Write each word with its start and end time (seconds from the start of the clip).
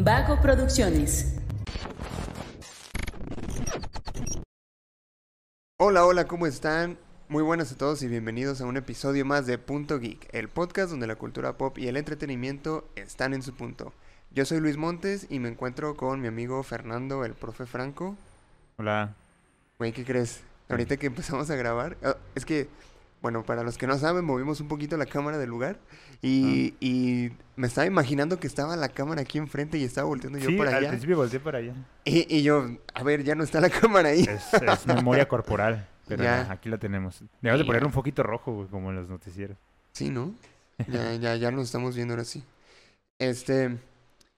Vago 0.00 0.40
Producciones. 0.40 1.34
Hola, 5.76 6.06
hola, 6.06 6.28
¿cómo 6.28 6.46
están? 6.46 6.96
Muy 7.28 7.42
buenas 7.42 7.72
a 7.72 7.76
todos 7.76 8.00
y 8.04 8.06
bienvenidos 8.06 8.60
a 8.60 8.66
un 8.66 8.76
episodio 8.76 9.24
más 9.24 9.46
de 9.46 9.58
Punto 9.58 9.98
Geek, 9.98 10.32
el 10.32 10.48
podcast 10.48 10.90
donde 10.90 11.08
la 11.08 11.16
cultura 11.16 11.58
pop 11.58 11.76
y 11.78 11.88
el 11.88 11.96
entretenimiento 11.96 12.88
están 12.94 13.34
en 13.34 13.42
su 13.42 13.54
punto. 13.54 13.92
Yo 14.30 14.44
soy 14.44 14.60
Luis 14.60 14.76
Montes 14.76 15.26
y 15.30 15.40
me 15.40 15.48
encuentro 15.48 15.96
con 15.96 16.20
mi 16.20 16.28
amigo 16.28 16.62
Fernando, 16.62 17.24
el 17.24 17.34
profe 17.34 17.66
Franco. 17.66 18.14
Hola. 18.76 19.16
Güey, 19.78 19.90
¿qué 19.90 20.04
crees? 20.04 20.42
Ahorita 20.68 20.96
que 20.96 21.08
empezamos 21.08 21.50
a 21.50 21.56
grabar, 21.56 21.96
ah, 22.04 22.16
es 22.36 22.44
que, 22.44 22.68
bueno, 23.22 23.44
para 23.44 23.62
los 23.62 23.76
que 23.78 23.86
no 23.86 23.98
saben, 23.98 24.24
movimos 24.24 24.60
un 24.60 24.68
poquito 24.68 24.96
la 24.96 25.06
cámara 25.06 25.38
del 25.38 25.50
lugar 25.50 25.78
y, 26.22 26.74
y 26.80 27.32
me 27.56 27.66
estaba 27.66 27.86
imaginando 27.86 28.38
que 28.38 28.46
estaba 28.46 28.76
la 28.76 28.88
cámara 28.90 29.22
aquí 29.22 29.38
enfrente 29.38 29.76
y 29.78 29.84
estaba 29.84 30.06
volteando 30.06 30.38
yo 30.38 30.48
Sí, 30.50 30.56
por 30.56 30.68
al 30.68 30.74
allá. 30.74 30.88
principio 30.90 31.16
volteé 31.16 31.40
para 31.40 31.58
allá. 31.58 31.74
Y, 32.04 32.32
y 32.34 32.42
yo, 32.42 32.68
a 32.94 33.02
ver, 33.02 33.24
ya 33.24 33.34
no 33.34 33.42
está 33.44 33.60
la 33.60 33.70
cámara 33.80 34.10
ahí. 34.10 34.20
Es, 34.22 34.54
es 34.54 34.86
memoria 34.86 35.26
corporal, 35.28 35.86
pero 36.06 36.22
Ya. 36.22 36.50
aquí 36.50 36.68
la 36.68 36.78
tenemos. 36.78 37.20
Debemos 37.40 37.58
de 37.58 37.64
Ya. 37.64 37.66
ponerle 37.66 37.86
un 37.86 37.92
foquito 37.92 38.22
rojo, 38.22 38.52
güey, 38.52 38.68
como 38.68 38.90
en 38.90 38.96
los 38.96 39.08
noticieros. 39.08 39.56
Sí, 39.92 40.10
¿no? 40.10 40.32
Ya, 40.86 41.14
ya, 41.14 41.34
ya 41.34 41.50
nos 41.50 41.64
estamos 41.66 41.96
viendo 41.96 42.14
ahora 42.14 42.24
sí. 42.24 42.44
Este, 43.18 43.76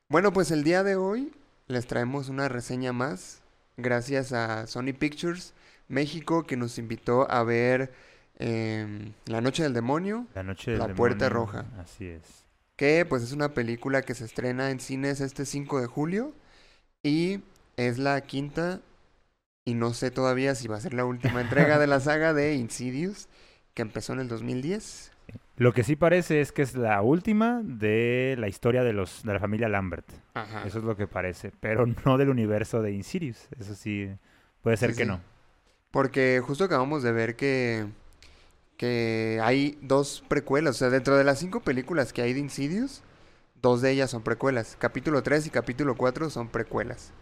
bueno, 0.08 0.32
pues 0.32 0.50
el 0.50 0.64
día 0.64 0.82
de 0.82 0.96
hoy 0.96 1.32
les 1.66 1.86
traemos 1.86 2.28
una 2.30 2.48
reseña 2.48 2.92
más, 2.94 3.40
gracias 3.76 4.32
a 4.32 4.66
Sony 4.66 4.92
Pictures 4.98 5.52
México, 5.88 6.44
que 6.46 6.56
nos 6.56 6.78
invitó 6.78 7.30
a 7.30 7.42
ver 7.44 7.92
em, 8.40 9.12
La 9.26 9.40
Noche 9.40 9.62
del 9.62 9.74
Demonio, 9.74 10.26
La 10.34 10.42
noche 10.42 10.72
del 10.72 10.80
La 10.80 10.88
Puerta 10.94 11.26
demonio, 11.28 11.46
Roja. 11.46 11.64
Así 11.78 12.06
es. 12.06 12.22
que 12.76 13.04
pues 13.08 13.22
es 13.22 13.32
una 13.32 13.54
película 13.54 14.02
que 14.02 14.14
se 14.14 14.24
estrena 14.24 14.70
en 14.70 14.80
cines 14.80 15.20
este 15.20 15.44
5 15.46 15.80
de 15.80 15.86
julio 15.86 16.32
y 17.02 17.40
es 17.76 17.98
la 17.98 18.20
quinta 18.22 18.80
y 19.64 19.74
no 19.74 19.92
sé 19.92 20.10
todavía 20.10 20.54
si 20.54 20.68
va 20.68 20.76
a 20.76 20.80
ser 20.80 20.94
la 20.94 21.04
última 21.04 21.40
entrega 21.42 21.78
de 21.78 21.86
la 21.86 22.00
saga 22.00 22.32
de 22.32 22.54
Insidious, 22.54 23.28
que 23.74 23.82
empezó 23.82 24.14
en 24.14 24.20
el 24.20 24.28
2010. 24.28 25.12
Lo 25.56 25.72
que 25.74 25.84
sí 25.84 25.94
parece 25.94 26.40
es 26.40 26.52
que 26.52 26.62
es 26.62 26.74
la 26.74 27.02
última 27.02 27.60
de 27.62 28.34
la 28.38 28.48
historia 28.48 28.82
de 28.82 28.94
los 28.94 29.22
de 29.22 29.34
la 29.34 29.38
familia 29.40 29.68
Lambert. 29.68 30.06
Ajá. 30.32 30.64
Eso 30.66 30.78
es 30.78 30.84
lo 30.84 30.96
que 30.96 31.06
parece, 31.06 31.52
pero 31.60 31.84
no 32.06 32.16
del 32.16 32.30
universo 32.30 32.80
de 32.80 32.92
Insidious. 32.92 33.46
Eso 33.58 33.74
sí, 33.74 34.10
puede 34.62 34.78
ser 34.78 34.92
Sí, 34.92 34.96
que 34.96 35.02
sí. 35.02 35.08
no. 35.08 35.20
Porque 35.90 36.40
justo 36.42 36.64
acabamos 36.64 37.02
de 37.02 37.12
ver 37.12 37.36
que, 37.36 37.86
que 38.80 39.38
hay 39.42 39.76
dos 39.82 40.24
precuelas. 40.26 40.76
O 40.76 40.78
sea, 40.78 40.88
dentro 40.88 41.14
de 41.18 41.22
las 41.22 41.38
cinco 41.38 41.60
películas 41.60 42.14
que 42.14 42.22
hay 42.22 42.32
de 42.32 42.40
Insidious, 42.40 43.02
dos 43.60 43.82
de 43.82 43.90
ellas 43.90 44.10
son 44.10 44.22
precuelas. 44.22 44.74
Capítulo 44.80 45.22
3 45.22 45.48
y 45.48 45.50
capítulo 45.50 45.96
4 45.96 46.30
son 46.30 46.48
precuelas. 46.48 47.12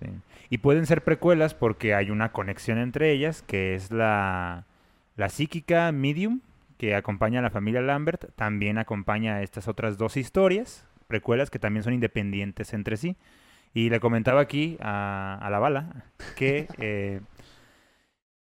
Sí. 0.00 0.10
Y 0.48 0.58
pueden 0.58 0.86
ser 0.86 1.02
precuelas 1.02 1.54
porque 1.54 1.92
hay 1.92 2.12
una 2.12 2.30
conexión 2.30 2.78
entre 2.78 3.10
ellas, 3.10 3.42
que 3.42 3.74
es 3.74 3.90
la, 3.90 4.66
la 5.16 5.28
psíquica 5.28 5.90
medium 5.90 6.40
que 6.76 6.94
acompaña 6.94 7.40
a 7.40 7.42
la 7.42 7.50
familia 7.50 7.80
Lambert, 7.80 8.32
también 8.36 8.78
acompaña 8.78 9.34
a 9.34 9.42
estas 9.42 9.66
otras 9.66 9.98
dos 9.98 10.16
historias, 10.16 10.84
precuelas 11.08 11.50
que 11.50 11.58
también 11.58 11.82
son 11.82 11.94
independientes 11.94 12.72
entre 12.72 12.96
sí. 12.96 13.16
Y 13.74 13.90
le 13.90 13.98
comentaba 13.98 14.40
aquí 14.40 14.78
a, 14.80 15.36
a 15.42 15.50
la 15.50 15.58
bala 15.58 16.04
que, 16.36 16.68
eh, 16.78 17.22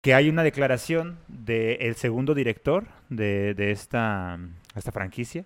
que 0.00 0.14
hay 0.14 0.28
una 0.28 0.42
declaración 0.42 1.18
del 1.28 1.94
segundo 1.96 2.34
director 2.34 2.86
de, 3.10 3.54
de 3.54 3.70
esta, 3.70 4.38
esta 4.74 4.92
franquicia, 4.92 5.44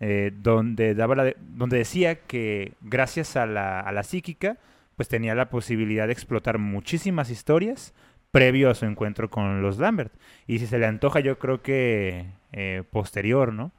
eh, 0.00 0.32
donde, 0.36 0.94
daba 0.94 1.14
la 1.16 1.24
de- 1.24 1.36
donde 1.40 1.78
decía 1.78 2.20
que 2.20 2.74
gracias 2.82 3.36
a 3.36 3.46
la, 3.46 3.80
a 3.80 3.90
la 3.92 4.02
psíquica, 4.02 4.58
pues 4.96 5.08
tenía 5.08 5.34
la 5.34 5.48
posibilidad 5.50 6.06
de 6.06 6.12
explotar 6.12 6.58
muchísimas 6.58 7.30
historias 7.30 7.94
previo 8.30 8.70
a 8.70 8.74
su 8.74 8.84
encuentro 8.84 9.28
con 9.30 9.62
los 9.62 9.78
Lambert. 9.78 10.12
Y 10.46 10.58
si 10.58 10.66
se 10.66 10.78
le 10.78 10.86
antoja, 10.86 11.20
yo 11.20 11.38
creo 11.38 11.62
que 11.62 12.26
eh, 12.52 12.82
posterior, 12.90 13.52
¿no? 13.52 13.72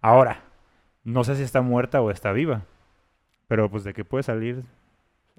Ahora, 0.00 0.42
no 1.04 1.24
sé 1.24 1.36
si 1.36 1.42
está 1.42 1.62
muerta 1.62 2.00
o 2.02 2.10
está 2.10 2.32
viva, 2.32 2.64
pero 3.48 3.70
pues 3.70 3.82
de 3.84 3.92
que 3.94 4.04
puede 4.04 4.22
salir, 4.22 4.62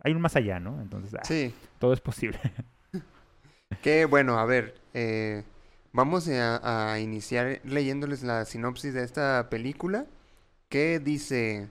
hay 0.04 0.14
un 0.14 0.22
más 0.22 0.36
allá, 0.36 0.60
¿no? 0.60 0.82
Entonces, 0.82 1.14
ah, 1.16 1.24
Sí. 1.24 1.54
todo 1.80 1.94
es 1.94 2.02
posible. 2.02 2.40
Que 3.82 4.06
bueno, 4.06 4.40
a 4.40 4.46
ver, 4.46 4.76
eh, 4.94 5.44
vamos 5.94 6.28
a, 6.28 7.00
iniciar 7.00 7.62
leyéndoles 7.64 8.24
la 8.24 8.46
sinopsis 8.46 8.94
de 8.94 9.04
esta 9.04 9.50
película 9.50 10.06
que 10.70 11.00
dice, 11.00 11.70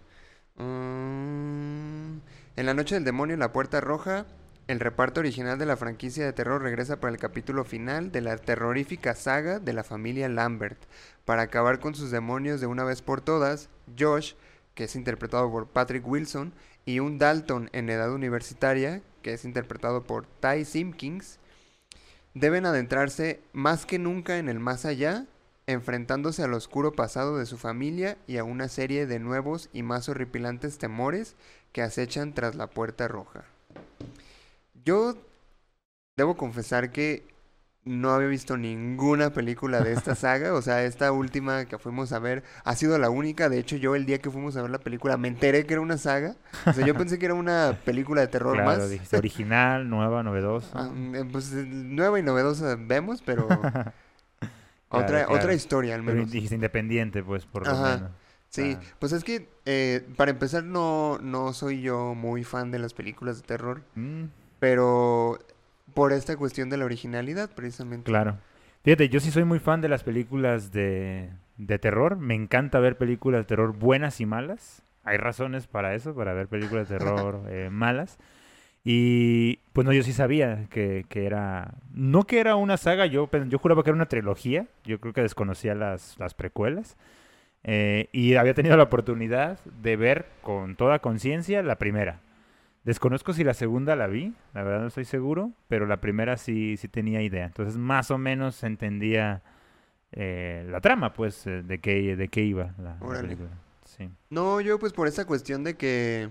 mm, 0.56 2.19
en 2.56 2.66
la 2.66 2.75
noche 2.75 2.94
del 2.94 3.04
demonio 3.04 3.37
la 3.37 3.53
puerta 3.53 3.81
roja, 3.81 4.26
el 4.66 4.81
reparto 4.81 5.20
original 5.20 5.59
de 5.59 5.66
la 5.66 5.76
franquicia 5.76 6.25
de 6.25 6.32
terror 6.32 6.62
regresa 6.62 6.98
para 6.98 7.12
el 7.12 7.20
capítulo 7.20 7.65
final 7.65 8.10
de 8.12 8.22
la 8.22 8.38
terrorífica 8.38 9.15
saga 9.15 9.59
de 9.59 9.75
la 9.75 9.84
familia 9.84 10.28
Lambert. 10.31 10.78
Para 11.26 11.42
acabar 11.42 11.81
con 11.81 11.94
sus 11.94 12.10
demonios 12.10 12.60
de 12.62 12.66
una 12.66 12.84
vez 12.84 13.03
por 13.03 13.21
todas, 13.21 13.69
Josh, 13.98 14.32
que 14.75 14.84
es 14.84 14.97
interpretado 14.97 15.50
por 15.50 15.66
Patrick 15.69 16.06
Wilson, 16.06 16.54
y 16.86 17.00
un 17.00 17.19
Dalton 17.19 17.69
en 17.72 17.91
edad 17.91 18.12
universitaria, 18.12 19.03
que 19.22 19.34
es 19.34 19.44
interpretado 19.44 20.04
por 20.04 20.26
Ty 20.26 20.65
Simpkins, 20.65 21.38
deben 22.34 22.67
adentrarse 22.67 23.41
más 23.53 23.87
que 23.87 23.99
nunca 23.99 24.39
en 24.39 24.49
el 24.49 24.61
más 24.61 24.84
allá, 24.84 25.27
enfrentándose 25.67 26.43
al 26.43 26.53
oscuro 26.53 26.93
pasado 26.93 27.39
de 27.39 27.47
su 27.47 27.56
familia 27.56 28.19
y 28.27 28.37
a 28.37 28.45
una 28.45 28.69
serie 28.69 29.06
de 29.06 29.19
nuevos 29.19 29.71
y 29.72 29.83
más 29.83 30.09
horripilantes 30.09 30.78
temores 30.78 31.37
que 31.72 31.83
acechan 31.83 32.34
tras 32.34 32.55
la 32.55 32.67
puerta 32.67 33.09
roja. 33.09 33.45
Yo 34.84 35.17
debo 36.17 36.37
confesar 36.37 36.93
que 36.93 37.34
no 37.84 38.11
había 38.11 38.28
visto 38.28 38.56
ninguna 38.56 39.31
película 39.31 39.81
de 39.83 39.93
esta 39.93 40.15
saga, 40.15 40.55
o 40.55 40.62
sea, 40.62 40.84
esta 40.84 41.12
última 41.12 41.67
que 41.67 41.78
fuimos 41.78 42.12
a 42.12 42.19
ver 42.19 42.43
ha 42.65 42.75
sido 42.77 42.97
la 42.99 43.11
única, 43.11 43.49
de 43.49 43.59
hecho 43.59 43.77
yo 43.77 43.95
el 43.95 44.06
día 44.06 44.19
que 44.21 44.31
fuimos 44.31 44.56
a 44.56 44.62
ver 44.62 44.71
la 44.71 44.78
película 44.78 45.17
me 45.17 45.28
enteré 45.28 45.67
que 45.67 45.75
era 45.75 45.81
una 45.83 45.99
saga, 45.99 46.37
o 46.67 46.72
sea, 46.72 46.84
yo 46.87 46.95
pensé 46.99 47.19
que 47.19 47.27
era 47.27 47.34
una 47.34 47.78
película 47.84 48.21
de 48.22 48.28
terror 48.28 48.55
Claro, 48.55 48.71
más. 48.81 48.91
dijiste 48.91 49.17
original, 49.19 49.89
nueva, 49.91 50.22
novedosa. 50.22 50.71
Ah, 50.75 50.91
mm, 50.95 51.28
pues 51.31 51.53
eh, 51.53 51.65
nueva 51.67 52.19
y 52.19 52.22
novedosa 52.22 52.77
vemos, 52.78 53.22
pero 53.22 53.49
otra, 54.89 55.25
Claro, 55.25 55.33
otra 55.34 55.55
historia 55.55 55.95
al 55.95 56.03
Pero 56.05 56.16
menos. 56.16 56.31
dijiste 56.31 56.55
independiente, 56.55 57.22
pues, 57.22 57.47
por 57.47 57.66
lo 57.66 57.77
menos. 57.77 58.11
Sí, 58.49 58.78
Ah. 58.81 58.84
pues 59.01 59.11
es 59.12 59.25
que 59.25 59.49
eh, 59.66 60.06
para 60.16 60.31
empezar 60.31 60.62
no, 60.62 61.19
no 61.21 61.53
soy 61.53 61.83
yo 61.83 62.15
muy 62.15 62.45
fan 62.45 62.71
de 62.71 62.78
las 62.78 62.95
películas 62.95 63.39
de 63.39 63.43
terror, 63.49 63.83
Mm, 63.97 64.27
pero 64.61 65.39
por 65.94 66.12
esta 66.12 66.37
cuestión 66.37 66.71
de 66.71 66.77
la 66.77 66.84
originalidad 66.84 67.50
precisamente. 67.55 68.10
Claro. 68.10 68.38
Fíjate, 68.82 69.09
yo 69.09 69.21
sí 69.21 69.31
soy 69.31 69.44
muy 69.44 69.60
fan 69.60 69.81
de 69.81 69.88
las 69.88 70.05
películas 70.05 70.71
de, 70.71 71.31
de 71.56 71.78
terror. 71.78 72.16
Me 72.16 72.34
encanta 72.34 72.81
ver 72.81 72.99
películas 72.99 73.41
de 73.41 73.44
terror 73.44 73.75
buenas 73.77 74.21
y 74.21 74.27
malas. 74.27 74.83
Hay 75.04 75.16
razones 75.16 75.66
para 75.66 75.94
eso, 75.94 76.15
para 76.15 76.34
ver 76.34 76.49
películas 76.49 76.88
de 76.88 76.99
terror 76.99 77.43
eh, 77.49 77.71
malas. 77.71 78.19
Y 78.84 79.60
pues 79.72 79.87
no, 79.87 79.93
yo 79.94 80.03
sí 80.03 80.12
sabía 80.12 80.66
que, 80.69 81.06
que 81.09 81.25
era... 81.25 81.72
No 81.94 82.25
que 82.25 82.41
era 82.41 82.56
una 82.56 82.77
saga, 82.77 83.06
yo, 83.06 83.31
yo 83.49 83.59
juraba 83.59 83.83
que 83.83 83.91
era 83.91 83.97
una 83.97 84.09
trilogía. 84.09 84.66
Yo 84.84 85.00
creo 85.00 85.15
que 85.15 85.22
desconocía 85.22 85.75
las, 85.75 86.19
las 86.19 86.34
precuelas. 86.34 86.99
Eh, 87.62 88.10
y 88.12 88.34
había 88.34 88.53
tenido 88.53 88.77
la 88.77 88.83
oportunidad 88.83 89.59
de 89.65 89.97
ver 89.97 90.27
con 90.43 90.77
toda 90.77 90.99
conciencia 90.99 91.62
la 91.62 91.78
primera. 91.78 92.21
Desconozco 92.84 93.33
si 93.33 93.45
la 93.45 93.55
segunda 93.55 93.97
la 93.97 94.06
vi, 94.06 94.34
la 94.53 94.62
verdad 94.62 94.83
no 94.83 94.89
estoy 94.89 95.06
seguro, 95.06 95.53
pero 95.69 95.87
la 95.87 96.00
primera 96.00 96.37
sí, 96.37 96.77
sí 96.77 96.87
tenía 96.87 97.22
idea. 97.22 97.47
Entonces 97.47 97.77
más 97.78 98.11
o 98.11 98.19
menos 98.19 98.62
entendía 98.62 99.43
eh, 100.12 100.67
la 100.71 100.81
trama, 100.81 101.15
pues, 101.15 101.47
eh, 101.47 101.62
de 101.62 101.81
qué, 101.81 102.15
de 102.15 102.28
qué 102.28 102.42
iba 102.42 102.75
la, 102.78 102.97
la 102.97 102.98
Órale. 103.01 103.22
película. 103.22 103.51
Sí. 103.84 104.09
No, 104.28 104.60
yo 104.60 104.78
pues 104.78 104.92
por 104.92 105.09
esa 105.09 105.25
cuestión 105.27 105.65
de 105.65 105.77
que 105.77 106.28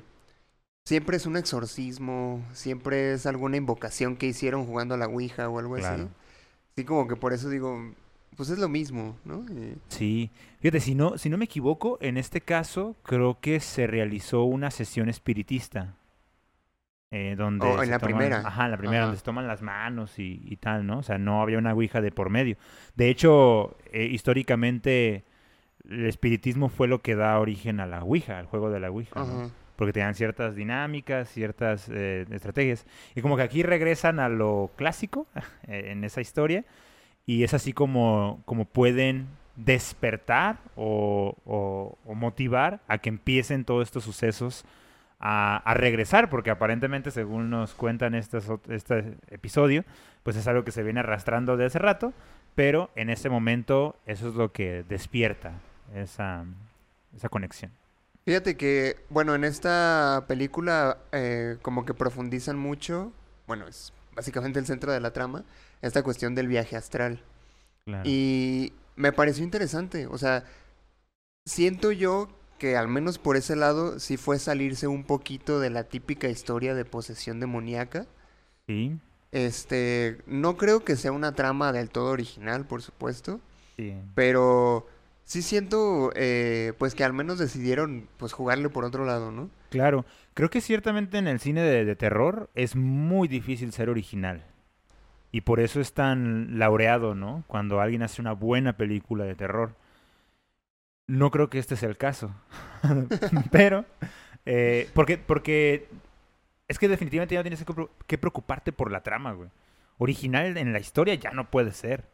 siempre 0.85 1.17
es 1.17 1.25
un 1.25 1.37
exorcismo, 1.37 2.45
siempre 2.53 3.13
es 3.13 3.25
alguna 3.25 3.57
invocación 3.57 4.15
que 4.15 4.27
hicieron 4.27 4.65
jugando 4.65 4.93
a 4.93 4.97
la 4.97 5.07
Ouija 5.07 5.49
o 5.49 5.57
algo 5.59 5.75
así. 5.75 5.83
Claro. 5.83 6.09
Sí, 6.75 6.83
como 6.85 7.07
que 7.07 7.15
por 7.15 7.33
eso 7.33 7.49
digo, 7.49 7.93
pues 8.35 8.49
es 8.49 8.59
lo 8.59 8.69
mismo, 8.69 9.17
¿no? 9.25 9.45
Sí, 9.87 10.29
fíjate, 10.59 10.79
si 10.79 10.93
no, 10.95 11.17
si 11.17 11.29
no 11.29 11.37
me 11.37 11.45
equivoco, 11.45 11.97
en 12.01 12.17
este 12.17 12.41
caso 12.41 12.95
creo 13.03 13.39
que 13.39 13.59
se 13.59 13.87
realizó 13.87 14.43
una 14.43 14.71
sesión 14.71 15.09
espiritista. 15.09 15.95
Eh, 17.15 17.35
donde 17.37 17.67
Oh, 17.67 17.83
en 17.83 17.91
la 17.91 17.99
toman- 17.99 18.05
primera. 18.05 18.37
Ajá, 18.43 18.65
en 18.65 18.71
la 18.71 18.77
primera, 18.77 18.97
Ajá. 19.01 19.05
donde 19.07 19.19
se 19.19 19.23
toman 19.25 19.47
las 19.47 19.61
manos 19.61 20.17
y, 20.17 20.41
y 20.45 20.55
tal, 20.57 20.87
¿no? 20.87 20.97
O 20.97 21.03
sea, 21.03 21.17
no 21.19 21.41
había 21.43 21.59
una 21.59 21.73
ouija 21.73 22.01
de 22.01 22.11
por 22.11 22.29
medio. 22.31 22.57
De 22.95 23.09
hecho, 23.09 23.77
eh, 23.91 24.05
históricamente, 24.05 25.23
el 25.87 26.05
espiritismo 26.07 26.69
fue 26.69 26.87
lo 26.87 27.01
que 27.01 27.15
da 27.15 27.39
origen 27.39 27.79
a 27.79 27.85
la 27.85 28.03
ouija, 28.03 28.39
al 28.39 28.45
juego 28.47 28.69
de 28.71 28.79
la 28.79 28.89
ouija, 28.89 29.21
porque 29.75 29.93
tenían 29.93 30.15
ciertas 30.15 30.55
dinámicas, 30.55 31.29
ciertas 31.29 31.87
eh, 31.91 32.25
estrategias. 32.31 32.85
Y 33.15 33.21
como 33.21 33.35
que 33.37 33.43
aquí 33.43 33.61
regresan 33.63 34.19
a 34.19 34.29
lo 34.29 34.71
clásico 34.75 35.27
en 35.67 36.03
esa 36.03 36.21
historia 36.21 36.65
y 37.25 37.43
es 37.43 37.53
así 37.53 37.73
como, 37.73 38.41
como 38.45 38.65
pueden 38.65 39.27
despertar 39.55 40.57
o, 40.75 41.35
o- 41.45 41.97
o 42.05 42.15
motivar 42.15 42.81
a 42.87 42.97
que 42.97 43.09
empiecen 43.09 43.65
todos 43.65 43.83
estos 43.87 44.03
sucesos 44.03 44.65
a, 45.25 45.55
a 45.57 45.73
regresar, 45.73 46.29
porque 46.29 46.51
aparentemente, 46.51 47.09
según 47.09 47.49
nos 47.49 47.73
cuentan 47.73 48.13
ot- 48.49 48.69
este 48.69 49.15
episodio, 49.29 49.85
pues 50.23 50.35
es 50.35 50.45
algo 50.47 50.65
que 50.65 50.71
se 50.71 50.83
viene 50.83 50.99
arrastrando 50.99 51.55
de 51.55 51.65
hace 51.65 51.79
rato, 51.79 52.11
pero 52.55 52.91
en 52.95 53.09
ese 53.09 53.29
momento 53.29 53.95
eso 54.05 54.27
es 54.27 54.35
lo 54.35 54.51
que 54.51 54.83
despierta 54.83 55.53
esa, 55.95 56.43
esa 57.15 57.29
conexión. 57.29 57.71
Fíjate 58.25 58.57
que, 58.57 58.97
bueno, 59.09 59.33
en 59.33 59.45
esta 59.45 60.25
película 60.27 60.97
eh, 61.13 61.57
como 61.61 61.85
que 61.85 61.93
profundizan 61.93 62.57
mucho, 62.57 63.13
bueno, 63.47 63.65
es 63.67 63.93
básicamente 64.15 64.59
el 64.59 64.65
centro 64.65 64.91
de 64.91 64.99
la 64.99 65.11
trama, 65.11 65.45
esta 65.81 66.03
cuestión 66.03 66.35
del 66.35 66.47
viaje 66.47 66.75
astral. 66.75 67.21
Claro. 67.85 68.03
Y 68.05 68.73
me 68.97 69.13
pareció 69.13 69.43
interesante, 69.43 70.05
o 70.07 70.17
sea, 70.17 70.43
siento 71.45 71.91
yo 71.93 72.27
que 72.63 72.77
al 72.77 72.87
menos 72.87 73.19
por 73.19 73.35
ese 73.37 73.57
lado 73.57 73.99
sí 73.99 74.15
fue 74.17 74.39
salirse 74.39 74.87
un 74.87 75.03
poquito 75.03 75.59
de 75.59 75.69
la 75.69 75.83
típica 75.85 76.29
historia 76.29 76.73
de 76.75 76.85
posesión 76.85 77.41
demoníaca. 77.41 78.07
Sí, 78.67 78.99
Este, 79.31 80.21
no 80.27 80.57
creo 80.57 80.83
que 80.85 80.95
sea 80.95 81.11
una 81.11 81.33
trama 81.35 81.71
del 81.71 81.89
todo 81.89 82.11
original, 82.11 82.67
por 82.67 82.81
supuesto, 82.83 83.41
sí. 83.77 83.93
pero 84.15 84.87
sí 85.25 85.41
siento 85.43 86.11
eh, 86.15 86.73
pues 86.79 86.95
que 86.95 87.03
al 87.05 87.13
menos 87.13 87.39
decidieron 87.39 88.09
pues 88.17 88.33
jugarle 88.33 88.69
por 88.69 88.85
otro 88.85 89.05
lado, 89.05 89.31
¿no? 89.31 89.51
Claro, 89.69 90.05
creo 90.35 90.49
que 90.49 90.61
ciertamente 90.61 91.17
en 91.17 91.27
el 91.27 91.39
cine 91.39 91.61
de, 91.61 91.83
de 91.85 91.95
terror 91.95 92.49
es 92.55 92.75
muy 92.75 93.27
difícil 93.27 93.71
ser 93.73 93.89
original. 93.89 94.45
Y 95.31 95.41
por 95.41 95.59
eso 95.59 95.81
es 95.81 95.93
tan 95.93 96.59
laureado, 96.59 97.15
¿no? 97.15 97.43
Cuando 97.47 97.81
alguien 97.81 98.03
hace 98.03 98.21
una 98.21 98.33
buena 98.33 98.77
película 98.77 99.25
de 99.25 99.35
terror. 99.35 99.75
No 101.07 101.31
creo 101.31 101.49
que 101.49 101.59
este 101.59 101.75
sea 101.75 101.89
el 101.89 101.97
caso. 101.97 102.33
Pero, 103.51 103.85
eh, 104.45 104.89
porque, 104.93 105.17
porque 105.17 105.87
es 106.67 106.79
que 106.79 106.87
definitivamente 106.87 107.35
ya 107.35 107.39
no 107.39 107.43
tienes 107.43 107.63
que 107.63 107.73
pre- 107.73 107.87
que 108.07 108.17
preocuparte 108.17 108.71
por 108.71 108.91
la 108.91 109.01
trama, 109.03 109.33
güey. 109.33 109.49
Original 109.97 110.57
en 110.57 110.73
la 110.73 110.79
historia 110.79 111.13
ya 111.15 111.31
no 111.31 111.49
puede 111.49 111.71
ser. 111.71 112.05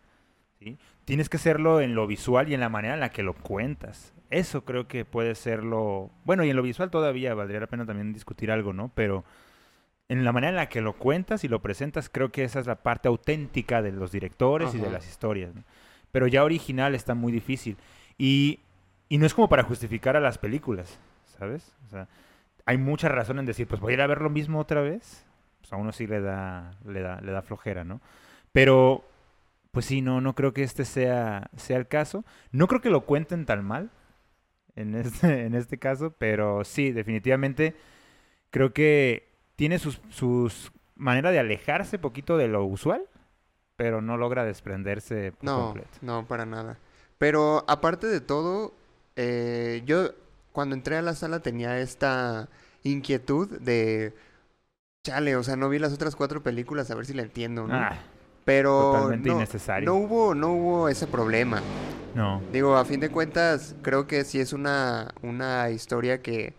¿sí? 0.60 0.78
Tienes 1.06 1.30
que 1.30 1.38
hacerlo 1.38 1.82
en 1.82 1.96
lo 1.96 2.08
visual 2.08 2.50
y 2.50 2.54
en 2.54 2.60
la 2.60 2.70
manera 2.70 2.96
en 2.96 3.00
la 3.00 3.10
que 3.12 3.24
lo 3.24 3.34
cuentas. 3.34 4.14
Eso 4.30 4.64
creo 4.66 4.88
que 4.88 5.06
puede 5.06 5.34
ser 5.36 5.64
lo... 5.64 6.12
Bueno, 6.26 6.44
y 6.44 6.50
en 6.52 6.56
lo 6.56 6.62
visual 6.62 6.92
todavía 6.92 7.34
valdría 7.34 7.62
la 7.62 7.68
pena 7.68 7.86
también 7.86 8.14
discutir 8.14 8.52
algo, 8.52 8.74
¿no? 8.74 8.92
Pero 8.94 9.24
en 10.08 10.24
la 10.24 10.32
manera 10.32 10.50
en 10.50 10.56
la 10.58 10.70
que 10.70 10.82
lo 10.82 10.94
cuentas 10.94 11.44
y 11.44 11.48
lo 11.48 11.62
presentas, 11.62 12.10
creo 12.10 12.32
que 12.32 12.44
esa 12.44 12.60
es 12.60 12.68
la 12.68 12.76
parte 12.84 13.08
auténtica 13.08 13.82
de 13.82 13.92
los 13.92 14.12
directores 14.12 14.76
y 14.76 14.78
de 14.80 14.92
las 14.92 15.08
historias. 15.08 15.56
¿no? 15.56 15.64
Pero 16.12 16.28
ya 16.28 16.44
original 16.44 16.94
está 16.96 17.16
muy 17.16 17.32
difícil. 17.32 17.78
Y, 18.18 18.60
y 19.10 19.18
no 19.18 19.26
es 19.26 19.34
como 19.34 19.50
para 19.50 19.64
justificar 19.64 20.16
a 20.16 20.20
las 20.20 20.38
películas, 20.38 21.00
¿sabes? 21.38 21.74
O 21.88 21.90
sea, 21.90 22.08
hay 22.66 22.78
mucha 22.78 23.10
razón 23.10 23.40
en 23.40 23.46
decir, 23.46 23.68
pues 23.68 23.82
voy 23.82 23.92
a 23.92 23.96
ir 23.96 24.02
a 24.02 24.08
ver 24.08 24.22
lo 24.22 24.30
mismo 24.30 24.60
otra 24.60 24.82
vez. 24.82 25.26
Pues 25.62 25.74
a 25.74 25.76
uno 25.78 25.92
sí 25.92 26.08
le 26.08 26.22
da, 26.22 26.72
le 26.86 27.02
da, 27.02 27.20
le 27.20 27.32
da 27.32 27.42
flojera, 27.42 27.84
¿no? 27.84 28.00
Pero, 28.54 29.04
pues 29.72 29.86
sí, 29.86 30.02
no, 30.02 30.22
no 30.22 30.36
creo 30.36 30.54
que 30.54 30.64
este 30.64 30.86
sea, 30.86 31.50
sea 31.58 31.78
el 31.78 31.88
caso. 31.88 32.24
No 32.52 32.68
creo 32.68 32.82
que 32.82 32.90
lo 32.90 33.02
cuenten 33.06 33.46
tan 33.46 33.66
mal 33.66 33.90
en 34.76 34.96
este, 34.96 35.46
en 35.46 35.56
este 35.56 35.78
caso, 35.80 36.14
pero 36.18 36.64
sí, 36.64 36.92
definitivamente 36.92 37.76
creo 38.52 38.74
que 38.74 39.28
tiene 39.56 39.80
sus, 39.80 40.02
sus 40.10 40.72
manera 40.96 41.32
de 41.32 41.40
alejarse 41.40 41.98
poquito 42.00 42.38
de 42.38 42.48
lo 42.48 42.64
usual, 42.66 43.04
pero 43.76 44.02
no 44.02 44.18
logra 44.18 44.46
desprenderse 44.46 45.32
por 45.34 45.46
No, 45.46 45.56
completo. 45.66 45.98
no, 46.02 46.26
para 46.28 46.46
nada. 46.46 46.78
Pero 47.18 47.66
aparte 47.68 48.08
de 48.08 48.22
todo, 48.22 48.74
eh, 49.20 49.84
yo 49.86 50.12
cuando 50.52 50.76
entré 50.76 50.98
a 50.98 51.02
la 51.02 51.16
sala 51.16 51.42
tenía 51.42 51.80
esta 51.80 52.50
inquietud 52.84 53.60
de, 53.60 54.16
chale, 55.04 55.36
o 55.36 55.44
sea, 55.44 55.56
no 55.56 55.70
vi 55.70 55.80
las 55.80 55.94
otras 55.94 56.16
cuatro 56.16 56.44
películas 56.44 56.92
a 56.92 56.96
ver 56.96 57.06
si 57.06 57.14
la 57.14 57.24
entiendo, 57.24 57.68
¿no? 57.68 57.90
Ah, 57.90 58.14
Pero 58.46 58.80
totalmente 58.80 59.30
no, 59.30 59.36
innecesario. 59.36 59.94
no 59.94 59.96
hubo, 59.96 60.36
no 60.36 60.54
hubo 60.54 60.90
ese 60.90 61.08
problema. 61.08 61.74
no. 62.14 62.50
Digo, 62.52 62.76
a 62.78 62.86
fin 62.86 63.00
de 63.00 63.12
cuentas, 63.12 63.78
creo 63.82 64.08
que 64.08 64.26
sí 64.26 64.40
es 64.40 64.54
una, 64.54 65.14
una 65.22 65.70
historia 65.72 66.22
que 66.22 66.59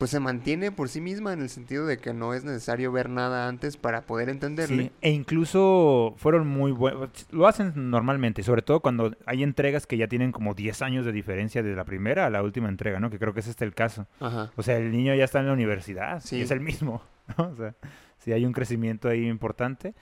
pues 0.00 0.10
se 0.12 0.18
mantiene 0.18 0.72
por 0.72 0.88
sí 0.88 1.02
misma 1.02 1.34
en 1.34 1.42
el 1.42 1.50
sentido 1.50 1.84
de 1.84 1.98
que 1.98 2.14
no 2.14 2.32
es 2.32 2.42
necesario 2.42 2.90
ver 2.90 3.10
nada 3.10 3.46
antes 3.48 3.76
para 3.76 4.00
poder 4.00 4.30
entenderle. 4.30 4.84
Sí, 4.84 4.92
e 5.02 5.10
incluso 5.10 6.14
fueron 6.16 6.48
muy 6.48 6.72
buenos. 6.72 7.10
Lo 7.30 7.46
hacen 7.46 7.74
normalmente, 7.90 8.42
sobre 8.42 8.62
todo 8.62 8.80
cuando 8.80 9.14
hay 9.26 9.42
entregas 9.42 9.86
que 9.86 9.98
ya 9.98 10.08
tienen 10.08 10.32
como 10.32 10.54
10 10.54 10.80
años 10.80 11.04
de 11.04 11.12
diferencia 11.12 11.62
de 11.62 11.76
la 11.76 11.84
primera 11.84 12.24
a 12.24 12.30
la 12.30 12.42
última 12.42 12.70
entrega, 12.70 12.98
¿no? 12.98 13.10
Que 13.10 13.18
creo 13.18 13.34
que 13.34 13.40
es 13.40 13.46
este 13.48 13.66
el 13.66 13.74
caso. 13.74 14.06
Ajá. 14.20 14.50
O 14.56 14.62
sea, 14.62 14.78
el 14.78 14.90
niño 14.90 15.14
ya 15.14 15.24
está 15.24 15.40
en 15.40 15.48
la 15.48 15.52
universidad, 15.52 16.20
Sí. 16.22 16.36
y 16.38 16.40
es 16.40 16.50
el 16.50 16.60
mismo, 16.60 17.02
¿no? 17.36 17.48
O 17.50 17.56
sea, 17.56 17.74
sí 18.16 18.32
hay 18.32 18.46
un 18.46 18.52
crecimiento 18.52 19.06
ahí 19.10 19.28
importante. 19.28 19.94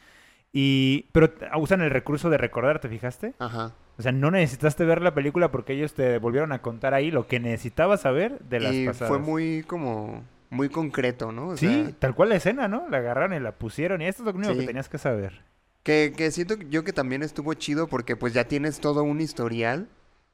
Y, 0.53 1.06
pero 1.11 1.29
t- 1.31 1.45
usan 1.59 1.81
el 1.83 1.91
recurso 1.91 2.31
de 2.31 2.39
recordar, 2.39 2.79
¿te 2.79 2.89
fijaste? 2.89 3.35
Ajá. 3.41 3.73
O 3.99 4.03
sea, 4.03 4.12
no 4.12 4.31
necesitaste 4.31 4.85
ver 4.85 5.03
la 5.03 5.15
película 5.15 5.50
porque 5.50 5.73
ellos 5.75 5.95
te 5.95 6.19
volvieron 6.19 6.53
a 6.53 6.62
contar 6.62 6.95
ahí 6.95 7.11
lo 7.11 7.27
que 7.27 7.41
necesitabas 7.41 8.03
saber 8.03 8.39
de 8.41 8.61
las 8.61 8.75
y 8.75 8.87
pasadas. 8.87 9.09
fue 9.09 9.19
muy 9.19 9.65
como 9.67 10.25
muy 10.50 10.69
concreto, 10.71 11.33
¿no? 11.33 11.49
O 11.49 11.56
Sí, 11.56 11.67
sea, 11.67 11.93
tal 11.99 12.15
cual 12.15 12.31
la 12.31 12.37
escena, 12.37 12.69
¿no? 12.69 12.89
La 12.89 12.99
agarraron 12.99 13.35
y 13.35 13.41
la 13.41 13.53
pusieron 13.53 14.00
y 14.00 14.06
esto 14.06 14.23
es 14.23 14.27
lo 14.27 14.33
único 14.39 14.56
que 14.56 14.62
tenías 14.62 14.89
que 14.89 14.99
saber. 14.99 15.43
que, 15.83 16.12
que 16.17 16.31
siento 16.31 16.55
yo 16.71 16.85
que 16.85 16.93
también 16.93 17.23
estuvo 17.23 17.55
chido 17.55 17.89
porque 17.89 18.17
pues 18.17 18.35
ya 18.35 18.45
tienes 18.47 18.81
todo 18.81 19.03
un 19.03 19.21
historial 19.21 19.89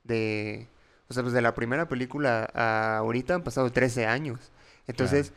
de, 0.05 0.69
o 1.09 1.15
sea, 1.15 1.23
pues 1.23 1.33
de 1.35 1.43
la 1.43 1.55
primera 1.55 1.89
película 1.89 2.49
a 2.55 2.99
ahorita 2.99 3.37
han 3.37 3.43
pasado 3.45 3.71
13 3.73 4.07
años. 4.07 4.53
Entonces, 4.87 5.33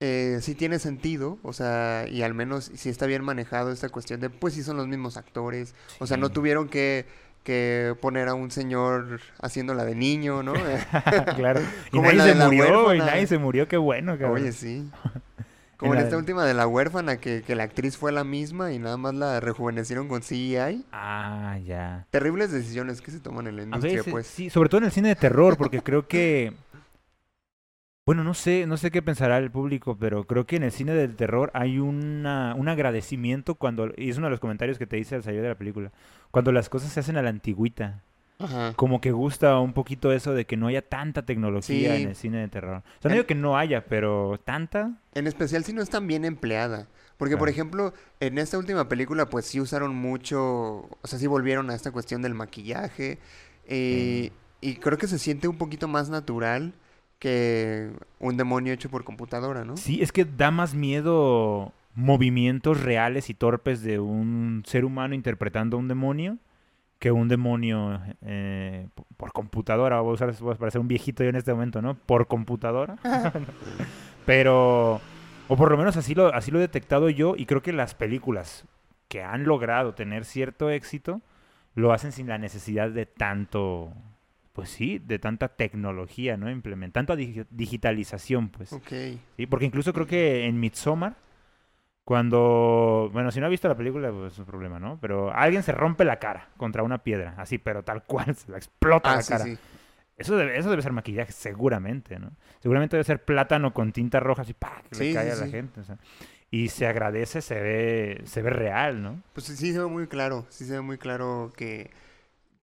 eh, 0.00 0.38
sí 0.42 0.54
tiene 0.54 0.78
sentido, 0.78 1.38
o 1.42 1.52
sea, 1.52 2.06
y 2.10 2.22
al 2.22 2.34
menos 2.34 2.70
sí 2.74 2.88
está 2.90 3.06
bien 3.06 3.24
manejado 3.24 3.72
esta 3.72 3.88
cuestión 3.88 4.20
de, 4.20 4.28
pues 4.30 4.54
sí 4.54 4.62
son 4.62 4.76
los 4.76 4.88
mismos 4.88 5.16
actores, 5.16 5.74
o 6.00 6.06
sea, 6.06 6.16
no 6.18 6.30
tuvieron 6.30 6.68
que, 6.68 7.06
que 7.46 7.94
poner 8.02 8.26
a 8.28 8.34
un 8.34 8.50
señor 8.50 9.20
haciéndola 9.40 9.84
de 9.84 9.94
niño, 9.94 10.42
¿no? 10.42 10.52
claro. 11.36 11.60
Y 11.92 12.00
nadie 12.00 12.34
se 12.34 12.34
murió, 12.34 12.94
y 12.94 12.98
nadie 12.98 13.26
se 13.26 13.38
murió, 13.38 13.68
qué 13.68 13.76
bueno, 13.76 14.18
cabrón. 14.18 14.42
Oye, 14.42 14.52
sí. 14.52 14.90
Como 15.76 15.92
en 15.92 16.00
esta 16.00 16.12
de- 16.12 16.16
última 16.16 16.44
de 16.44 16.54
la 16.54 16.66
huérfana, 16.66 17.18
que, 17.18 17.42
que 17.42 17.54
la 17.54 17.64
actriz 17.64 17.96
fue 17.98 18.10
la 18.10 18.24
misma 18.24 18.72
y 18.72 18.78
nada 18.78 18.96
más 18.96 19.14
la 19.14 19.40
rejuvenecieron 19.40 20.08
con 20.08 20.22
CGI. 20.22 20.86
Ah, 20.90 21.58
ya. 21.64 22.06
Terribles 22.10 22.50
decisiones 22.50 23.00
que 23.02 23.10
se 23.10 23.20
toman 23.20 23.46
en 23.46 23.56
la 23.56 23.62
industria, 23.62 23.96
veces, 23.98 24.10
pues. 24.10 24.26
sí, 24.26 24.48
sobre 24.50 24.68
todo 24.70 24.78
en 24.78 24.84
el 24.86 24.92
cine 24.92 25.08
de 25.08 25.16
terror, 25.16 25.56
porque 25.56 25.82
creo 25.82 26.08
que... 26.08 26.54
Bueno, 28.06 28.22
no 28.22 28.34
sé, 28.34 28.66
no 28.68 28.76
sé 28.76 28.92
qué 28.92 29.02
pensará 29.02 29.36
el 29.38 29.50
público, 29.50 29.96
pero 29.98 30.22
creo 30.24 30.46
que 30.46 30.54
en 30.54 30.62
el 30.62 30.70
cine 30.70 30.92
del 30.94 31.16
terror 31.16 31.50
hay 31.54 31.80
una, 31.80 32.54
un 32.56 32.68
agradecimiento 32.68 33.56
cuando, 33.56 33.90
y 33.96 34.10
es 34.10 34.16
uno 34.16 34.28
de 34.28 34.30
los 34.30 34.38
comentarios 34.38 34.78
que 34.78 34.86
te 34.86 34.96
hice 34.96 35.16
al 35.16 35.24
salir 35.24 35.42
de 35.42 35.48
la 35.48 35.56
película, 35.56 35.90
cuando 36.30 36.52
las 36.52 36.68
cosas 36.68 36.92
se 36.92 37.00
hacen 37.00 37.16
a 37.16 37.22
la 37.22 37.30
antigüita. 37.30 38.02
Ajá. 38.38 38.74
Como 38.76 39.00
que 39.00 39.10
gusta 39.10 39.58
un 39.58 39.72
poquito 39.72 40.12
eso 40.12 40.34
de 40.34 40.44
que 40.44 40.56
no 40.56 40.68
haya 40.68 40.82
tanta 40.82 41.24
tecnología 41.26 41.96
Sí. 41.96 42.02
en 42.02 42.08
el 42.10 42.14
cine 42.14 42.38
de 42.38 42.46
terror. 42.48 42.76
O 42.76 43.02
sea, 43.02 43.08
no 43.08 43.10
En- 43.10 43.14
digo 43.14 43.26
que 43.26 43.34
no 43.34 43.56
haya, 43.58 43.84
pero 43.86 44.38
tanta. 44.44 44.92
En 45.14 45.26
especial 45.26 45.64
si 45.64 45.72
no 45.72 45.82
es 45.82 45.90
tan 45.90 46.06
bien 46.06 46.24
empleada. 46.24 46.86
Porque, 47.16 47.36
por 47.36 47.48
ejemplo, 47.48 47.92
en 48.20 48.38
esta 48.38 48.56
última 48.58 48.88
película, 48.88 49.28
pues 49.30 49.46
sí 49.46 49.58
usaron 49.58 49.96
mucho, 49.96 50.42
o 50.44 50.98
sea, 51.04 51.18
sí 51.18 51.26
volvieron 51.26 51.70
a 51.70 51.74
esta 51.74 51.90
cuestión 51.90 52.22
del 52.22 52.34
maquillaje. 52.34 53.18
eh, 53.66 54.30
Y 54.60 54.76
creo 54.76 54.96
que 54.96 55.08
se 55.08 55.18
siente 55.18 55.48
un 55.48 55.58
poquito 55.58 55.88
más 55.88 56.08
natural 56.08 56.72
que 57.18 57.90
un 58.20 58.36
demonio 58.36 58.72
hecho 58.72 58.90
por 58.90 59.04
computadora, 59.04 59.64
¿no? 59.64 59.76
Sí, 59.76 60.02
es 60.02 60.12
que 60.12 60.24
da 60.24 60.50
más 60.50 60.74
miedo 60.74 61.72
movimientos 61.94 62.82
reales 62.82 63.30
y 63.30 63.34
torpes 63.34 63.82
de 63.82 63.98
un 63.98 64.62
ser 64.66 64.84
humano 64.84 65.14
interpretando 65.14 65.76
a 65.76 65.80
un 65.80 65.88
demonio 65.88 66.38
que 66.98 67.10
un 67.10 67.28
demonio 67.28 68.00
eh, 68.22 68.88
por 69.16 69.32
computadora. 69.32 70.00
Voy 70.00 70.12
a 70.12 70.14
usar 70.14 70.34
voy 70.40 70.54
a 70.54 70.58
parecer 70.58 70.80
un 70.80 70.88
viejito 70.88 71.22
yo 71.22 71.30
en 71.30 71.36
este 71.36 71.52
momento, 71.52 71.82
¿no? 71.82 71.94
Por 71.94 72.26
computadora. 72.26 72.96
Pero, 74.26 75.00
o 75.48 75.56
por 75.56 75.70
lo 75.70 75.76
menos 75.76 75.96
así 75.96 76.14
lo, 76.14 76.34
así 76.34 76.50
lo 76.50 76.58
he 76.58 76.62
detectado 76.62 77.10
yo 77.10 77.34
y 77.36 77.46
creo 77.46 77.62
que 77.62 77.72
las 77.72 77.94
películas 77.94 78.64
que 79.08 79.22
han 79.22 79.44
logrado 79.44 79.94
tener 79.94 80.24
cierto 80.24 80.70
éxito 80.70 81.20
lo 81.74 81.92
hacen 81.92 82.12
sin 82.12 82.26
la 82.26 82.38
necesidad 82.38 82.90
de 82.90 83.06
tanto, 83.06 83.92
pues 84.56 84.70
sí, 84.70 84.98
de 84.98 85.18
tanta 85.18 85.48
tecnología, 85.48 86.36
¿no? 86.38 86.50
Implementando 86.50 87.14
tanta 87.14 87.22
digi- 87.22 87.46
digitalización, 87.50 88.48
pues. 88.48 88.72
Ok. 88.72 88.88
Sí, 89.36 89.46
porque 89.46 89.66
incluso 89.66 89.92
creo 89.92 90.06
que 90.06 90.46
en 90.46 90.58
Midsommar, 90.58 91.14
cuando, 92.04 93.10
bueno, 93.12 93.30
si 93.30 93.40
no 93.40 93.46
ha 93.46 93.48
visto 93.50 93.68
la 93.68 93.76
película, 93.76 94.10
pues 94.12 94.32
es 94.32 94.38
un 94.38 94.44
problema, 94.46 94.78
¿no? 94.78 94.98
Pero 95.00 95.32
alguien 95.32 95.62
se 95.62 95.72
rompe 95.72 96.04
la 96.04 96.18
cara 96.18 96.48
contra 96.56 96.82
una 96.82 96.98
piedra, 97.02 97.34
así, 97.36 97.58
pero 97.58 97.82
tal 97.82 98.04
cual, 98.04 98.34
se 98.36 98.50
la 98.50 98.56
explota 98.56 99.10
Ah, 99.12 99.16
la 99.16 99.22
sí, 99.22 99.32
cara. 99.32 99.44
sí. 99.44 99.58
Eso 100.16 100.36
debe, 100.36 100.56
eso 100.56 100.70
debe 100.70 100.80
ser 100.80 100.92
maquillaje, 100.92 101.32
seguramente, 101.32 102.18
¿no? 102.18 102.30
Seguramente 102.60 102.96
debe 102.96 103.04
ser 103.04 103.22
plátano 103.22 103.74
con 103.74 103.92
tinta 103.92 104.18
roja, 104.20 104.42
así, 104.42 104.54
¡pa! 104.54 104.82
que 104.88 104.96
le 104.96 105.12
cae 105.12 105.30
a 105.32 105.34
la 105.36 105.46
gente. 105.46 105.80
o 105.80 105.84
sea, 105.84 105.98
y 106.50 106.68
se 106.68 106.86
agradece, 106.86 107.42
se 107.42 107.60
ve, 107.60 108.22
se 108.24 108.40
ve 108.40 108.48
real, 108.50 109.02
¿no? 109.02 109.20
Pues 109.34 109.46
sí 109.46 109.72
se 109.72 109.78
ve 109.80 109.86
muy 109.86 110.06
claro, 110.06 110.46
sí 110.48 110.64
se 110.64 110.72
ve 110.74 110.80
muy 110.80 110.96
claro 110.96 111.52
que, 111.56 111.90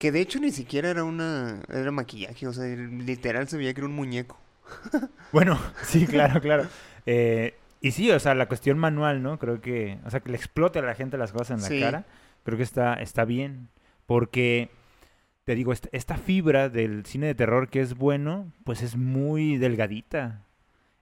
que 0.04 0.12
de 0.12 0.20
hecho 0.20 0.38
ni 0.38 0.50
siquiera 0.52 0.90
era 0.90 1.02
una, 1.02 1.62
era 1.70 1.90
maquillaje, 1.90 2.46
o 2.46 2.52
sea, 2.52 2.66
literal 2.76 3.48
se 3.48 3.56
veía 3.56 3.72
que 3.72 3.80
era 3.80 3.88
un 3.88 3.94
muñeco. 3.96 4.38
Bueno, 5.32 5.58
sí, 5.82 6.06
claro, 6.06 6.42
claro. 6.42 6.66
Eh, 7.06 7.54
y 7.80 7.92
sí, 7.92 8.10
o 8.10 8.20
sea, 8.20 8.34
la 8.34 8.46
cuestión 8.48 8.78
manual, 8.78 9.22
¿no? 9.22 9.38
Creo 9.38 9.62
que, 9.62 9.96
o 10.04 10.10
sea, 10.10 10.20
que 10.20 10.28
le 10.30 10.36
explote 10.36 10.78
a 10.78 10.82
la 10.82 10.94
gente 10.94 11.16
las 11.16 11.32
cosas 11.32 11.52
en 11.56 11.62
la 11.62 11.68
Sí. 11.68 11.80
cara, 11.80 12.04
creo 12.44 12.58
que 12.58 12.64
está, 12.64 12.92
está 12.96 13.24
bien. 13.24 13.68
Porque, 14.04 14.68
te 15.44 15.54
digo, 15.54 15.72
est- 15.72 15.86
esta 15.92 16.18
fibra 16.18 16.68
del 16.68 17.06
cine 17.06 17.26
de 17.28 17.34
terror 17.34 17.68
que 17.70 17.80
es 17.80 17.94
bueno, 17.94 18.52
pues 18.64 18.82
es 18.82 18.94
muy 18.96 19.56
delgadita. 19.56 20.42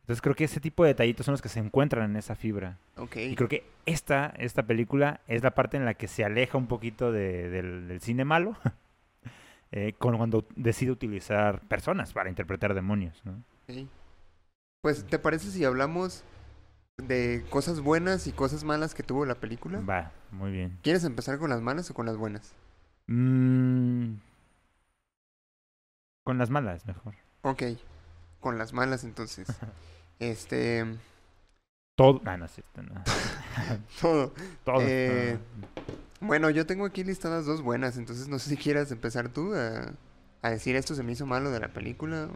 Entonces 0.03 0.23
creo 0.23 0.37
que 0.37 0.45
ese 0.45 0.61
tipo 0.61 0.85
de 0.85 0.91
detallitos 0.91 1.27
son 1.27 1.33
los 1.33 1.43
que 1.43 1.49
se 1.49 1.59
encuentran 1.59 2.09
en 2.11 2.17
esa 2.17 2.37
fibra. 2.37 2.79
Ok. 2.97 3.17
Y 3.17 3.35
creo 3.35 3.49
que 3.49 3.65
esta, 3.85 4.33
esta 4.39 4.63
película 4.63 5.21
es 5.27 5.43
la 5.43 5.51
parte 5.57 5.77
en 5.77 5.85
la 5.85 5.95
que 5.95 6.07
se 6.09 6.25
aleja 6.25 6.57
un 6.57 6.69
poquito 6.69 7.11
de- 7.11 7.51
del, 7.51 7.89
del 7.89 8.01
cine 8.01 8.25
malo, 8.25 8.57
eh, 9.73 9.95
con- 9.99 10.17
cuando 10.17 10.47
decide 10.55 10.91
utilizar 10.91 11.61
personas 11.69 12.12
para 12.12 12.29
interpretar 12.29 12.75
demonios, 12.75 13.21
¿no? 13.25 13.43
ok. 13.69 13.87
Pues, 14.83 15.05
¿te 15.07 15.19
parece 15.19 15.50
si 15.50 15.64
hablamos 15.64 16.25
de 16.99 17.45
cosas 17.50 17.81
buenas 17.81 18.26
y 18.26 18.33
cosas 18.33 18.64
malas 18.64 18.95
que 18.95 19.02
tuvo 19.02 19.25
la 19.26 19.37
película? 19.37 19.81
Va, 19.81 20.12
muy 20.31 20.50
bien. 20.50 20.79
¿Quieres 20.83 21.05
empezar 21.05 21.38
con 21.38 21.50
las 21.50 21.61
malas 21.61 21.91
o 21.91 21.95
con 21.95 22.07
las 22.07 22.17
buenas? 22.17 22.52
Mm, 23.07 24.14
con 26.25 26.38
las 26.38 26.50
malas, 26.50 26.87
mejor. 26.87 27.14
Ok, 27.43 27.62
con 28.41 28.59
las 28.59 28.73
malas 28.73 29.05
entonces. 29.05 29.49
Este, 30.19 30.85
Todo. 31.97 32.21
Ah, 32.25 32.37
no 32.37 32.47
cierto, 32.47 32.81
no. 32.83 33.02
todo. 34.00 34.33
Todo. 34.64 34.81
Eh, 34.83 35.37
no. 35.57 36.02
Bueno, 36.23 36.50
yo 36.50 36.67
tengo 36.67 36.85
aquí 36.85 37.02
listadas 37.02 37.47
dos 37.47 37.62
buenas, 37.62 37.99
entonces 37.99 38.29
no 38.29 38.38
sé 38.38 38.50
si 38.50 38.57
quieras 38.57 38.93
empezar 38.93 39.29
tú 39.29 39.52
a, 39.55 40.50
decir 40.50 40.76
esto 40.76 40.95
se 40.95 41.02
me 41.02 41.11
hizo 41.11 41.26
malo 41.26 41.50
de 41.50 41.59
la 41.59 41.69
película. 41.69 42.29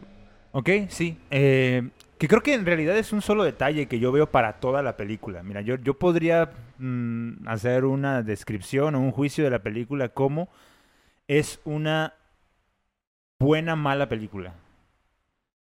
Ok, 0.51 0.69
sí. 0.89 1.17
Eh, 1.31 1.89
que 2.17 2.27
creo 2.27 2.43
que 2.43 2.53
en 2.53 2.65
realidad 2.65 2.97
es 2.97 3.13
un 3.13 3.21
solo 3.21 3.45
detalle 3.45 3.87
que 3.87 3.99
yo 3.99 4.11
veo 4.11 4.29
para 4.29 4.59
toda 4.59 4.81
la 4.81 4.97
película. 4.97 5.41
Mira, 5.41 5.61
yo, 5.61 5.75
yo 5.75 5.93
podría 5.93 6.51
mm, 6.79 7.47
hacer 7.47 7.85
una 7.85 8.23
descripción 8.23 8.93
o 8.95 8.99
un 8.99 9.11
juicio 9.13 9.45
de 9.45 9.51
la 9.51 9.59
película 9.59 10.09
como 10.09 10.49
es 11.29 11.61
una 11.63 12.13
buena, 13.39 13.77
mala 13.77 14.09
película. 14.09 14.53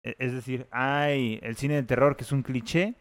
E- 0.01 0.15
Es 0.17 0.33
decir, 0.33 0.65
hay 0.71 1.39
el 1.43 1.55
cine 1.57 1.75
de 1.75 1.83
terror 1.83 2.15
que 2.15 2.23
es 2.23 2.31
un 2.31 2.41
cliché, 2.41 2.95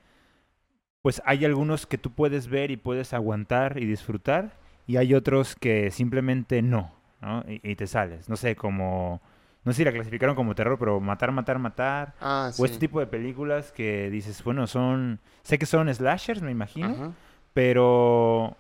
pues 1.00 1.22
hay 1.24 1.46
algunos 1.46 1.86
que 1.86 1.96
tú 1.96 2.12
puedes 2.12 2.48
ver 2.48 2.70
y 2.70 2.76
puedes 2.76 3.14
aguantar 3.14 3.78
y 3.80 3.86
disfrutar, 3.86 4.67
y 4.88 4.96
hay 4.96 5.14
otros 5.14 5.54
que 5.54 5.92
simplemente 5.92 6.62
no, 6.62 6.92
¿no? 7.20 7.44
Y, 7.46 7.60
y 7.62 7.76
te 7.76 7.86
sales. 7.86 8.28
No 8.28 8.34
sé, 8.36 8.56
como... 8.56 9.20
No 9.64 9.72
sé 9.72 9.78
si 9.78 9.84
la 9.84 9.92
clasificaron 9.92 10.34
como 10.34 10.54
terror, 10.54 10.78
pero 10.78 10.98
matar, 10.98 11.30
matar, 11.30 11.58
matar. 11.58 12.14
Ah, 12.20 12.50
sí. 12.52 12.62
O 12.62 12.64
este 12.64 12.78
tipo 12.78 12.98
de 13.00 13.06
películas 13.06 13.70
que 13.70 14.08
dices, 14.10 14.42
bueno, 14.42 14.66
son... 14.66 15.20
Sé 15.42 15.58
que 15.58 15.66
son 15.66 15.92
slashers, 15.94 16.40
me 16.42 16.50
imagino, 16.50 16.88
Ajá. 16.90 17.12
pero... 17.52 18.56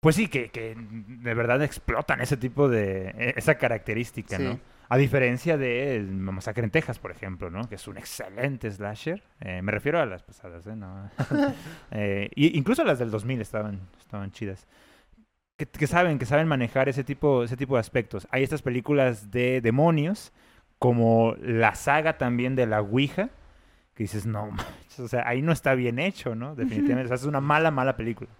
Pues 0.00 0.16
sí, 0.16 0.28
que, 0.28 0.48
que 0.50 0.74
de 0.76 1.34
verdad 1.34 1.62
explotan 1.62 2.20
ese 2.22 2.36
tipo 2.36 2.68
de... 2.68 3.08
e- 3.10 3.34
esa 3.36 3.56
característica, 3.56 4.36
Sí. 4.38 4.42
¿no? 4.44 4.58
A 4.92 4.96
diferencia 4.96 5.56
de 5.56 6.04
Masacre 6.10 6.64
en 6.64 6.72
Texas, 6.72 6.98
por 6.98 7.12
ejemplo, 7.12 7.48
¿no? 7.48 7.68
Que 7.68 7.76
es 7.76 7.86
un 7.86 7.96
excelente 7.96 8.68
slasher. 8.68 9.22
Eh, 9.38 9.62
me 9.62 9.70
refiero 9.70 10.00
a 10.00 10.04
las 10.04 10.24
pasadas, 10.24 10.66
¿eh? 10.66 10.74
No. 10.74 11.08
Eh, 11.92 12.28
incluso 12.34 12.82
las 12.82 12.98
del 12.98 13.12
2000 13.12 13.40
estaban, 13.40 13.80
estaban 14.00 14.32
chidas. 14.32 14.66
Que, 15.56 15.66
que 15.66 15.86
saben, 15.86 16.18
que 16.18 16.26
saben 16.26 16.48
manejar 16.48 16.88
ese 16.88 17.04
tipo, 17.04 17.44
ese 17.44 17.56
tipo 17.56 17.74
de 17.74 17.80
aspectos. 17.80 18.26
Hay 18.32 18.42
estas 18.42 18.62
películas 18.62 19.30
de 19.30 19.60
demonios, 19.60 20.32
como 20.80 21.36
la 21.40 21.76
saga 21.76 22.18
también 22.18 22.56
de 22.56 22.66
la 22.66 22.80
Ouija, 22.80 23.30
que 23.94 24.02
dices, 24.02 24.26
no, 24.26 24.50
manches, 24.50 24.98
o 24.98 25.06
sea, 25.06 25.22
ahí 25.28 25.40
no 25.40 25.52
está 25.52 25.76
bien 25.76 26.00
hecho, 26.00 26.34
¿no? 26.34 26.56
Definitivamente, 26.56 27.04
o 27.04 27.08
sea, 27.08 27.16
es 27.16 27.24
una 27.24 27.40
mala, 27.40 27.70
mala 27.70 27.96
película. 27.96 28.30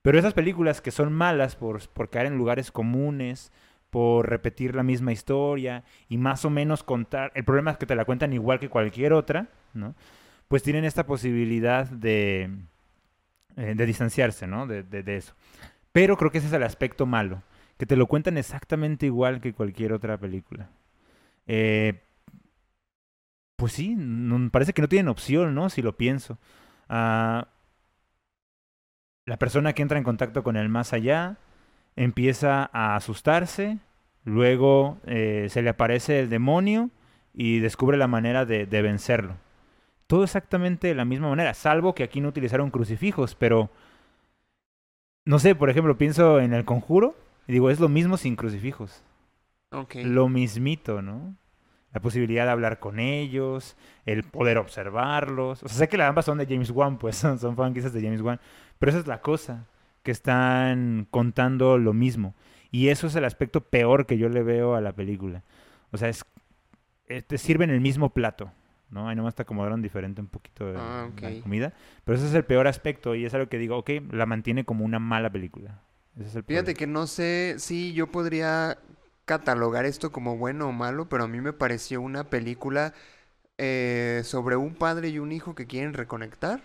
Pero 0.00 0.16
esas 0.16 0.34
películas 0.34 0.80
que 0.80 0.92
son 0.92 1.12
malas 1.12 1.56
por, 1.56 1.88
por 1.88 2.08
caer 2.08 2.26
en 2.26 2.38
lugares 2.38 2.70
comunes, 2.70 3.50
por 3.92 4.30
repetir 4.30 4.74
la 4.76 4.84
misma 4.84 5.12
historia 5.12 5.84
y 6.10 6.18
más 6.18 6.46
o 6.46 6.50
menos 6.50 6.84
contar, 6.84 7.32
el 7.36 7.44
problema 7.44 7.72
es 7.72 7.78
que 7.78 7.86
te 7.86 7.96
la 7.96 8.06
cuentan 8.06 8.34
igual 8.34 8.60
que 8.60 8.70
cualquier 8.70 9.14
otra, 9.14 9.48
¿no? 9.74 9.94
Pues 10.48 10.62
tienen 10.64 10.84
esta 10.86 11.06
posibilidad 11.06 11.86
de, 11.88 12.50
eh, 13.56 13.74
de 13.76 13.86
distanciarse, 13.86 14.46
¿no? 14.46 14.66
De, 14.66 14.82
de- 14.82 15.16
eso. 15.16 15.34
Pero 15.92 16.16
creo 16.16 16.30
que 16.30 16.38
ese 16.38 16.48
es 16.48 16.52
el 16.52 16.62
aspecto 16.64 17.06
malo, 17.06 17.42
que 17.78 17.86
te 17.86 17.96
lo 17.96 18.06
cuentan 18.06 18.38
exactamente 18.38 19.06
igual 19.06 19.40
que 19.40 19.54
cualquier 19.54 19.92
otra 19.92 20.18
película. 20.18 20.70
Eh, 21.46 22.02
pues 23.56 23.72
sí, 23.72 23.96
parece 24.50 24.72
que 24.72 24.82
no 24.82 24.88
tienen 24.88 25.08
opción, 25.08 25.54
¿no? 25.54 25.70
Si 25.70 25.82
lo 25.82 25.96
pienso. 25.96 26.38
Ah, 26.88 27.48
la 29.24 29.36
persona 29.38 29.72
que 29.72 29.82
entra 29.82 29.98
en 29.98 30.04
contacto 30.04 30.42
con 30.42 30.56
el 30.56 30.68
más 30.68 30.92
allá 30.92 31.38
empieza 31.96 32.70
a 32.72 32.96
asustarse, 32.96 33.78
luego 34.24 34.98
eh, 35.06 35.46
se 35.50 35.62
le 35.62 35.70
aparece 35.70 36.20
el 36.20 36.30
demonio 36.30 36.90
y 37.34 37.60
descubre 37.60 37.96
la 37.96 38.08
manera 38.08 38.44
de, 38.44 38.66
de 38.66 38.82
vencerlo. 38.82 39.36
Todo 40.06 40.24
exactamente 40.24 40.88
de 40.88 40.94
la 40.94 41.04
misma 41.04 41.28
manera, 41.28 41.54
salvo 41.54 41.94
que 41.94 42.02
aquí 42.02 42.20
no 42.20 42.28
utilizaron 42.28 42.70
crucifijos, 42.70 43.34
pero 43.34 43.70
no 45.24 45.38
sé, 45.38 45.54
por 45.54 45.70
ejemplo, 45.70 45.96
pienso 45.96 46.40
en 46.40 46.52
el 46.52 46.64
conjuro 46.64 47.16
y 47.46 47.52
digo, 47.52 47.70
es 47.70 47.80
lo 47.80 47.88
mismo 47.88 48.16
sin 48.16 48.36
crucifijos. 48.36 49.02
Lo 50.04 50.28
mismito, 50.28 51.00
¿no? 51.00 51.34
La 51.92 52.00
posibilidad 52.00 52.44
de 52.44 52.50
hablar 52.50 52.78
con 52.78 52.98
ellos, 52.98 53.76
el 54.06 54.22
poder 54.22 54.58
observarlos. 54.58 55.62
O 55.62 55.68
sea, 55.68 55.78
sé 55.78 55.88
que 55.88 55.96
las 55.96 56.08
ambas 56.08 56.24
son 56.24 56.38
de 56.38 56.46
James 56.46 56.70
Wan, 56.70 56.98
pues 56.98 57.16
son, 57.18 57.38
son 57.38 57.56
franquicias 57.56 57.92
de 57.92 58.02
James 58.02 58.20
Wan. 58.20 58.40
Pero 58.78 58.90
esa 58.90 58.98
es 58.98 59.06
la 59.06 59.20
cosa, 59.20 59.66
que 60.02 60.10
están 60.10 61.06
contando 61.10 61.78
lo 61.78 61.92
mismo. 61.92 62.34
Y 62.70 62.88
eso 62.88 63.06
es 63.06 63.14
el 63.16 63.24
aspecto 63.24 63.60
peor 63.62 64.06
que 64.06 64.18
yo 64.18 64.28
le 64.28 64.42
veo 64.42 64.74
a 64.74 64.80
la 64.80 64.92
película. 64.92 65.42
O 65.90 65.98
sea, 65.98 66.08
es, 66.08 66.24
eh, 67.08 67.22
te 67.22 67.38
sirven 67.38 67.70
el 67.70 67.80
mismo 67.80 68.10
plato, 68.14 68.50
¿no? 68.90 69.08
Ahí 69.08 69.16
nomás 69.16 69.34
te 69.34 69.42
acomodaron 69.42 69.82
diferente 69.82 70.20
un 70.20 70.28
poquito 70.28 70.72
de 70.72 70.78
Ah, 70.78 71.08
la 71.20 71.40
comida. 71.42 71.72
Pero 72.04 72.16
ese 72.16 72.26
es 72.26 72.34
el 72.34 72.44
peor 72.44 72.66
aspecto 72.66 73.14
y 73.14 73.24
es 73.24 73.34
algo 73.34 73.48
que 73.48 73.58
digo, 73.58 73.76
ok, 73.78 73.90
la 74.10 74.26
mantiene 74.26 74.64
como 74.64 74.84
una 74.84 74.98
mala 74.98 75.30
película. 75.30 75.80
Ese 76.16 76.28
es 76.28 76.36
el 76.36 76.44
Fíjate 76.44 76.74
que 76.74 76.86
no 76.86 77.06
sé 77.06 77.56
si 77.58 77.92
yo 77.92 78.06
podría 78.08 78.78
catalogar 79.24 79.84
esto 79.84 80.10
como 80.12 80.36
bueno 80.36 80.68
o 80.68 80.72
malo, 80.72 81.08
pero 81.08 81.24
a 81.24 81.28
mí 81.28 81.40
me 81.40 81.52
pareció 81.52 82.00
una 82.00 82.24
película 82.24 82.92
eh, 83.58 84.22
sobre 84.24 84.56
un 84.56 84.74
padre 84.74 85.08
y 85.10 85.18
un 85.18 85.32
hijo 85.32 85.54
que 85.54 85.66
quieren 85.66 85.94
reconectar 85.94 86.62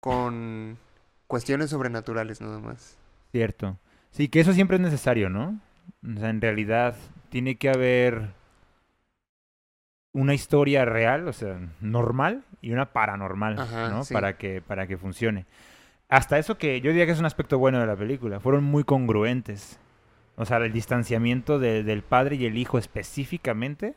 con 0.00 0.78
cuestiones 1.32 1.70
sobrenaturales 1.70 2.42
nada 2.42 2.58
más. 2.58 2.98
Cierto. 3.30 3.78
Sí, 4.10 4.28
que 4.28 4.40
eso 4.40 4.52
siempre 4.52 4.76
es 4.76 4.82
necesario, 4.82 5.30
¿no? 5.30 5.58
O 6.06 6.18
sea, 6.20 6.28
en 6.28 6.42
realidad 6.42 6.94
tiene 7.30 7.56
que 7.56 7.70
haber 7.70 8.28
una 10.12 10.34
historia 10.34 10.84
real, 10.84 11.26
o 11.26 11.32
sea, 11.32 11.58
normal 11.80 12.44
y 12.60 12.72
una 12.72 12.92
paranormal, 12.92 13.58
Ajá, 13.58 13.88
¿no? 13.88 14.04
sí. 14.04 14.12
Para 14.12 14.36
que 14.36 14.60
para 14.60 14.86
que 14.86 14.98
funcione. 14.98 15.46
Hasta 16.10 16.38
eso 16.38 16.58
que 16.58 16.82
yo 16.82 16.90
diría 16.90 17.06
que 17.06 17.12
es 17.12 17.18
un 17.18 17.24
aspecto 17.24 17.58
bueno 17.58 17.80
de 17.80 17.86
la 17.86 17.96
película, 17.96 18.38
fueron 18.38 18.62
muy 18.64 18.84
congruentes. 18.84 19.78
O 20.36 20.44
sea, 20.44 20.58
el 20.58 20.72
distanciamiento 20.72 21.58
de- 21.58 21.82
del 21.82 22.02
padre 22.02 22.36
y 22.36 22.44
el 22.44 22.58
hijo 22.58 22.76
específicamente 22.76 23.94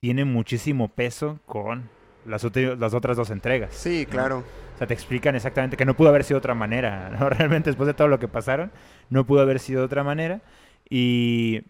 tiene 0.00 0.24
muchísimo 0.24 0.88
peso 0.88 1.38
con 1.44 1.90
las, 2.24 2.44
otras 2.44 3.16
dos 3.16 3.30
entregas. 3.30 3.74
Sí, 3.74 4.06
claro. 4.06 4.44
O 4.74 4.78
sea, 4.78 4.86
te 4.86 4.94
explican 4.94 5.34
exactamente 5.34 5.76
que 5.76 5.84
no 5.84 5.94
pudo 5.94 6.08
haber 6.08 6.24
sido 6.24 6.36
de 6.36 6.40
otra 6.40 6.54
manera. 6.54 7.10
¿no? 7.18 7.28
Realmente, 7.28 7.70
después 7.70 7.86
de 7.86 7.94
todo 7.94 8.08
lo 8.08 8.18
que 8.18 8.28
pasaron, 8.28 8.70
no 9.08 9.26
pudo 9.26 9.40
haber 9.40 9.58
sido 9.58 9.80
de 9.80 9.86
otra 9.86 10.04
manera. 10.04 10.40
Y 10.88 11.62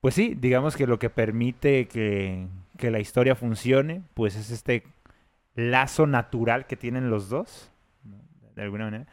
pues 0.00 0.14
sí, 0.14 0.36
digamos 0.38 0.76
que 0.76 0.86
lo 0.86 0.98
que 0.98 1.10
permite 1.10 1.88
que, 1.88 2.46
que 2.76 2.90
la 2.90 3.00
historia 3.00 3.34
funcione, 3.34 4.02
pues 4.14 4.36
es 4.36 4.50
este 4.50 4.84
lazo 5.54 6.06
natural 6.06 6.66
que 6.66 6.76
tienen 6.76 7.10
los 7.10 7.28
dos, 7.28 7.70
¿no? 8.04 8.16
de 8.54 8.62
alguna 8.62 8.84
manera, 8.84 9.06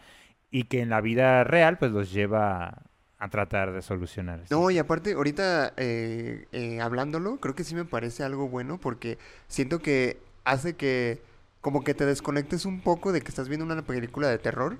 y 0.51 0.65
que 0.65 0.81
en 0.81 0.89
la 0.89 1.01
vida 1.01 1.43
real, 1.43 1.77
pues 1.77 1.91
los 1.91 2.13
lleva 2.13 2.83
a, 3.17 3.29
tratar 3.29 3.73
de 3.73 3.81
solucionar. 3.81 4.41
estas 4.41 4.57
No, 4.57 4.69
y 4.69 4.77
aparte, 4.77 5.13
ahorita 5.13 5.73
eh, 5.75 6.45
eh, 6.51 6.79
hablándolo, 6.79 7.37
creo 7.37 7.55
que 7.55 7.63
sí 7.63 7.73
me 7.73 7.85
parece 7.85 8.23
algo 8.23 8.47
bueno 8.47 8.77
porque 8.77 9.17
siento 9.47 9.79
que 9.79 10.19
hace 10.45 10.75
que 10.75 11.21
como 11.61 11.83
que 11.83 11.93
te 11.93 12.05
desconectes 12.05 12.65
un 12.65 12.81
poco 12.81 13.11
de 13.11 13.21
que 13.21 13.27
estás 13.29 13.49
viendo 13.49 13.65
una 13.65 13.81
película 13.81 14.29
de 14.29 14.37
terror 14.37 14.77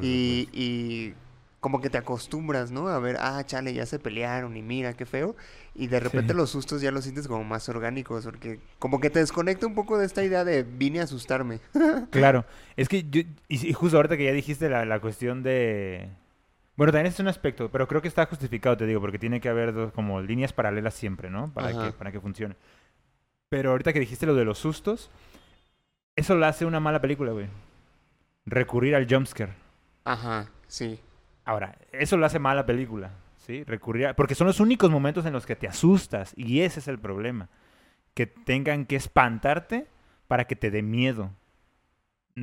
y, 0.00 0.48
y 0.52 1.14
como 1.60 1.80
que 1.80 1.90
te 1.90 1.98
acostumbras, 1.98 2.70
¿no? 2.70 2.86
A 2.88 3.00
ver, 3.00 3.16
ah, 3.18 3.42
chale, 3.44 3.74
ya 3.74 3.84
se 3.84 3.98
pelearon 3.98 4.56
y 4.56 4.62
mira, 4.62 4.94
qué 4.94 5.04
feo. 5.06 5.34
Y 5.74 5.88
de 5.88 5.98
repente 5.98 6.32
Sí. 6.32 6.36
los 6.36 6.50
sustos 6.50 6.80
ya 6.80 6.92
los 6.92 7.02
sientes 7.02 7.26
como 7.26 7.42
más 7.42 7.68
orgánicos 7.68 8.24
porque 8.24 8.60
como 8.78 9.00
que 9.00 9.10
te 9.10 9.18
desconecta 9.18 9.66
un 9.66 9.74
poco 9.74 9.98
de 9.98 10.06
esta 10.06 10.22
idea 10.22 10.44
de 10.44 10.62
vine 10.62 11.00
a 11.00 11.04
asustarme. 11.04 11.58
Claro, 12.10 12.44
es 12.76 12.88
que 12.88 13.02
yo, 13.10 13.22
y, 13.48 13.68
y 13.68 13.72
justo 13.72 13.96
ahorita 13.96 14.16
que 14.16 14.24
ya 14.24 14.32
dijiste 14.32 14.68
la, 14.70 14.84
la 14.84 15.00
cuestión 15.00 15.42
de... 15.42 16.08
Bueno, 16.76 16.92
también 16.92 17.12
es 17.12 17.18
un 17.18 17.26
aspecto, 17.26 17.70
pero 17.72 17.88
creo 17.88 18.00
que 18.00 18.06
está 18.06 18.26
justificado, 18.26 18.76
te 18.76 18.86
digo, 18.86 19.00
porque 19.00 19.18
tiene 19.18 19.40
que 19.40 19.48
haber 19.48 19.74
dos, 19.74 19.92
como 19.92 20.20
líneas 20.20 20.52
paralelas 20.52 20.94
siempre, 20.94 21.28
¿no? 21.28 21.52
Para 21.52 21.70
Ajá. 21.70 21.86
que, 21.86 21.92
para 21.92 22.12
que 22.12 22.20
funcione. 22.20 22.54
Pero 23.48 23.70
ahorita 23.70 23.92
que 23.92 24.00
dijiste 24.00 24.26
lo 24.26 24.34
de 24.34 24.44
los 24.44 24.58
sustos, 24.58 25.10
eso 26.16 26.34
lo 26.34 26.46
hace 26.46 26.66
una 26.66 26.80
mala 26.80 27.00
película, 27.00 27.32
güey. 27.32 27.46
Recurrir 28.46 28.94
al 28.94 29.06
jumpscare. 29.08 29.52
Ajá, 30.04 30.50
sí. 30.66 31.00
Ahora, 31.44 31.78
eso 31.92 32.16
lo 32.16 32.26
hace 32.26 32.38
mala 32.38 32.66
película, 32.66 33.10
¿sí? 33.38 33.64
Recurrir 33.64 34.08
a- 34.08 34.14
Porque 34.16 34.34
son 34.34 34.46
los 34.46 34.60
únicos 34.60 34.90
momentos 34.90 35.24
en 35.26 35.32
los 35.32 35.46
que 35.46 35.56
te 35.56 35.66
asustas 35.68 36.32
y 36.36 36.60
ese 36.60 36.80
es 36.80 36.88
el 36.88 36.98
problema. 36.98 37.48
Que 38.14 38.26
tengan 38.26 38.84
que 38.84 38.96
espantarte 38.96 39.86
para 40.26 40.46
que 40.46 40.56
te 40.56 40.70
dé 40.70 40.82
miedo. 40.82 41.30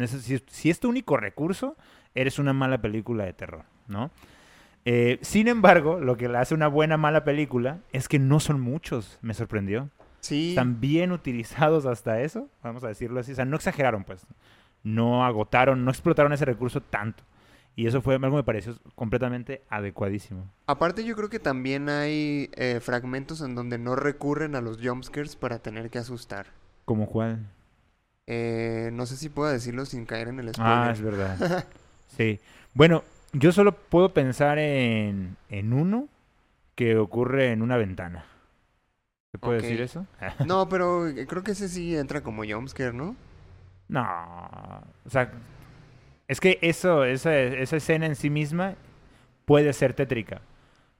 Si, 0.07 0.39
si 0.47 0.69
es 0.69 0.79
tu 0.79 0.89
único 0.89 1.17
recurso, 1.17 1.77
eres 2.15 2.39
una 2.39 2.53
mala 2.53 2.81
película 2.81 3.25
de 3.25 3.33
terror, 3.33 3.63
¿no? 3.87 4.11
Eh, 4.85 5.19
sin 5.21 5.47
embargo, 5.47 5.99
lo 5.99 6.17
que 6.17 6.27
le 6.29 6.37
hace 6.37 6.53
una 6.53 6.67
buena 6.67 6.97
mala 6.97 7.23
película 7.23 7.79
es 7.91 8.07
que 8.07 8.19
no 8.19 8.39
son 8.39 8.59
muchos, 8.59 9.17
me 9.21 9.33
sorprendió. 9.33 9.89
Sí. 10.25 10.49
Están 10.49 10.79
bien 10.81 11.11
utilizados 11.11 11.85
hasta 11.85 12.21
eso, 12.21 12.49
vamos 12.63 12.83
a 12.83 12.87
decirlo 12.87 13.19
así. 13.19 13.31
O 13.33 13.35
sea, 13.35 13.45
no 13.45 13.55
exageraron, 13.55 14.03
pues. 14.03 14.25
No 14.83 15.25
agotaron, 15.25 15.83
no 15.85 15.91
explotaron 15.91 16.33
ese 16.33 16.45
recurso 16.45 16.81
tanto. 16.81 17.23
Y 17.75 17.87
eso 17.87 18.01
fue 18.01 18.15
algo 18.15 18.29
que 18.29 18.35
me 18.37 18.43
pareció 18.43 18.75
completamente 18.95 19.61
adecuadísimo. 19.69 20.49
Aparte 20.65 21.03
yo 21.03 21.15
creo 21.15 21.29
que 21.29 21.39
también 21.39 21.89
hay 21.89 22.49
eh, 22.55 22.79
fragmentos 22.81 23.41
en 23.41 23.53
donde 23.53 23.77
no 23.77 23.95
recurren 23.95 24.55
a 24.55 24.61
los 24.61 24.79
jumpscares 24.81 25.35
para 25.35 25.59
tener 25.59 25.89
que 25.89 25.99
asustar. 25.99 26.47
¿Como 26.85 27.07
cuál? 27.07 27.45
Eh, 28.27 28.89
no 28.93 29.05
sé 29.05 29.17
si 29.17 29.29
puedo 29.29 29.51
decirlo 29.51 29.85
sin 29.85 30.05
caer 30.05 30.29
en 30.29 30.39
el 30.39 30.51
Ah, 30.57 30.89
es 30.91 30.97
spoiler. 30.99 31.17
verdad. 31.17 31.65
Sí. 32.07 32.39
Bueno, 32.73 33.03
yo 33.33 33.51
solo 33.51 33.73
puedo 33.75 34.13
pensar 34.13 34.57
en, 34.57 35.35
en 35.49 35.73
uno 35.73 36.07
que 36.75 36.95
ocurre 36.97 37.51
en 37.51 37.61
una 37.61 37.75
ventana. 37.77 38.23
¿Se 39.35 39.39
puede 39.39 39.61
decir 39.61 39.81
eso? 39.81 40.05
no, 40.45 40.67
pero 40.69 41.07
eh, 41.07 41.25
creo 41.27 41.43
que 41.43 41.51
ese 41.51 41.69
sí 41.69 41.95
entra 41.95 42.21
como 42.21 42.43
jumpscare, 42.43 42.93
¿no? 42.93 43.15
No. 43.87 44.03
O 45.05 45.09
sea, 45.09 45.31
es 46.27 46.39
que 46.39 46.59
eso, 46.61 47.03
esa, 47.05 47.35
esa 47.37 47.77
escena 47.77 48.05
en 48.05 48.15
sí 48.15 48.29
misma 48.29 48.75
puede 49.45 49.73
ser 49.73 49.93
tétrica. 49.93 50.41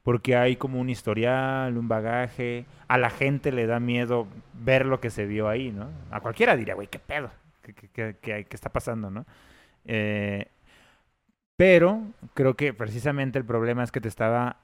Porque 0.03 0.35
hay 0.35 0.55
como 0.55 0.79
un 0.79 0.89
historial, 0.89 1.77
un 1.77 1.87
bagaje. 1.87 2.65
A 2.87 2.97
la 2.99 3.09
gente 3.09 3.51
le 3.51 3.65
da 3.67 3.79
miedo 3.79 4.27
ver 4.53 4.85
lo 4.85 4.99
que 4.99 5.09
se 5.09 5.25
vio 5.25 5.49
ahí, 5.49 5.71
¿no? 5.71 5.89
A 6.11 6.21
cualquiera 6.21 6.55
diría, 6.55 6.75
güey, 6.75 6.87
¿qué 6.87 6.99
pedo? 6.99 7.31
¿Qué, 7.63 7.73
qué- 7.73 7.89
qué- 7.89 8.15
qué- 8.21 8.45
qué 8.45 8.55
está 8.55 8.69
pasando, 8.71 9.09
no? 9.09 9.25
Eh, 9.85 10.47
pero 11.55 12.01
creo 12.33 12.55
que 12.55 12.73
precisamente 12.73 13.39
el 13.39 13.45
problema 13.45 13.83
es 13.83 13.91
que 13.91 14.01
te 14.01 14.09
estaba. 14.09 14.57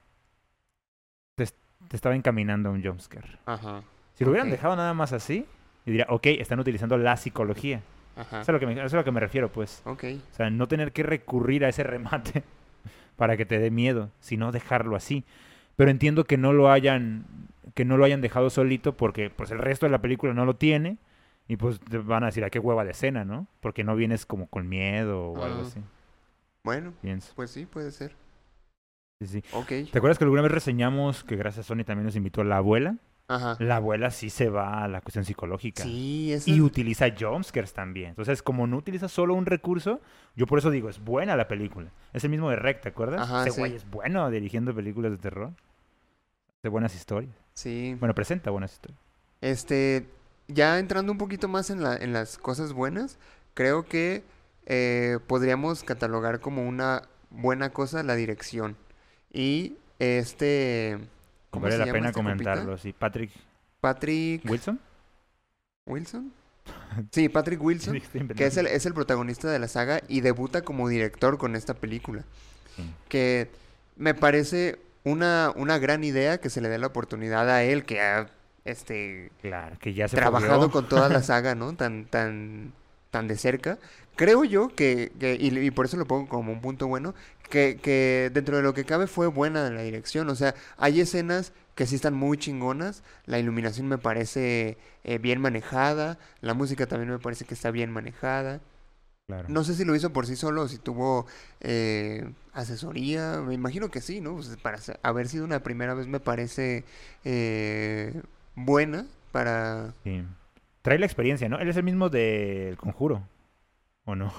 Te, 1.35 1.45
te 1.87 1.95
estaba 1.95 2.15
encaminando 2.15 2.69
a 2.69 2.71
un 2.71 2.83
jumpscare. 2.83 3.37
Ajá, 3.45 3.83
Si 4.15 4.23
lo 4.23 4.31
hubieran 4.31 4.49
dejado 4.49 4.75
nada 4.75 4.93
más 4.93 5.13
así, 5.13 5.45
yo 5.85 5.91
diría, 5.91 6.05
ok, 6.09 6.25
están 6.27 6.59
utilizando 6.59 6.97
la 6.97 7.17
psicología. 7.17 7.81
ajá. 8.15 8.41
Eso 8.41 8.41
es, 8.41 8.49
a 8.49 8.51
lo 8.53 8.59
que 8.59 8.65
me, 8.67 8.73
eso 8.73 8.85
es 8.85 8.93
a 8.93 8.97
lo 8.97 9.03
que 9.03 9.11
me 9.11 9.19
refiero, 9.19 9.51
pues. 9.51 9.81
Ok, 9.85 10.03
O 10.31 10.35
sea, 10.35 10.49
no 10.49 10.67
tener 10.67 10.91
que 10.91 11.03
recurrir 11.03 11.65
a 11.65 11.69
ese 11.69 11.83
remate 11.83 12.43
para 13.15 13.37
que 13.37 13.45
te 13.45 13.59
dé 13.59 13.71
miedo, 13.71 14.09
sino 14.19 14.51
dejarlo 14.51 14.95
así. 14.95 15.23
Pero 15.75 15.89
entiendo 15.91 16.25
que 16.25 16.37
no 16.37 16.53
lo 16.53 16.69
hayan 16.71 17.25
que 17.73 17.85
no 17.85 17.95
lo 17.95 18.03
hayan 18.03 18.19
dejado 18.21 18.49
solito 18.49 18.97
porque 18.97 19.29
pues 19.29 19.49
el 19.51 19.57
resto 19.59 19.85
de 19.85 19.91
la 19.91 20.01
película 20.01 20.33
no 20.33 20.45
lo 20.45 20.57
tiene 20.57 20.97
y 21.47 21.55
pues 21.55 21.79
te 21.79 21.97
van 21.99 22.23
a 22.23 22.25
decir 22.25 22.43
a 22.43 22.49
qué 22.49 22.59
hueva 22.59 22.83
de 22.83 22.91
escena, 22.91 23.23
¿no? 23.23 23.47
Porque 23.61 23.83
no 23.85 23.95
vienes 23.95 24.25
como 24.25 24.47
con 24.47 24.67
miedo 24.67 25.27
o 25.29 25.43
algo 25.43 25.59
Ah. 25.61 25.67
así. 25.67 25.79
bueno, 26.63 26.91
Pienso. 27.01 27.31
pues 27.35 27.49
sí, 27.51 27.65
puede 27.65 27.91
ser. 27.91 28.13
Sí, 29.21 29.27
sí. 29.27 29.43
Ok, 29.53 29.67
¿Te 29.91 29.97
acuerdas 29.99 30.17
que 30.17 30.23
alguna 30.23 30.41
vez 30.41 30.51
reseñamos 30.51 31.23
que 31.23 31.35
gracias 31.35 31.65
a 31.65 31.67
Sony 31.67 31.83
también 31.83 32.05
nos 32.05 32.15
invitó 32.15 32.41
a 32.41 32.43
la 32.43 32.57
abuela? 32.57 32.97
ajá. 33.27 33.55
La 33.59 33.75
abuela 33.77 34.09
sí 34.11 34.29
se 34.29 34.49
va 34.49 34.83
a 34.83 34.87
la 34.87 34.99
cuestión 35.01 35.23
psicológica. 35.23 35.83
Sí, 35.83 36.35
Y 36.47 36.59
utiliza 36.59 37.05
jumpscares 37.17 37.71
también. 37.71 38.09
Entonces, 38.09 38.41
como 38.41 38.65
no 38.67 38.77
utiliza 38.77 39.07
solo 39.07 39.35
un 39.35 39.45
recurso, 39.45 40.01
yo 40.35 40.47
por 40.47 40.57
eso 40.59 40.71
digo, 40.71 40.89
es 40.89 40.99
buena 41.03 41.35
la 41.37 41.47
película. 41.47 41.91
Es 42.13 42.23
el 42.23 42.31
mismo 42.31 42.49
de 42.49 42.55
Rec, 42.55 42.81
¿te 42.81 42.89
acuerdas? 42.89 43.21
Ajá, 43.21 43.43
Ese 43.43 43.51
sí. 43.51 43.59
güey 43.61 43.75
es 43.75 43.89
bueno 43.89 44.29
dirigiendo 44.31 44.73
películas 44.75 45.11
de 45.11 45.17
terror. 45.17 45.51
De 46.63 46.69
buenas 46.69 46.95
historias. 46.95 47.33
Sí. 47.53 47.95
Bueno, 47.99 48.13
presenta 48.15 48.49
buenas 48.49 48.73
historias. 48.73 48.99
Este, 49.39 50.07
ya 50.47 50.77
entrando 50.79 51.11
un 51.11 51.17
poquito 51.17 51.47
más 51.47 51.69
en 51.69 51.83
la, 51.83 51.95
en 51.95 52.11
las 52.13 52.37
cosas 52.37 52.73
buenas, 52.73 53.17
creo 53.53 53.85
que 53.85 54.23
eh, 54.65 55.19
podríamos 55.27 55.83
catalogar 55.83 56.39
como 56.39 56.67
una 56.67 57.03
buena 57.29 57.69
cosa 57.71 58.03
la 58.03 58.15
dirección. 58.15 58.75
Y 59.33 59.75
este, 59.99 60.97
¿cómo 61.49 61.63
vale 61.63 61.73
se 61.73 61.79
la 61.79 61.85
llama 61.85 61.93
pena 61.97 62.09
este 62.09 62.19
compita? 62.23 62.33
comentarlo. 62.53 62.77
Sí, 62.77 62.93
Patrick 62.93 63.31
Patrick 63.79 64.43
Wilson. 64.49 64.79
Wilson. 65.85 66.31
Sí, 67.11 67.27
Patrick 67.29 67.61
Wilson, 67.61 67.99
que 68.35 68.45
es 68.45 68.55
el, 68.57 68.67
es 68.67 68.85
el 68.85 68.93
protagonista 68.93 69.49
de 69.49 69.57
la 69.59 69.67
saga 69.67 70.01
y 70.07 70.21
debuta 70.21 70.61
como 70.61 70.87
director 70.89 71.37
con 71.37 71.55
esta 71.55 71.73
película. 71.73 72.23
Sí. 72.75 72.83
que 73.09 73.49
me 73.97 74.13
parece 74.13 74.79
una, 75.03 75.51
una 75.55 75.77
gran 75.79 76.03
idea 76.03 76.39
que 76.39 76.49
se 76.49 76.61
le 76.61 76.69
dé 76.69 76.77
la 76.77 76.87
oportunidad 76.87 77.49
a 77.49 77.63
él, 77.63 77.83
que 77.85 77.99
ha 78.01 78.29
este, 78.65 79.31
Claro, 79.41 79.77
que 79.79 79.93
ya 79.93 80.07
se 80.07 80.15
trabajado 80.15 80.69
fogueó. 80.69 80.71
con 80.71 80.87
toda 80.87 81.09
la 81.09 81.23
saga, 81.23 81.55
¿no? 81.55 81.73
Tan, 81.75 82.05
tan, 82.05 82.73
tan 83.11 83.27
de 83.27 83.37
cerca. 83.37 83.77
Creo 84.15 84.43
yo 84.45 84.69
que, 84.75 85.11
que- 85.19 85.35
y, 85.39 85.57
y 85.59 85.71
por 85.71 85.85
eso 85.85 85.97
lo 85.97 86.05
pongo 86.07 86.27
como 86.29 86.51
un 86.51 86.61
punto 86.61 86.87
bueno, 86.87 87.13
que, 87.49 87.77
que 87.81 88.31
dentro 88.33 88.57
de 88.57 88.63
lo 88.63 88.73
que 88.73 88.85
cabe 88.85 89.07
fue 89.07 89.27
buena 89.27 89.69
la 89.69 89.81
dirección. 89.83 90.29
O 90.29 90.35
sea, 90.35 90.55
hay 90.77 91.01
escenas 91.01 91.53
que 91.75 91.85
sí 91.87 91.95
están 91.95 92.13
muy 92.13 92.37
chingonas, 92.37 93.03
la 93.25 93.39
iluminación 93.39 93.87
me 93.87 93.97
parece 93.97 94.77
eh, 95.03 95.17
bien 95.19 95.41
manejada, 95.41 96.19
la 96.41 96.53
música 96.53 96.87
también 96.87 97.11
me 97.11 97.19
parece 97.19 97.45
que 97.45 97.53
está 97.53 97.71
bien 97.71 97.91
manejada. 97.91 98.61
Claro. 99.27 99.47
No 99.49 99.63
sé 99.63 99.75
si 99.75 99.85
lo 99.85 99.95
hizo 99.95 100.11
por 100.11 100.27
sí 100.27 100.35
solo 100.35 100.63
o 100.63 100.67
si 100.67 100.77
tuvo 100.77 101.25
eh, 101.61 102.29
asesoría. 102.53 103.41
Me 103.41 103.53
imagino 103.53 103.89
que 103.89 104.01
sí, 104.01 104.19
¿no? 104.21 104.35
Pues 104.35 104.57
para 104.57 104.79
haber 105.03 105.27
sido 105.29 105.45
una 105.45 105.61
primera 105.63 105.93
vez 105.93 106.07
me 106.07 106.19
parece 106.19 106.83
eh, 107.23 108.21
buena 108.55 109.05
para... 109.31 109.93
Sí. 110.03 110.23
Trae 110.81 110.97
la 110.99 111.05
experiencia, 111.05 111.47
¿no? 111.49 111.59
Él 111.59 111.69
es 111.69 111.77
el 111.77 111.83
mismo 111.83 112.09
del 112.09 112.77
Conjuro. 112.77 113.27
¿O 114.05 114.15
no? 114.15 114.33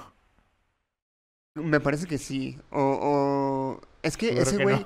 Me 1.55 1.79
parece 1.79 2.07
que 2.07 2.17
sí. 2.17 2.57
O, 2.71 2.81
o- 2.81 3.81
Es 4.01 4.17
que 4.17 4.27
Seguro 4.29 4.41
ese 4.43 4.57
que 4.57 4.63
güey... 4.63 4.75
no. 4.79 4.85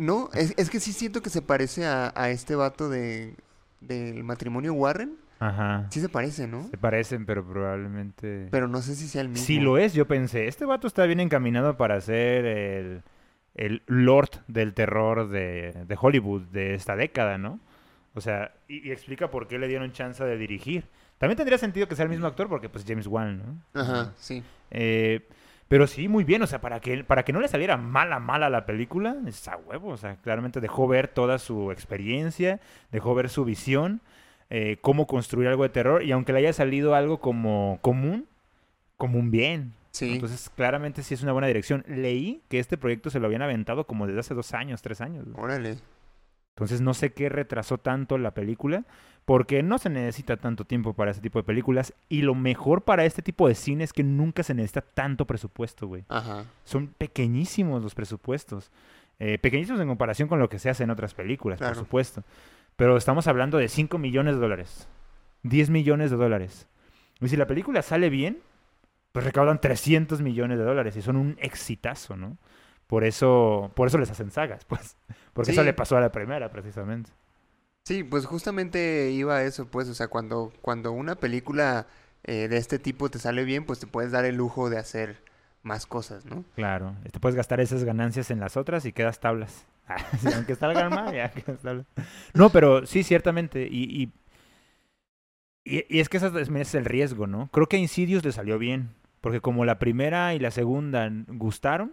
No, 0.00 0.30
es, 0.32 0.54
es 0.56 0.70
que 0.70 0.78
sí 0.78 0.92
siento 0.92 1.22
que 1.22 1.30
se 1.30 1.42
parece 1.42 1.84
a, 1.84 2.12
a 2.14 2.30
este 2.30 2.54
vato 2.54 2.88
de, 2.88 3.34
del 3.80 4.22
matrimonio 4.22 4.72
Warren. 4.72 5.16
Ajá. 5.40 5.86
Sí 5.90 6.00
se 6.00 6.08
parece, 6.08 6.46
¿no? 6.46 6.68
Se 6.68 6.78
parecen, 6.78 7.26
pero 7.26 7.44
probablemente... 7.44 8.46
Pero 8.50 8.68
no 8.68 8.80
sé 8.80 8.94
si 8.94 9.08
sea 9.08 9.22
el 9.22 9.28
mismo. 9.28 9.44
Si 9.44 9.58
lo 9.58 9.76
es, 9.76 9.94
yo 9.94 10.06
pensé, 10.06 10.46
este 10.46 10.64
vato 10.64 10.86
está 10.86 11.04
bien 11.04 11.18
encaminado 11.18 11.76
para 11.76 12.00
ser 12.00 12.44
el, 12.46 13.02
el 13.54 13.82
Lord 13.86 14.30
del 14.46 14.72
terror 14.72 15.28
de, 15.28 15.84
de 15.86 15.98
Hollywood 16.00 16.42
de 16.42 16.74
esta 16.74 16.94
década, 16.94 17.36
¿no? 17.36 17.58
O 18.14 18.20
sea, 18.20 18.52
y, 18.68 18.88
y 18.88 18.90
explica 18.90 19.30
por 19.30 19.46
qué 19.48 19.58
le 19.58 19.68
dieron 19.68 19.92
chance 19.92 20.24
de 20.24 20.36
dirigir. 20.36 20.84
También 21.18 21.36
tendría 21.36 21.58
sentido 21.58 21.88
que 21.88 21.96
sea 21.96 22.04
el 22.04 22.10
mismo 22.10 22.26
actor 22.26 22.48
porque 22.48 22.68
pues 22.68 22.84
James 22.86 23.06
Wan, 23.06 23.38
¿no? 23.38 23.80
Ajá, 23.80 24.12
sí. 24.16 24.42
Eh, 24.70 25.26
pero 25.66 25.86
sí, 25.86 26.08
muy 26.08 26.24
bien, 26.24 26.40
o 26.42 26.46
sea, 26.46 26.60
para 26.60 26.80
que, 26.80 27.04
para 27.04 27.24
que 27.24 27.32
no 27.32 27.40
le 27.40 27.48
saliera 27.48 27.76
mala, 27.76 28.20
mala 28.20 28.48
la 28.48 28.64
película, 28.64 29.16
es 29.26 29.46
a 29.48 29.56
huevo, 29.56 29.90
o 29.90 29.96
sea, 29.96 30.16
claramente 30.16 30.60
dejó 30.60 30.88
ver 30.88 31.08
toda 31.08 31.38
su 31.38 31.70
experiencia, 31.72 32.60
dejó 32.90 33.14
ver 33.14 33.28
su 33.28 33.44
visión, 33.44 34.00
eh, 34.48 34.78
cómo 34.80 35.06
construir 35.06 35.48
algo 35.48 35.64
de 35.64 35.68
terror, 35.68 36.02
y 36.02 36.12
aunque 36.12 36.32
le 36.32 36.38
haya 36.38 36.54
salido 36.54 36.94
algo 36.94 37.20
como 37.20 37.78
común, 37.82 38.26
como 38.96 39.18
un 39.18 39.30
bien. 39.30 39.74
Sí. 39.90 40.14
Entonces, 40.14 40.50
claramente 40.54 41.02
sí 41.02 41.14
es 41.14 41.22
una 41.22 41.32
buena 41.32 41.48
dirección. 41.48 41.84
Leí 41.88 42.40
que 42.48 42.60
este 42.60 42.78
proyecto 42.78 43.10
se 43.10 43.20
lo 43.20 43.26
habían 43.26 43.42
aventado 43.42 43.84
como 43.84 44.06
desde 44.06 44.20
hace 44.20 44.34
dos 44.34 44.54
años, 44.54 44.80
tres 44.80 45.00
años. 45.00 45.26
Órale. 45.34 45.78
Entonces 46.58 46.80
no 46.80 46.92
sé 46.92 47.12
qué 47.12 47.28
retrasó 47.28 47.78
tanto 47.78 48.18
la 48.18 48.32
película, 48.34 48.84
porque 49.24 49.62
no 49.62 49.78
se 49.78 49.90
necesita 49.90 50.36
tanto 50.38 50.64
tiempo 50.64 50.92
para 50.92 51.12
ese 51.12 51.20
tipo 51.20 51.38
de 51.38 51.44
películas, 51.44 51.94
y 52.08 52.22
lo 52.22 52.34
mejor 52.34 52.82
para 52.82 53.04
este 53.04 53.22
tipo 53.22 53.46
de 53.46 53.54
cine 53.54 53.84
es 53.84 53.92
que 53.92 54.02
nunca 54.02 54.42
se 54.42 54.54
necesita 54.54 54.80
tanto 54.80 55.24
presupuesto, 55.24 55.86
güey. 55.86 56.04
Ajá. 56.08 56.46
Son 56.64 56.88
pequeñísimos 56.88 57.80
los 57.80 57.94
presupuestos. 57.94 58.72
Eh, 59.20 59.38
pequeñísimos 59.38 59.80
en 59.80 59.86
comparación 59.86 60.28
con 60.28 60.40
lo 60.40 60.48
que 60.48 60.58
se 60.58 60.68
hace 60.68 60.82
en 60.82 60.90
otras 60.90 61.14
películas, 61.14 61.58
Claro. 61.58 61.74
por 61.74 61.84
supuesto. 61.84 62.24
Pero 62.74 62.96
estamos 62.96 63.28
hablando 63.28 63.58
de 63.58 63.68
5 63.68 63.96
millones 63.98 64.34
de 64.34 64.40
dólares. 64.40 64.88
10 65.44 65.70
millones 65.70 66.10
de 66.10 66.16
dólares. 66.16 66.66
Y 67.20 67.28
si 67.28 67.36
la 67.36 67.46
película 67.46 67.82
sale 67.82 68.10
bien, 68.10 68.38
pues 69.12 69.24
recaudan 69.24 69.60
300 69.60 70.20
millones 70.22 70.58
de 70.58 70.64
dólares 70.64 70.96
y 70.96 71.02
son 71.02 71.16
un 71.16 71.36
exitazo, 71.40 72.16
¿no? 72.16 72.36
Por 72.88 73.04
eso, 73.04 73.70
por 73.76 73.86
eso 73.86 73.98
les 73.98 74.10
hacen 74.10 74.30
sagas, 74.32 74.64
pues. 74.64 74.96
Porque 75.32 75.52
eso 75.52 75.60
Sí. 75.60 75.66
le 75.66 75.72
pasó 75.74 75.96
a 75.96 76.00
la 76.00 76.10
primera, 76.10 76.50
precisamente. 76.50 77.10
Sí, 77.84 78.02
pues 78.02 78.26
justamente 78.26 79.10
iba 79.12 79.36
a 79.36 79.44
eso, 79.44 79.66
pues, 79.66 79.88
o 79.88 79.94
sea, 79.94 80.08
cuando, 80.08 80.52
cuando 80.62 80.90
una 80.92 81.14
película 81.14 81.86
eh, 82.24 82.48
de 82.48 82.56
este 82.56 82.78
tipo 82.78 83.08
te 83.08 83.18
sale 83.20 83.44
bien, 83.44 83.64
pues 83.64 83.78
te 83.78 83.86
puedes 83.86 84.10
dar 84.10 84.24
el 84.24 84.34
lujo 84.36 84.68
de 84.68 84.78
hacer 84.78 85.22
más 85.62 85.86
cosas, 85.86 86.26
¿no? 86.26 86.44
Claro. 86.56 86.96
Te 87.10 87.20
puedes 87.20 87.36
gastar 87.36 87.60
esas 87.60 87.84
ganancias 87.84 88.30
en 88.30 88.40
las 88.40 88.56
otras 88.56 88.84
y 88.84 88.92
quedas 88.92 89.20
tablas. 89.20 89.64
Sí, 90.20 90.28
aunque 90.34 90.54
salgan 90.54 90.90
mal, 90.94 91.14
ya 91.14 91.30
quedas 91.30 91.60
tablas. 91.60 91.86
No, 92.34 92.50
pero 92.50 92.84
sí, 92.86 93.02
ciertamente. 93.04 93.66
Y, 93.70 93.84
y 94.02 94.12
Y, 95.64 95.84
y 95.94 96.00
es 96.00 96.08
que 96.08 96.16
ese 96.18 96.26
es, 96.40 96.48
es 96.50 96.74
el 96.74 96.84
riesgo, 96.84 97.26
¿no? 97.26 97.48
Creo 97.52 97.66
que 97.68 97.76
a 97.76 97.80
Insidious 97.80 98.24
le 98.24 98.32
salió 98.32 98.58
bien. 98.58 98.90
Porque 99.20 99.40
como 99.40 99.64
la 99.64 99.78
primera 99.78 100.34
y 100.34 100.38
la 100.38 100.50
segunda 100.50 101.10
gustaron, 101.28 101.92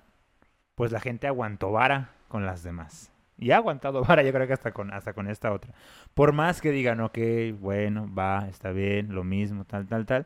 pues 0.75 0.91
la 0.91 0.99
gente 0.99 1.27
aguantó 1.27 1.71
vara 1.71 2.09
con 2.27 2.45
las 2.45 2.63
demás. 2.63 3.11
Y 3.37 3.51
ha 3.51 3.57
aguantado 3.57 4.03
vara, 4.07 4.23
yo 4.23 4.31
creo 4.31 4.47
que 4.47 4.53
hasta 4.53 4.71
con, 4.71 4.93
hasta 4.93 5.13
con 5.13 5.27
esta 5.27 5.51
otra. 5.51 5.73
Por 6.13 6.33
más 6.33 6.61
que 6.61 6.71
digan, 6.71 6.99
ok, 7.01 7.17
bueno, 7.59 8.09
va, 8.13 8.47
está 8.49 8.71
bien, 8.71 9.13
lo 9.13 9.23
mismo, 9.23 9.65
tal, 9.65 9.87
tal, 9.87 10.05
tal. 10.05 10.25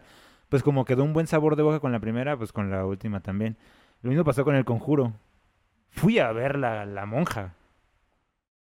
Pues 0.49 0.63
como 0.63 0.85
quedó 0.85 1.03
un 1.03 1.13
buen 1.13 1.27
sabor 1.27 1.55
de 1.55 1.63
boca 1.63 1.79
con 1.79 1.91
la 1.91 1.99
primera, 1.99 2.37
pues 2.37 2.51
con 2.51 2.71
la 2.71 2.85
última 2.85 3.19
también. 3.21 3.57
Lo 4.01 4.09
mismo 4.09 4.23
pasó 4.23 4.43
con 4.43 4.55
El 4.55 4.65
Conjuro. 4.65 5.13
Fui 5.91 6.19
a 6.19 6.31
ver 6.31 6.57
la, 6.57 7.05
monja. 7.05 7.53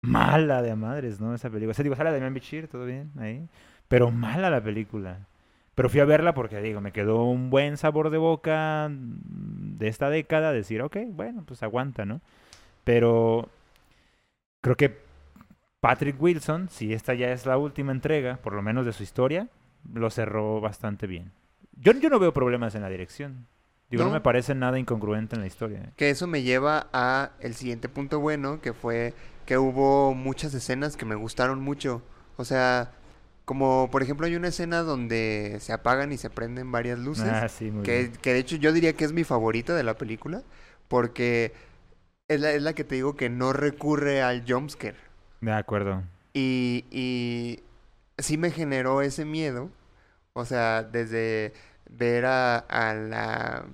Mala 0.02 0.62
de 0.62 0.74
madres, 0.76 1.20
¿no? 1.20 1.34
Esa 1.34 1.50
película. 1.50 1.72
O 1.72 1.74
sea, 1.74 1.82
digo, 1.82 1.96
sale 1.96 2.12
de 2.12 2.30
Bichir, 2.30 2.68
todo 2.68 2.84
bien, 2.84 3.10
ahí. 3.18 3.48
Pero 3.88 4.10
mala 4.10 4.50
la 4.50 4.62
película. 4.62 5.26
Pero 5.78 5.88
fui 5.88 6.00
a 6.00 6.04
verla 6.04 6.34
porque, 6.34 6.60
digo, 6.60 6.80
me 6.80 6.90
quedó 6.90 7.22
un 7.22 7.50
buen 7.50 7.76
sabor 7.76 8.10
de 8.10 8.18
boca 8.18 8.88
de 8.90 9.86
esta 9.86 10.10
década. 10.10 10.52
Decir, 10.52 10.82
ok, 10.82 10.96
bueno, 11.10 11.44
pues 11.46 11.62
aguanta, 11.62 12.04
¿no? 12.04 12.20
Pero 12.82 13.48
creo 14.60 14.76
que 14.76 14.98
Patrick 15.78 16.20
Wilson, 16.20 16.68
si 16.68 16.92
esta 16.92 17.14
ya 17.14 17.30
es 17.30 17.46
la 17.46 17.58
última 17.58 17.92
entrega, 17.92 18.38
por 18.42 18.54
lo 18.54 18.60
menos 18.60 18.86
de 18.86 18.92
su 18.92 19.04
historia, 19.04 19.46
lo 19.94 20.10
cerró 20.10 20.60
bastante 20.60 21.06
bien. 21.06 21.30
Yo, 21.76 21.92
yo 21.92 22.10
no 22.10 22.18
veo 22.18 22.32
problemas 22.34 22.74
en 22.74 22.82
la 22.82 22.88
dirección. 22.88 23.46
Digo, 23.88 24.02
no, 24.02 24.08
No. 24.08 24.14
me 24.14 24.20
parece 24.20 24.56
nada 24.56 24.80
incongruente 24.80 25.36
en 25.36 25.42
la 25.42 25.46
historia. 25.46 25.78
¿eh? 25.78 25.92
Que 25.94 26.10
eso 26.10 26.26
me 26.26 26.42
lleva 26.42 26.88
a 26.92 27.30
el 27.38 27.54
siguiente 27.54 27.88
punto 27.88 28.18
bueno, 28.18 28.60
que 28.60 28.72
fue 28.72 29.14
que 29.46 29.58
hubo 29.58 30.12
muchas 30.12 30.52
escenas 30.54 30.96
que 30.96 31.04
me 31.04 31.14
gustaron 31.14 31.60
mucho. 31.62 32.02
O 32.36 32.44
sea, 32.44 32.90
como 33.48 33.88
por 33.90 34.02
ejemplo 34.02 34.26
hay 34.26 34.36
una 34.36 34.48
escena 34.48 34.82
donde 34.82 35.56
se 35.60 35.72
apagan 35.72 36.12
y 36.12 36.18
se 36.18 36.28
prenden 36.28 36.70
varias 36.70 36.98
luces. 36.98 37.30
Ah, 37.32 37.48
sí, 37.48 37.70
muy 37.70 37.82
que, 37.82 37.98
bien. 38.00 38.12
que 38.20 38.34
de 38.34 38.40
hecho 38.40 38.56
yo 38.56 38.74
diría 38.74 38.92
que 38.92 39.06
es 39.06 39.14
mi 39.14 39.24
favorita 39.24 39.74
de 39.74 39.84
la 39.84 39.96
película. 39.96 40.42
Porque 40.86 41.54
es 42.28 42.40
la, 42.42 42.52
es 42.52 42.60
la 42.62 42.74
que 42.74 42.84
te 42.84 42.96
digo 42.96 43.16
que 43.16 43.30
no 43.30 43.54
recurre 43.54 44.20
al 44.20 44.44
jumpscare. 44.46 44.96
De 45.40 45.52
acuerdo. 45.52 46.02
Y, 46.34 46.84
y 46.90 47.60
sí 48.18 48.36
me 48.36 48.50
generó 48.50 49.00
ese 49.00 49.24
miedo. 49.24 49.70
O 50.34 50.44
sea, 50.44 50.82
desde 50.82 51.54
ver 51.88 52.26
a, 52.26 52.58
a 52.58 52.92
la... 52.92 53.64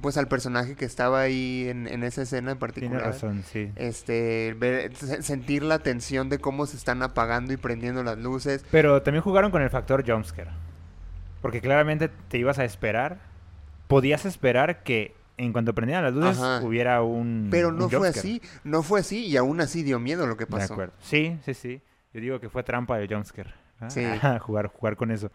Pues 0.00 0.16
al 0.16 0.26
personaje 0.26 0.74
que 0.74 0.86
estaba 0.86 1.20
ahí 1.20 1.66
en, 1.68 1.86
en 1.86 2.02
esa 2.02 2.22
escena 2.22 2.52
en 2.52 2.58
Tiene 2.58 2.60
particular. 2.60 3.02
razón, 3.04 3.42
sí. 3.44 3.70
Este, 3.76 4.54
ver- 4.58 4.96
se- 4.96 5.22
sentir 5.22 5.62
la 5.62 5.80
tensión 5.80 6.30
de 6.30 6.38
cómo 6.38 6.64
se 6.64 6.78
están 6.78 7.02
apagando 7.02 7.52
y 7.52 7.58
prendiendo 7.58 8.02
las 8.02 8.16
luces. 8.16 8.64
Pero 8.70 9.02
también 9.02 9.22
jugaron 9.22 9.50
con 9.50 9.60
el 9.60 9.68
factor 9.68 10.02
jumpscare. 10.08 10.50
Porque 11.42 11.60
claramente 11.60 12.08
te 12.28 12.38
ibas 12.38 12.58
a 12.58 12.64
esperar. 12.64 13.18
Podías 13.86 14.24
esperar 14.24 14.82
que 14.82 15.14
en 15.36 15.52
cuanto 15.52 15.74
prendieran 15.74 16.04
las 16.04 16.14
luces 16.14 16.38
Ajá. 16.42 16.62
hubiera 16.64 17.02
un. 17.02 17.48
Pero 17.50 17.68
un 17.68 17.78
no 17.78 17.90
fue 17.90 18.08
así, 18.08 18.40
no 18.64 18.82
fue 18.82 19.00
así 19.00 19.26
y 19.26 19.36
aún 19.36 19.60
así 19.60 19.82
dio 19.82 19.98
miedo 19.98 20.26
lo 20.26 20.38
que 20.38 20.46
De 20.46 20.50
pasó. 20.50 20.72
acuerdo. 20.72 20.94
Sí, 21.00 21.36
sí, 21.44 21.52
sí. 21.52 21.82
Yo 22.14 22.20
digo 22.20 22.40
que 22.40 22.48
fue 22.48 22.62
trampa 22.62 22.96
de 22.96 23.08
jumpscare. 23.14 23.52
Sí. 23.88 24.04
jugar, 24.40 24.68
jugar 24.68 24.96
con 24.96 25.10
eso. 25.10 25.30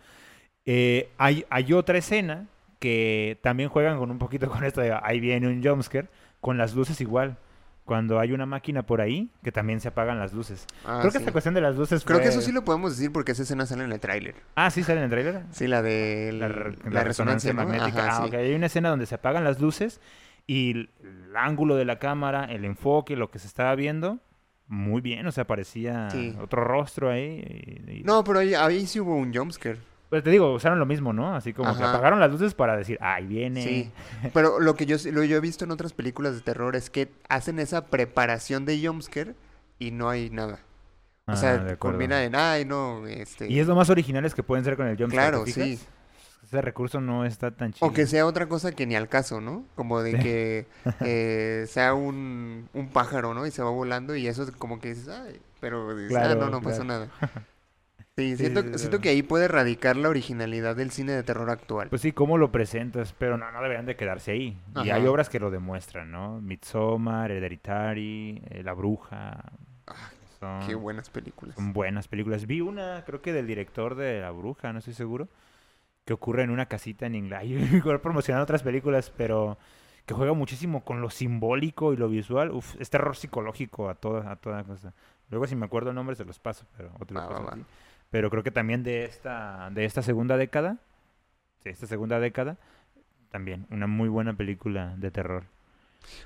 Eh, 0.65 1.09
hay, 1.19 1.45
hay 1.51 1.73
otra 1.73 1.97
escena 1.99 2.47
que 2.79 3.39
también 3.41 3.69
juegan 3.69 3.97
con 3.97 4.11
un 4.11 4.19
poquito 4.19 4.49
con 4.49 4.63
esto 4.63 4.81
de 4.81 4.97
ahí 5.01 5.19
viene 5.19 5.47
un 5.47 5.63
jumpscare, 5.63 6.07
con 6.41 6.57
las 6.57 6.75
luces 6.75 6.99
igual. 7.01 7.37
Cuando 7.85 8.19
hay 8.19 8.33
una 8.33 8.45
máquina 8.45 8.83
por 8.85 8.99
ahí, 8.99 9.29
que 9.43 9.51
también 9.53 9.79
se 9.79 9.87
apagan 9.87 10.19
las 10.19 10.33
luces. 10.33 10.67
Ah, 10.85 10.97
Creo 10.99 11.09
que 11.09 11.19
sí. 11.19 11.23
esta 11.23 11.31
cuestión 11.31 11.53
de 11.53 11.61
las 11.61 11.77
luces 11.77 12.03
Creo 12.03 12.19
que 12.19 12.27
eso 12.27 12.41
sí 12.41 12.51
lo 12.51 12.65
podemos 12.65 12.97
decir 12.97 13.13
porque 13.13 13.31
esa 13.31 13.43
escena 13.43 13.65
sale 13.65 13.85
en 13.85 13.93
el 13.93 13.99
tráiler. 14.01 14.35
Ah, 14.55 14.69
sí, 14.71 14.83
sale 14.83 14.97
en 14.99 15.05
el 15.05 15.09
trailer. 15.09 15.43
Sí, 15.51 15.67
la 15.67 15.81
de 15.81 16.31
La, 16.33 16.49
la, 16.49 16.53
re- 16.53 16.71
la 16.83 16.89
la 16.89 17.03
resonancia, 17.05 17.51
resonancia 17.51 17.53
¿no? 17.53 17.63
magnética. 17.63 18.07
Ajá, 18.07 18.17
ah, 18.17 18.21
sí. 18.23 18.27
ok. 18.27 18.33
Hay 18.41 18.53
una 18.55 18.65
escena 18.65 18.89
donde 18.89 19.05
se 19.05 19.15
apagan 19.15 19.45
las 19.45 19.61
luces 19.61 20.01
y 20.45 20.71
el, 20.71 20.89
el 21.01 21.35
ángulo 21.37 21.77
de 21.77 21.85
la 21.85 21.97
cámara, 21.97 22.43
el 22.43 22.65
enfoque, 22.65 23.15
lo 23.15 23.31
que 23.31 23.39
se 23.39 23.47
estaba 23.47 23.73
viendo, 23.75 24.19
muy 24.67 24.99
bien. 24.99 25.25
O 25.25 25.31
sea, 25.31 25.47
parecía 25.47 26.09
Sí. 26.09 26.35
otro 26.41 26.65
rostro 26.65 27.09
ahí. 27.09 27.41
y- 27.87 27.99
y- 27.99 28.03
No, 28.03 28.21
pero 28.25 28.39
ahí, 28.39 28.53
ahí 28.53 28.85
sí 28.85 28.99
hubo 28.99 29.15
un 29.15 29.33
jumpscare. 29.33 29.77
Pues 30.09 30.23
te 30.23 30.29
digo, 30.29 30.53
usaron 30.53 30.79
lo 30.79 30.85
mismo, 30.85 31.11
¿no? 31.11 31.35
Así 31.35 31.51
como 31.53 31.75
que 31.75 31.83
Ajá. 31.83 31.91
apagaron 31.93 32.19
las 32.19 32.31
luces 32.31 32.53
para 32.53 32.77
decir, 32.77 32.97
ahí 33.01 33.25
viene. 33.25 33.63
Sí. 33.63 33.91
Pero 34.33 34.59
lo 34.59 34.75
que 34.75 34.85
yo, 34.85 34.95
lo 35.11 35.23
yo 35.23 35.35
he 35.37 35.41
visto 35.41 35.65
en 35.65 35.71
otras 35.71 35.91
películas 35.93 36.33
de 36.35 36.41
terror 36.41 36.75
es 36.77 36.89
que 36.89 37.11
hacen 37.27 37.59
esa 37.59 37.87
preparación 37.87 38.65
de 38.65 38.79
jumpscare 38.85 39.35
y 39.79 39.91
no 39.91 40.09
hay 40.09 40.29
nada. 40.29 40.59
O 41.25 41.31
Ah, 41.33 41.35
sea, 41.35 41.51
de 41.57 41.73
acuerdo. 41.73 41.79
combina 41.79 42.23
en, 42.23 42.35
ay, 42.35 42.63
no, 42.63 43.05
este... 43.05 43.51
Y 43.51 43.59
es 43.59 43.67
lo 43.67 43.75
más 43.75 43.89
originales 43.89 44.33
que 44.33 44.43
pueden 44.43 44.63
ser 44.63 44.77
con 44.77 44.87
el 44.87 44.95
jumpscare. 44.95 45.29
Claro, 45.29 45.45
sí. 45.45 45.77
Ese 46.41 46.61
recurso 46.61 47.01
no 47.01 47.25
está 47.25 47.51
tan 47.51 47.73
chido. 47.73 47.85
O 47.85 47.91
que 47.91 48.07
sea 48.07 48.25
otra 48.25 48.47
cosa 48.47 48.71
que 48.71 48.85
ni 48.85 48.95
al 48.95 49.09
caso, 49.09 49.41
¿no? 49.41 49.65
Como 49.75 50.01
de 50.01 50.11
Sí. 50.13 50.19
que 50.19 50.67
eh, 51.01 51.65
sea 51.67 51.93
un, 51.93 52.69
un 52.73 52.87
pájaro, 52.87 53.33
¿no? 53.33 53.45
Y 53.45 53.51
se 53.51 53.61
va 53.61 53.69
volando 53.71 54.15
y 54.15 54.25
eso 54.27 54.43
es 54.43 54.51
como 54.51 54.79
que 54.79 54.89
dices, 54.93 55.09
ay, 55.09 55.41
pero 55.59 55.93
dices, 55.97 56.15
ah, 56.15 56.33
no, 56.35 56.49
no 56.49 56.61
pasó 56.61 56.83
claro. 56.85 57.07
nada. 57.07 57.09
Sí, 58.17 58.35
siento, 58.35 58.63
sí, 58.63 58.79
siento 58.79 58.99
que 58.99 59.09
ahí 59.09 59.21
puede 59.21 59.47
radicar 59.47 59.95
la 59.95 60.09
originalidad 60.09 60.75
del 60.75 60.89
cine 60.89 61.11
de 61.11 61.21
terror 61.21 61.51
actual. 61.51 61.89
Pues 61.89 62.01
sí, 62.01 62.13
cómo 62.13 62.39
lo 62.39 62.51
presentas, 62.51 63.13
pero 63.13 63.37
no, 63.37 63.51
no 63.51 63.61
deberían 63.61 63.85
de 63.85 63.95
quedarse 63.95 64.31
ahí. 64.31 64.57
Y 64.83 64.89
hay 64.89 65.05
obras 65.05 65.29
que 65.29 65.39
lo 65.39 65.51
demuestran, 65.51 66.09
¿no? 66.09 66.41
Midsommar, 66.41 67.29
Hereditary, 67.29 68.41
eh, 68.49 68.63
La 68.63 68.73
Bruja. 68.73 69.43
Son, 70.39 70.65
Qué 70.65 70.73
buenas 70.73 71.11
películas. 71.11 71.55
son 71.55 71.73
buenas 71.73 72.07
películas. 72.07 72.47
Vi 72.47 72.61
una, 72.61 73.03
creo 73.05 73.21
que 73.21 73.33
del 73.33 73.45
director 73.45 73.93
de 73.93 74.21
La 74.21 74.31
Bruja, 74.31 74.73
no 74.73 74.79
estoy 74.79 74.95
seguro, 74.95 75.27
que 76.03 76.13
ocurre 76.13 76.41
en 76.41 76.49
una 76.49 76.65
casita 76.65 77.05
en 77.05 77.13
Inglaterra. 77.13 77.99
Promocionando 78.01 78.45
otras 78.45 78.63
películas, 78.63 79.13
pero 79.15 79.59
que 80.07 80.15
juega 80.15 80.33
muchísimo 80.33 80.83
con 80.83 81.01
lo 81.01 81.11
simbólico 81.11 81.93
y 81.93 81.97
lo 81.97 82.09
visual. 82.09 82.49
Uf, 82.49 82.77
es 82.79 82.89
terror 82.89 83.15
psicológico 83.15 83.89
a 83.89 83.93
toda, 83.93 84.31
a 84.31 84.37
toda 84.37 84.63
cosa. 84.63 84.91
Luego 85.29 85.45
si 85.45 85.55
me 85.55 85.67
acuerdo 85.67 85.91
el 85.91 85.95
nombre 85.95 86.15
se 86.15 86.25
los 86.25 86.39
paso, 86.39 86.65
pero 86.75 86.89
o 86.99 87.05
te 87.05 87.13
los 87.13 87.23
Pero 88.09 88.29
creo 88.29 88.43
que 88.43 88.51
también 88.51 88.83
de 88.83 89.05
esta, 89.05 89.69
de 89.71 89.85
esta 89.85 90.01
segunda 90.01 90.37
década, 90.37 90.77
de 91.63 91.71
esta 91.71 91.87
segunda 91.87 92.19
década, 92.19 92.57
también 93.31 93.67
una 93.69 93.87
muy 93.87 94.07
buena 94.09 94.33
película 94.37 94.95
de 94.97 95.11
terror. 95.11 95.43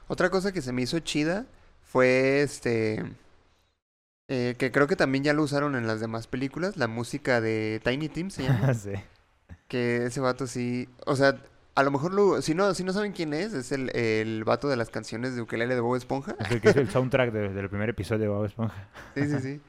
Otra 0.08 0.30
cosa 0.30 0.52
que 0.52 0.62
se 0.62 0.72
me 0.74 0.84
hizo 0.84 1.00
chida 1.00 1.46
fue 1.82 2.42
este. 2.44 3.04
eh, 4.28 4.56
que 4.58 4.72
creo 4.72 4.88
que 4.88 4.96
también 4.96 5.24
ya 5.24 5.34
lo 5.34 5.44
usaron 5.44 5.76
en 5.76 5.88
las 5.88 6.00
demás 6.00 6.28
películas, 6.28 6.78
la 6.78 6.88
música 6.88 7.42
de 7.42 7.82
Tiny 7.84 8.10
Tim 8.10 8.30
se 8.30 8.44
llama. 8.44 8.74
Sí. 8.74 8.92
que 9.68 10.06
ese 10.06 10.20
vato 10.20 10.48
sí. 10.48 10.88
O 11.06 11.16
sea, 11.16 11.38
a 11.76 11.84
lo 11.84 11.92
mejor 11.92 12.14
lo, 12.14 12.42
si 12.42 12.54
no, 12.54 12.74
si 12.76 12.84
no 12.84 12.94
saben 12.94 13.14
quién 13.14 13.34
es, 13.34 13.54
es 13.54 13.72
el, 13.72 13.90
el 13.96 14.44
vato 14.44 14.68
de 14.70 14.76
las 14.76 14.90
canciones 14.90 15.36
de 15.36 15.42
ukelele 15.42 15.74
de 15.76 15.82
Bob 15.82 15.96
Esponja. 15.96 16.36
Es 16.40 16.52
el 16.52 16.62
que 16.62 16.70
hizo 16.70 16.80
el 16.82 16.90
soundtrack 16.92 17.32
de- 17.32 17.50
del 17.50 17.70
primer 17.70 17.90
episodio 17.90 18.22
de 18.22 18.28
Bob 18.28 18.46
Esponja. 18.46 18.88
Sí, 19.16 19.28
sí, 19.28 19.40
sí. 19.40 19.62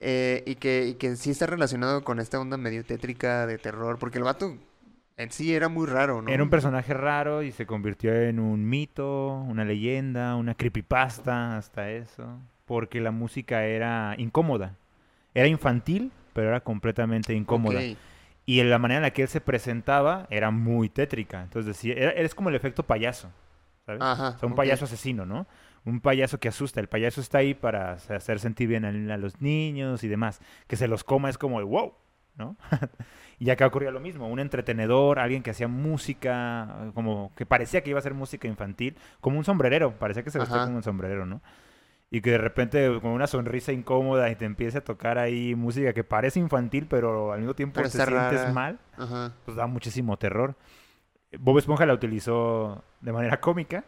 Eh, 0.00 0.44
y, 0.46 0.54
que, 0.54 0.86
y 0.86 0.94
que 0.94 1.16
sí 1.16 1.30
está 1.30 1.46
relacionado 1.46 2.04
con 2.04 2.20
esta 2.20 2.38
onda 2.38 2.56
medio 2.56 2.84
tétrica 2.84 3.46
de 3.46 3.58
terror, 3.58 3.98
porque 3.98 4.18
el 4.18 4.24
vato 4.24 4.56
en 5.16 5.32
sí 5.32 5.52
era 5.52 5.68
muy 5.68 5.86
raro, 5.88 6.22
¿no? 6.22 6.30
Era 6.30 6.44
un 6.44 6.50
personaje 6.50 6.94
raro 6.94 7.42
y 7.42 7.50
se 7.50 7.66
convirtió 7.66 8.14
en 8.14 8.38
un 8.38 8.68
mito, 8.68 9.32
una 9.32 9.64
leyenda, 9.64 10.36
una 10.36 10.54
creepypasta, 10.54 11.56
hasta 11.56 11.90
eso. 11.90 12.38
Porque 12.66 13.00
la 13.00 13.10
música 13.10 13.64
era 13.64 14.14
incómoda. 14.16 14.76
Era 15.34 15.48
infantil, 15.48 16.12
pero 16.32 16.48
era 16.50 16.60
completamente 16.60 17.34
incómoda. 17.34 17.80
Ok. 17.80 17.96
Y 18.46 18.60
en 18.60 18.70
la 18.70 18.78
manera 18.78 18.98
en 18.98 19.02
la 19.02 19.10
que 19.10 19.22
él 19.22 19.28
se 19.28 19.40
presentaba 19.40 20.28
era 20.30 20.52
muy 20.52 20.88
tétrica. 20.88 21.42
Entonces 21.42 21.66
decía, 21.66 21.94
era, 21.94 22.12
es 22.12 22.36
como 22.36 22.48
el 22.48 22.54
efecto 22.54 22.84
payaso, 22.84 23.32
¿sabes? 23.84 24.00
Ajá. 24.00 24.28
O 24.36 24.38
sea, 24.38 24.48
un 24.48 24.54
payaso 24.54 24.84
asesino, 24.84 25.26
¿no? 25.26 25.48
Un 25.88 26.00
payaso 26.00 26.38
que 26.38 26.48
asusta. 26.48 26.80
El 26.80 26.88
payaso 26.88 27.20
está 27.20 27.38
ahí 27.38 27.54
para 27.54 27.92
hacer- 27.92 28.40
sentir 28.40 28.68
bien 28.68 28.84
a, 28.84 29.16
los 29.16 29.40
niños 29.40 30.04
y 30.04 30.08
demás. 30.08 30.40
Que 30.66 30.76
se 30.76 30.86
los 30.88 31.02
coma 31.04 31.30
es 31.30 31.38
como, 31.38 31.64
wow, 31.64 31.94
¿no? 32.36 32.56
y 33.38 33.50
acá 33.50 33.66
ocurría 33.66 33.90
lo 33.90 34.00
mismo. 34.00 34.28
Un 34.28 34.38
entretenedor, 34.38 35.18
alguien 35.18 35.42
que 35.42 35.50
hacía 35.50 35.68
música, 35.68 36.90
como 36.94 37.32
que 37.36 37.46
parecía 37.46 37.82
que 37.82 37.90
iba 37.90 37.98
a 37.98 38.02
ser 38.02 38.14
música 38.14 38.46
infantil, 38.48 38.96
como 39.20 39.38
un 39.38 39.44
sombrerero. 39.44 39.98
Parecía 39.98 40.22
que 40.22 40.30
se 40.30 40.38
vestía 40.38 40.64
como 40.64 40.76
un 40.76 40.82
sombrerero, 40.82 41.26
¿no? 41.26 41.40
Y 42.10 42.22
que 42.22 42.30
de 42.30 42.38
repente 42.38 43.00
con 43.02 43.10
una 43.10 43.26
sonrisa 43.26 43.72
incómoda 43.72 44.30
y 44.30 44.34
te 44.36 44.46
empiece 44.46 44.78
a 44.78 44.84
tocar 44.84 45.18
ahí 45.18 45.54
música 45.54 45.92
que 45.92 46.04
parece 46.04 46.40
infantil, 46.40 46.86
pero 46.88 47.32
al 47.32 47.40
mismo 47.40 47.54
tiempo 47.54 47.74
Pero 47.74 47.90
te 47.90 47.98
sientes 47.98 48.54
mal 48.54 48.78
Ajá. 48.96 49.34
pues 49.44 49.56
da 49.56 49.66
muchísimo 49.66 50.16
terror. 50.16 50.54
Bob 51.38 51.58
Esponja 51.58 51.84
la 51.84 51.92
utilizó 51.92 52.82
de 53.02 53.12
manera 53.12 53.40
cómica, 53.40 53.84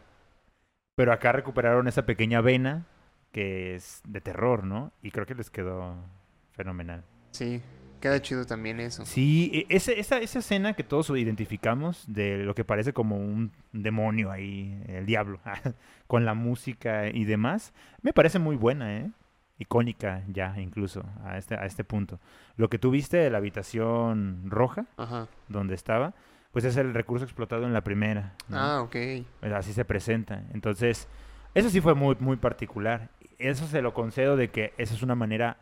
pero 0.95 1.11
acá 1.13 1.31
recuperaron 1.31 1.87
esa 1.87 2.05
pequeña 2.05 2.41
vena 2.41 2.85
que 3.31 3.75
es 3.75 4.01
de 4.07 4.21
terror, 4.21 4.63
¿no? 4.65 4.91
Y 5.01 5.11
creo 5.11 5.25
que 5.25 5.35
les 5.35 5.49
quedó 5.49 5.95
fenomenal. 6.51 7.03
Sí, 7.31 7.61
queda 8.01 8.21
chido 8.21 8.45
también 8.45 8.79
eso. 8.81 9.05
Sí, 9.05 9.51
e- 9.69 9.75
ese- 9.75 9.99
esa, 9.99 10.17
esa 10.19 10.39
escena 10.39 10.73
que 10.73 10.83
todos 10.83 11.09
identificamos 11.11 12.03
de 12.11 12.39
lo 12.39 12.53
que 12.55 12.65
parece 12.65 12.91
como 12.91 13.17
un 13.17 13.51
demonio 13.71 14.31
ahí, 14.31 14.83
el 14.87 15.05
diablo, 15.05 15.39
con 16.07 16.25
la 16.25 16.33
música 16.33 17.07
y 17.07 17.23
demás, 17.23 17.73
me 18.01 18.11
parece 18.11 18.39
muy 18.39 18.55
buena, 18.57 18.97
¿eh? 18.97 19.11
icónica 19.59 20.23
ya 20.27 20.59
incluso 20.59 21.05
a 21.23 21.37
este, 21.37 21.53
a 21.55 21.65
este 21.67 21.83
punto. 21.83 22.19
Lo 22.57 22.67
que 22.69 22.79
tú 22.79 22.89
viste 22.89 23.17
de 23.17 23.29
la 23.29 23.37
habitación 23.37 24.41
roja, 24.49 24.87
Ajá. 24.97 25.27
donde 25.49 25.75
estaba, 25.75 26.15
pues 26.51 26.65
es 26.65 26.77
el 26.77 26.93
recurso 26.93 27.25
explotado 27.25 27.65
en 27.65 27.73
la 27.73 27.81
primera. 27.81 28.35
¿no? 28.47 28.57
Ah, 28.57 28.81
ok. 28.81 28.95
Pues 29.39 29.51
Así 29.53 29.73
se 29.73 29.85
presenta. 29.85 30.43
Entonces, 30.53 31.07
eso 31.53 31.69
sí 31.69 31.81
fue 31.81 31.95
muy, 31.95 32.15
muy 32.19 32.37
particular. 32.37 33.09
Eso 33.37 33.67
se 33.67 33.81
lo 33.81 33.93
concedo 33.93 34.35
de 34.35 34.49
que 34.49 34.73
esa 34.77 34.93
es 34.93 35.01
una 35.01 35.15
manera 35.15 35.57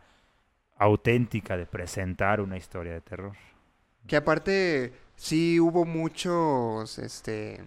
auténtica 0.76 1.56
de 1.56 1.66
presentar 1.66 2.40
una 2.40 2.56
historia 2.56 2.92
de 2.92 3.00
terror. 3.00 3.36
Que 4.06 4.16
aparte 4.16 4.92
sí 5.16 5.60
hubo 5.60 5.84
muchos, 5.84 6.98
este, 6.98 7.60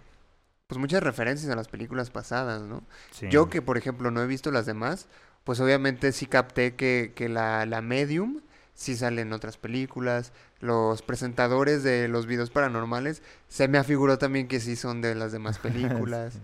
pues 0.66 0.78
muchas 0.78 1.02
referencias 1.02 1.50
a 1.50 1.56
las 1.56 1.68
películas 1.68 2.10
pasadas, 2.10 2.62
¿no? 2.62 2.82
Sí. 3.12 3.28
Yo 3.30 3.48
que, 3.48 3.62
por 3.62 3.78
ejemplo, 3.78 4.10
no 4.10 4.22
he 4.22 4.26
visto 4.26 4.50
las 4.50 4.66
demás, 4.66 5.08
pues 5.44 5.60
obviamente 5.60 6.12
sí 6.12 6.26
capté 6.26 6.74
que, 6.74 7.12
que 7.14 7.28
la, 7.28 7.66
la 7.66 7.80
medium 7.80 8.40
sí 8.74 8.96
sale 8.96 9.22
en 9.22 9.32
otras 9.32 9.56
películas. 9.56 10.32
Los 10.60 11.02
presentadores 11.02 11.82
de 11.82 12.08
los 12.08 12.26
videos 12.26 12.50
paranormales 12.50 13.22
se 13.48 13.68
me 13.68 13.78
afiguró 13.78 14.18
también 14.18 14.48
que 14.48 14.60
sí 14.60 14.76
son 14.76 15.00
de 15.00 15.14
las 15.14 15.32
demás 15.32 15.58
películas. 15.60 16.34
Sí. 16.34 16.40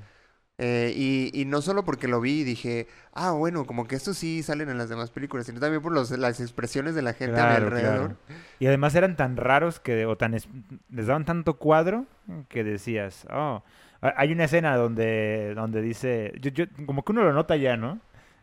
Eh, 0.62 0.93
y, 0.95 1.31
y 1.33 1.47
no 1.47 1.62
solo 1.62 1.87
porque 1.87 2.07
lo 2.07 2.21
vi 2.21 2.40
y 2.40 2.45
dije, 2.45 2.87
ah, 3.14 3.31
bueno, 3.33 3.64
como 3.64 3.87
que 3.88 3.97
estos 3.97 4.19
sí 4.19 4.43
salen 4.43 4.69
en 4.69 4.77
las 4.77 4.90
demás 4.90 5.11
películas, 5.11 5.47
sino 5.47 5.59
también 5.59 5.81
por 5.83 5.90
los, 5.93 6.11
las 6.11 6.38
expresiones 6.38 6.95
de 6.95 7.01
la 7.03 7.14
gente 7.14 7.40
a 7.40 7.47
mi 7.47 7.55
alrededor. 7.55 8.16
claro. 8.19 8.19
Y 8.59 8.66
además 8.66 8.95
eran 8.95 9.16
tan 9.16 9.37
raros 9.38 9.81
que, 9.81 10.05
o 10.05 10.16
tan, 10.19 10.35
es- 10.35 10.49
les 10.90 11.07
daban 11.07 11.25
tanto 11.25 11.55
cuadro 11.57 12.05
que 12.51 12.62
decías, 12.62 13.27
oh, 13.31 13.62
ha- 14.03 14.14
hay 14.19 14.33
una 14.33 14.45
escena 14.45 14.77
donde, 14.77 15.55
donde 15.55 15.81
dice, 15.81 16.33
yo, 16.43 16.51
yo- 16.51 16.66
como 16.87 17.05
que 17.05 17.12
uno 17.12 17.23
lo 17.25 17.33
nota 17.33 17.57
ya, 17.57 17.79
¿no? 17.79 17.99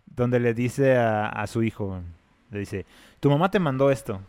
Donde 0.07 0.39
le 0.39 0.53
dice 0.55 0.95
a, 0.97 1.27
a 1.29 1.45
su 1.47 1.61
hijo, 1.63 2.01
le 2.51 2.59
dice, 2.59 2.85
tu 3.19 3.29
mamá 3.29 3.49
te 3.51 3.59
mandó 3.59 3.91
esto, 3.91 4.21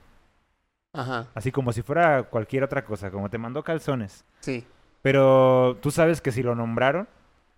Ajá, 0.92 1.26
así 1.34 1.52
como 1.52 1.72
si 1.72 1.82
fuera 1.82 2.24
cualquier 2.24 2.64
otra 2.64 2.84
cosa, 2.84 3.10
como 3.10 3.28
te 3.30 3.38
mandó 3.38 3.62
calzones. 3.62 4.24
sí, 4.40 4.66
Pero 5.02 5.76
tú 5.80 5.90
sabes 5.90 6.20
que 6.20 6.32
si 6.32 6.42
lo 6.42 6.54
nombraron 6.54 7.06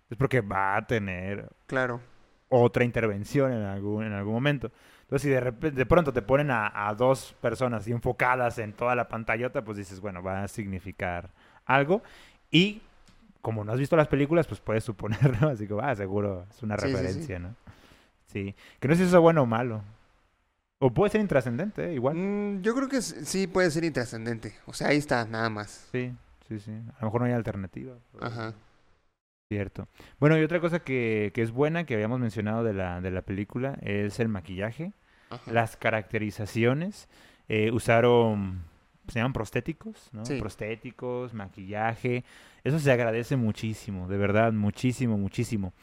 es 0.09 0.17
porque 0.17 0.41
va 0.41 0.75
a 0.75 0.85
tener 0.85 1.49
claro. 1.67 2.01
otra 2.49 2.83
intervención 2.83 3.51
en 3.53 3.63
algún, 3.63 4.03
en 4.05 4.13
algún 4.13 4.33
momento. 4.33 4.71
Entonces, 5.03 5.23
si 5.23 5.29
de 5.29 5.39
repente, 5.39 5.77
de 5.77 5.85
pronto 5.85 6.13
te 6.13 6.21
ponen 6.21 6.51
a, 6.51 6.87
a 6.87 6.93
dos 6.95 7.33
personas 7.41 7.87
enfocadas 7.87 8.57
en 8.59 8.73
toda 8.73 8.95
la 8.95 9.07
pantallota, 9.07 9.63
pues 9.63 9.77
dices, 9.77 9.99
bueno, 10.01 10.21
va 10.21 10.43
a 10.43 10.47
significar 10.47 11.29
algo. 11.65 12.01
Y 12.51 12.81
como 13.41 13.63
no 13.63 13.71
has 13.73 13.79
visto 13.79 13.95
las 13.95 14.07
películas, 14.07 14.47
pues 14.47 14.59
puedes 14.61 14.83
suponer, 14.83 15.41
¿no? 15.41 15.47
Así 15.49 15.67
que, 15.67 15.75
ah, 15.81 15.95
seguro 15.95 16.45
es 16.49 16.61
una 16.63 16.77
Sí, 16.77 16.87
sí, 16.87 16.87
sí. 16.89 16.93
referencia, 16.97 17.39
¿no? 17.39 17.55
Sí. 18.27 18.55
Que 18.79 18.87
no 18.87 18.93
sé 18.95 18.99
si 19.03 19.07
eso 19.07 19.17
es 19.17 19.21
bueno 19.21 19.41
o 19.43 19.45
malo. 19.45 19.81
O 20.83 20.91
puede 20.91 21.11
ser 21.11 21.21
intrascendente, 21.21 21.89
¿eh? 21.91 21.93
igual. 21.93 22.15
Mm, 22.17 22.61
yo 22.63 22.73
creo 22.75 22.89
que 22.89 23.01
sí 23.01 23.45
puede 23.47 23.69
ser 23.69 23.83
intrascendente. 23.83 24.55
O 24.65 24.73
sea, 24.73 24.87
ahí 24.89 24.97
está, 24.97 25.25
nada 25.25 25.49
más. 25.49 25.87
Sí, 25.91 26.11
sí, 26.47 26.59
sí. 26.59 26.71
A 26.71 27.01
lo 27.01 27.07
mejor 27.07 27.21
no 27.21 27.27
hay 27.27 27.33
alternativa. 27.33 27.93
pero- 28.11 28.25
Ajá. 28.25 28.53
Cierto. 29.51 29.87
Bueno, 30.19 30.37
y 30.39 30.43
otra 30.43 30.59
cosa 30.59 30.79
que, 30.79 31.31
que 31.35 31.41
es 31.41 31.51
buena, 31.51 31.83
que 31.85 31.93
habíamos 31.93 32.19
mencionado 32.19 32.63
de 32.63 32.73
la, 32.73 32.99
de 33.01 33.11
la 33.11 33.21
película, 33.21 33.77
es 33.81 34.19
el 34.19 34.27
maquillaje. 34.29 34.93
ajá. 35.29 35.51
Las 35.51 35.75
caracterizaciones 35.77 37.07
eh, 37.49 37.69
usaron, 37.71 38.63
se 39.07 39.19
llaman 39.19 39.33
prostéticos, 39.33 40.09
¿no? 40.13 40.25
Sí. 40.25 40.39
Prostéticos, 40.39 41.33
maquillaje. 41.33 42.23
Eso 42.63 42.79
se 42.79 42.91
agradece 42.91 43.35
muchísimo, 43.35 44.07
de 44.07 44.17
verdad, 44.17 44.53
muchísimo, 44.53 45.17
muchísimo. 45.17 45.73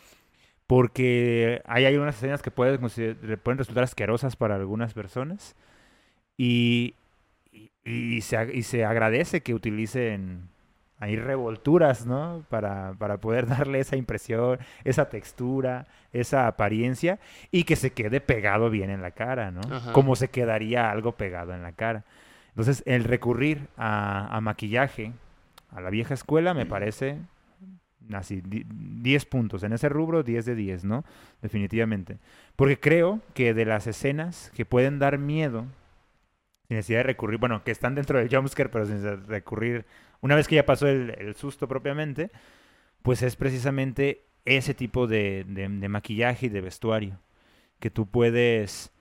Porque 0.68 1.62
hay 1.64 1.86
algunas 1.86 2.16
escenas 2.16 2.42
que 2.42 2.50
pueden, 2.50 2.78
pueden 2.78 3.58
resultar 3.58 3.82
asquerosas 3.82 4.36
para 4.36 4.54
algunas 4.54 4.94
personas. 4.94 5.56
Y, 6.36 6.94
y, 7.52 7.72
y 7.84 8.20
se, 8.20 8.54
y 8.54 8.62
se 8.62 8.84
agradece 8.84 9.40
que 9.40 9.54
utilicen 9.54 10.48
ahí 11.00 11.16
revolturas, 11.16 12.06
¿no? 12.06 12.44
Para, 12.50 12.92
para 12.98 13.16
poder 13.16 13.46
darle 13.48 13.80
esa 13.80 13.96
impresión, 13.96 14.58
esa 14.84 15.08
textura, 15.08 15.86
esa 16.12 16.46
apariencia 16.46 17.18
y 17.50 17.64
que 17.64 17.74
se 17.74 17.92
quede 17.92 18.20
pegado 18.20 18.68
bien 18.70 18.90
en 18.90 19.00
la 19.00 19.12
cara, 19.12 19.50
¿no? 19.50 19.62
Ajá. 19.70 19.92
Como 19.92 20.16
se 20.16 20.28
quedaría 20.28 20.90
algo 20.90 21.12
pegado 21.12 21.54
en 21.54 21.62
la 21.62 21.72
cara. 21.72 22.04
Entonces, 22.50 22.82
el 22.86 23.04
recurrir 23.04 23.68
a, 23.78 24.36
a 24.36 24.40
maquillaje 24.40 25.12
a 25.70 25.80
la 25.80 25.90
vieja 25.90 26.14
escuela 26.14 26.54
me 26.54 26.66
parece 26.66 27.18
así, 28.14 28.40
di- 28.40 28.64
10 28.68 29.24
puntos. 29.26 29.62
En 29.62 29.72
ese 29.72 29.88
rubro, 29.88 30.22
10 30.22 30.44
de 30.46 30.54
10, 30.54 30.84
¿no? 30.84 31.04
Definitivamente. 31.42 32.18
Porque 32.56 32.78
creo 32.80 33.20
que 33.34 33.54
de 33.54 33.64
las 33.64 33.86
escenas 33.86 34.50
que 34.54 34.64
pueden 34.64 34.98
dar 34.98 35.18
miedo, 35.18 35.66
sin 36.68 36.76
necesidad 36.76 37.00
de 37.00 37.04
recurrir, 37.04 37.38
bueno, 37.38 37.62
que 37.64 37.70
están 37.70 37.94
dentro 37.94 38.18
del 38.18 38.28
jumpscare, 38.34 38.68
pero 38.68 38.86
sin 38.86 39.02
recurrir, 39.26 39.86
una 40.20 40.34
vez 40.34 40.48
que 40.48 40.56
ya 40.56 40.66
pasó 40.66 40.86
el, 40.88 41.14
el 41.18 41.34
susto 41.34 41.68
propiamente, 41.68 42.30
pues 43.02 43.22
es 43.22 43.36
precisamente 43.36 44.26
ese 44.44 44.74
tipo 44.74 45.06
de- 45.06 45.44
de 45.46 45.88
maquillaje 45.88 46.46
y 46.46 46.48
de 46.50 46.60
vestuario. 46.60 47.20
Que 47.80 47.90
tú 47.90 48.06
puedes 48.06 48.92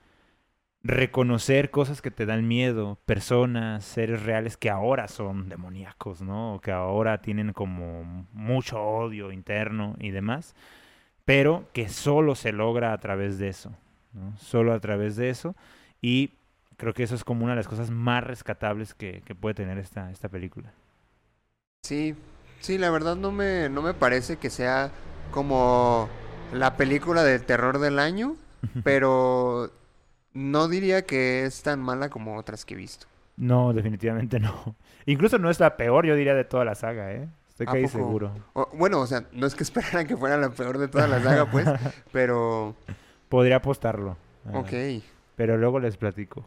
reconocer 0.87 1.69
cosas 1.69 2.01
que 2.01 2.11
te 2.11 2.25
dan 2.25 2.47
miedo, 2.47 2.97
personas, 3.05 3.83
seres 3.83 4.23
reales 4.23 4.55
que 4.55 4.69
ahora 4.69 5.09
son 5.09 5.49
demoníacos, 5.49 6.21
¿no? 6.21 6.55
O 6.55 6.61
que 6.61 6.71
ahora 6.71 7.21
tienen 7.21 7.51
como 7.53 8.25
mucho 8.31 8.81
odio 8.81 9.31
interno 9.33 9.95
y 9.99 10.11
demás, 10.11 10.55
pero 11.25 11.65
que 11.73 11.89
solo 11.89 12.35
se 12.35 12.53
logra 12.53 12.93
a 12.93 12.99
través 12.99 13.39
de 13.39 13.49
eso, 13.49 13.73
¿no? 14.13 14.37
Solo 14.37 14.73
a 14.73 14.79
través 14.79 15.17
de 15.17 15.29
eso. 15.29 15.55
Y 16.01 16.31
creo 16.77 16.93
que 16.93 17.03
eso 17.03 17.15
es 17.15 17.23
como 17.25 17.43
una 17.45 17.53
de 17.53 17.57
las 17.57 17.67
cosas 17.67 17.91
más 17.91 18.23
rescatables 18.23 18.93
que, 18.93 19.21
que 19.25 19.35
puede 19.35 19.55
tener 19.55 19.77
esta, 19.79 20.11
esta 20.11 20.29
película. 20.29 20.73
Sí, 21.83 22.15
sí, 22.59 22.77
la 22.77 22.89
verdad 22.89 23.15
no 23.15 23.31
me, 23.31 23.69
no 23.69 23.81
me 23.81 23.93
parece 23.93 24.37
que 24.37 24.49
sea 24.49 24.91
como 25.31 26.09
la 26.53 26.75
película 26.77 27.23
de 27.23 27.39
terror 27.39 27.79
del 27.79 27.99
año, 27.99 28.35
pero 28.83 29.71
no 30.37 30.67
diría 30.67 31.03
que 31.05 31.45
es 31.45 31.63
tan 31.63 31.79
mala 31.81 32.09
como 32.09 32.37
otras 32.37 32.63
que 32.65 32.75
he 32.75 32.77
visto. 32.77 33.07
No, 33.37 33.73
definitivamente 33.73 34.39
no. 34.39 34.75
Incluso 35.05 35.37
no 35.39 35.49
es 35.49 35.59
la 35.59 35.77
peor, 35.77 36.05
yo 36.05 36.15
diría, 36.15 36.35
de 36.35 36.43
toda 36.43 36.63
la 36.65 36.75
saga, 36.75 37.11
¿eh? 37.11 37.27
Estoy 37.49 37.65
¿A 37.67 37.71
casi 37.71 37.87
seguro. 37.87 38.31
O- 38.53 38.69
bueno, 38.73 38.99
o 39.01 39.07
sea, 39.07 39.25
no 39.31 39.47
es 39.47 39.55
que 39.55 39.63
esperaran 39.63 40.05
que 40.05 40.15
fuera 40.15 40.37
la 40.37 40.49
peor 40.51 40.77
de 40.77 40.87
toda 40.87 41.07
la 41.07 41.21
saga, 41.21 41.49
pues, 41.49 41.67
pero... 42.11 42.75
Podría 43.29 43.57
apostarlo. 43.57 44.15
Ok. 44.53 44.71
Pero 45.35 45.57
luego 45.57 45.79
les 45.79 45.97
platico. 45.97 46.45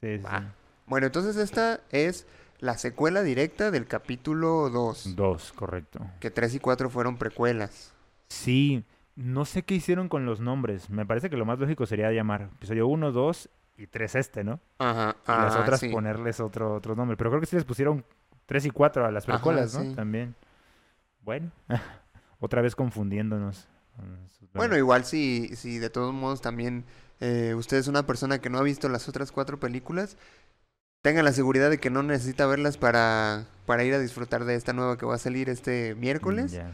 Sí, 0.00 0.18
sí. 0.18 0.24
Va. 0.24 0.54
Bueno, 0.86 1.06
entonces 1.06 1.36
esta 1.36 1.80
es 1.90 2.26
la 2.58 2.76
secuela 2.78 3.22
directa 3.22 3.70
del 3.70 3.86
capítulo 3.86 4.68
2, 4.70 5.16
Dos, 5.16 5.52
correcto. 5.52 6.00
que 6.20 6.30
3 6.30 6.54
y 6.54 6.58
4 6.60 6.90
fueron 6.90 7.16
precuelas. 7.18 7.92
Sí, 8.28 8.84
no 9.16 9.44
sé 9.44 9.62
qué 9.62 9.74
hicieron 9.74 10.08
con 10.08 10.26
los 10.26 10.40
nombres. 10.40 10.90
Me 10.90 11.06
parece 11.06 11.30
que 11.30 11.36
lo 11.36 11.44
más 11.44 11.58
lógico 11.58 11.86
sería 11.86 12.10
llamar 12.12 12.48
episodio 12.54 12.86
1, 12.86 13.12
2 13.12 13.48
y 13.78 13.86
3 13.86 14.14
este, 14.14 14.44
¿no? 14.44 14.60
Ajá. 14.78 15.16
Y 15.26 15.30
las 15.30 15.56
otras 15.56 15.80
sí. 15.80 15.88
ponerles 15.88 16.40
otro, 16.40 16.74
otro 16.74 16.94
nombre. 16.94 17.16
Pero 17.16 17.30
creo 17.30 17.40
que 17.40 17.46
sí 17.46 17.56
les 17.56 17.64
pusieron 17.64 18.04
3 18.46 18.66
y 18.66 18.70
4 18.70 19.06
a 19.06 19.10
las 19.10 19.28
Ajá, 19.28 19.38
precuelas, 19.38 19.74
¿no? 19.74 19.82
sí. 19.82 19.94
También. 19.94 20.34
Bueno, 21.20 21.50
otra 22.40 22.62
vez 22.62 22.74
confundiéndonos. 22.74 23.68
Bueno, 24.54 24.76
igual 24.76 25.04
si, 25.04 25.54
si 25.56 25.78
de 25.78 25.90
todos 25.90 26.12
modos 26.14 26.40
también 26.40 26.84
eh, 27.20 27.54
usted 27.54 27.76
es 27.76 27.88
una 27.88 28.06
persona 28.06 28.40
que 28.40 28.50
no 28.50 28.58
ha 28.58 28.62
visto 28.62 28.88
las 28.88 29.08
otras 29.08 29.30
cuatro 29.32 29.60
películas, 29.60 30.16
tengan 31.02 31.24
la 31.24 31.32
seguridad 31.32 31.70
de 31.70 31.78
que 31.78 31.90
no 31.90 32.02
necesita 32.02 32.46
verlas 32.46 32.78
para, 32.78 33.46
para 33.66 33.84
ir 33.84 33.94
a 33.94 33.98
disfrutar 33.98 34.44
de 34.44 34.54
esta 34.54 34.72
nueva 34.72 34.96
que 34.96 35.06
va 35.06 35.16
a 35.16 35.18
salir 35.18 35.48
este 35.48 35.94
miércoles. 35.94 36.52
Ya. 36.52 36.70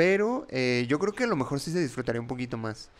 Pero 0.00 0.46
eh, 0.48 0.86
yo 0.88 0.98
creo 0.98 1.12
que 1.12 1.24
a 1.24 1.26
lo 1.26 1.36
mejor 1.36 1.60
sí 1.60 1.70
se 1.70 1.78
disfrutaría 1.78 2.22
un 2.22 2.26
poquito 2.26 2.56
más. 2.56 2.90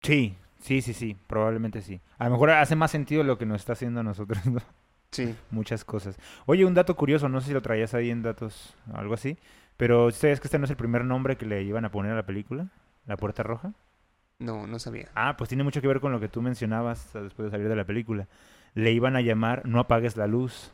Sí, 0.00 0.34
sí, 0.58 0.80
sí, 0.80 0.94
sí, 0.94 1.18
probablemente 1.26 1.82
sí. 1.82 2.00
A 2.16 2.24
lo 2.24 2.30
mejor 2.30 2.48
hace 2.48 2.76
más 2.76 2.92
sentido 2.92 3.22
lo 3.24 3.36
que 3.36 3.44
nos 3.44 3.60
está 3.60 3.74
haciendo 3.74 4.00
a 4.00 4.02
nosotros, 4.02 4.46
¿no? 4.46 4.62
Sí. 5.10 5.34
Muchas 5.50 5.84
cosas. 5.84 6.16
Oye, 6.46 6.64
un 6.64 6.72
dato 6.72 6.96
curioso, 6.96 7.28
no 7.28 7.42
sé 7.42 7.48
si 7.48 7.52
lo 7.52 7.60
traías 7.60 7.92
ahí 7.92 8.08
en 8.08 8.22
datos, 8.22 8.74
algo 8.94 9.12
así, 9.12 9.36
pero 9.76 10.10
¿sabes 10.12 10.40
que 10.40 10.46
este 10.46 10.58
no 10.58 10.64
es 10.64 10.70
el 10.70 10.78
primer 10.78 11.04
nombre 11.04 11.36
que 11.36 11.44
le 11.44 11.62
iban 11.62 11.84
a 11.84 11.90
poner 11.90 12.12
a 12.12 12.16
la 12.16 12.24
película? 12.24 12.68
¿La 13.04 13.18
Puerta 13.18 13.42
Roja? 13.42 13.74
No, 14.38 14.66
no 14.66 14.78
sabía. 14.78 15.10
Ah, 15.14 15.36
pues 15.36 15.48
tiene 15.48 15.62
mucho 15.62 15.82
que 15.82 15.88
ver 15.88 16.00
con 16.00 16.10
lo 16.10 16.20
que 16.20 16.30
tú 16.30 16.40
mencionabas 16.40 17.12
después 17.12 17.44
de 17.44 17.50
salir 17.50 17.68
de 17.68 17.76
la 17.76 17.84
película. 17.84 18.28
Le 18.72 18.92
iban 18.92 19.14
a 19.14 19.20
llamar 19.20 19.66
No 19.66 19.78
apagues 19.78 20.16
la 20.16 20.26
luz, 20.26 20.72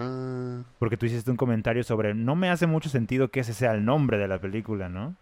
Ah, 0.00 0.62
porque 0.78 0.96
tú 0.96 1.06
hiciste 1.06 1.30
un 1.30 1.36
comentario 1.36 1.84
sobre 1.84 2.14
no 2.14 2.34
me 2.36 2.50
hace 2.50 2.66
mucho 2.66 2.88
sentido 2.88 3.30
que 3.30 3.40
ese 3.40 3.54
sea 3.54 3.72
el 3.72 3.84
nombre 3.84 4.18
de 4.18 4.28
la 4.28 4.40
película, 4.40 4.88
¿no? 4.88 5.14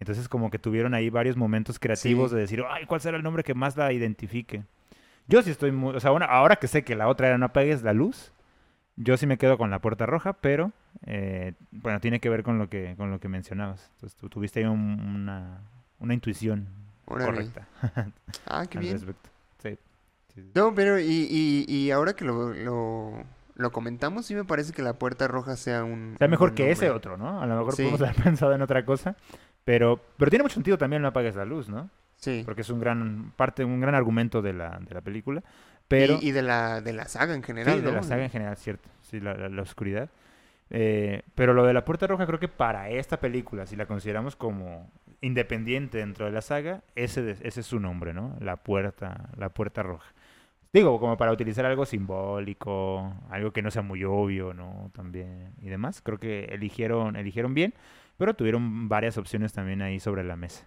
Entonces 0.00 0.28
como 0.28 0.50
que 0.50 0.58
tuvieron 0.58 0.94
ahí 0.94 1.10
varios 1.10 1.36
momentos 1.36 1.78
creativos 1.78 2.30
Sí. 2.30 2.36
de 2.36 2.42
decir, 2.42 2.64
ay, 2.68 2.86
¿cuál 2.86 3.00
será 3.00 3.16
el 3.16 3.22
nombre 3.22 3.42
que 3.42 3.54
más 3.54 3.76
la 3.76 3.92
identifique? 3.92 4.62
Yo 5.26 5.42
sí 5.42 5.50
estoy 5.50 5.72
muy, 5.72 5.94
o 5.96 6.00
sea, 6.00 6.10
bueno, 6.10 6.26
ahora 6.28 6.56
que 6.56 6.68
sé 6.68 6.84
que 6.84 6.94
la 6.94 7.08
otra 7.08 7.28
era 7.28 7.38
No 7.38 7.46
apagues 7.46 7.82
la 7.82 7.92
luz, 7.92 8.32
yo 8.96 9.16
sí 9.16 9.26
me 9.26 9.38
quedo 9.38 9.58
con 9.58 9.70
la 9.70 9.80
puerta 9.80 10.06
roja, 10.06 10.34
pero 10.34 10.72
eh, 11.06 11.54
bueno, 11.70 12.00
tiene 12.00 12.20
que 12.20 12.28
ver 12.30 12.42
con 12.42 12.58
lo 12.58 12.68
que 12.68 12.94
con 12.96 13.10
lo 13.10 13.20
que 13.20 13.28
mencionabas. 13.28 13.90
Entonces 13.94 14.16
tú 14.18 14.28
tuviste 14.28 14.60
ahí 14.60 14.66
un- 14.66 15.00
una, 15.00 15.60
una 15.98 16.14
intuición 16.14 16.68
Órale. 17.06 17.30
correcta. 17.32 17.68
Ah, 18.46 18.66
qué 18.66 18.78
al 18.78 18.84
bien. 18.84 18.94
respecto. 18.94 19.28
Sí. 19.62 19.76
Sí, 20.34 20.42
sí. 20.42 20.50
No, 20.54 20.74
pero 20.74 20.98
y, 21.00 21.04
y, 21.30 21.64
y 21.68 21.90
ahora 21.90 22.14
que 22.14 22.24
lo, 22.24 22.54
lo, 22.54 23.22
lo 23.58 23.70
comentamos, 23.72 24.24
sí 24.26 24.34
me 24.34 24.44
parece 24.44 24.72
que 24.72 24.80
la 24.82 24.94
puerta 24.94 25.28
roja 25.28 25.56
sea 25.56 25.84
un... 25.84 26.14
Sea 26.18 26.28
mejor 26.28 26.54
que 26.54 26.70
ese 26.70 26.88
otro, 26.90 27.16
¿no? 27.18 27.42
A 27.42 27.46
lo 27.46 27.56
mejor 27.58 27.74
Sí. 27.74 27.82
podemos 27.82 28.00
haber 28.08 28.16
pensado 28.22 28.54
en 28.54 28.62
otra 28.62 28.84
cosa. 28.86 29.16
Pero, 29.64 30.00
pero 30.16 30.30
tiene 30.30 30.44
mucho 30.44 30.54
sentido 30.54 30.78
también 30.78 31.02
no 31.02 31.08
apagues 31.08 31.36
la 31.36 31.44
luz, 31.44 31.68
¿no? 31.68 31.90
Sí. 32.16 32.42
Porque 32.46 32.62
es 32.62 32.70
un 32.70 32.80
gran 32.80 33.32
parte, 33.36 33.64
un 33.64 33.80
gran 33.80 33.94
argumento 33.94 34.40
de 34.40 34.52
la, 34.54 34.78
de 34.80 34.94
la 34.94 35.00
película. 35.02 35.42
Pero 35.88 36.18
Y, 36.22 36.28
y 36.28 36.32
de 36.32 36.42
la, 36.42 36.80
de 36.80 36.92
la 36.92 37.06
saga 37.08 37.34
en 37.34 37.42
general, 37.42 37.76
sí, 37.78 37.84
de 37.84 37.90
la 37.92 37.98
¿no? 37.98 38.02
saga 38.04 38.24
en 38.24 38.30
general, 38.30 38.56
cierto. 38.56 38.88
Sí, 39.02 39.20
la, 39.20 39.34
la- 39.34 39.48
la 39.48 39.62
oscuridad. 39.62 40.08
Eh, 40.70 41.22
pero 41.34 41.54
lo 41.54 41.64
de 41.64 41.72
la 41.72 41.84
puerta 41.84 42.06
roja 42.06 42.26
creo 42.26 42.38
que 42.38 42.48
para 42.48 42.90
esta 42.90 43.18
película, 43.20 43.66
si 43.66 43.74
la 43.76 43.86
consideramos 43.86 44.36
como 44.36 44.90
independiente 45.22 45.98
dentro 45.98 46.26
de 46.26 46.32
la 46.32 46.42
saga, 46.42 46.82
ese, 46.94 47.30
ese 47.42 47.60
es 47.60 47.66
su 47.66 47.80
nombre, 47.80 48.12
¿no? 48.14 48.36
La 48.40 48.56
puerta, 48.56 49.30
la 49.36 49.48
puerta 49.48 49.82
roja. 49.82 50.12
Digo, 50.72 51.00
como 51.00 51.16
para 51.16 51.32
utilizar 51.32 51.64
algo 51.66 51.86
simbólico, 51.86 53.14
algo 53.30 53.52
que 53.52 53.62
no 53.62 53.70
sea 53.70 53.82
muy 53.82 54.04
obvio, 54.04 54.52
¿no? 54.54 54.90
También 54.94 55.54
y 55.62 55.68
demás. 55.68 56.02
Creo 56.02 56.18
que 56.18 56.44
eligieron, 56.46 57.16
eligieron 57.16 57.54
bien, 57.54 57.74
pero 58.18 58.34
tuvieron 58.34 58.88
varias 58.88 59.16
opciones 59.18 59.52
también 59.52 59.80
ahí 59.82 59.98
sobre 60.00 60.24
la 60.24 60.36
mesa. 60.36 60.66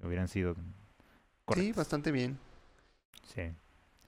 Que 0.00 0.06
hubieran 0.06 0.28
sido 0.28 0.54
Sí, 0.54 0.60
correctas. 1.44 1.76
bastante 1.76 2.10
bien. 2.12 2.38
Sí. 3.34 3.42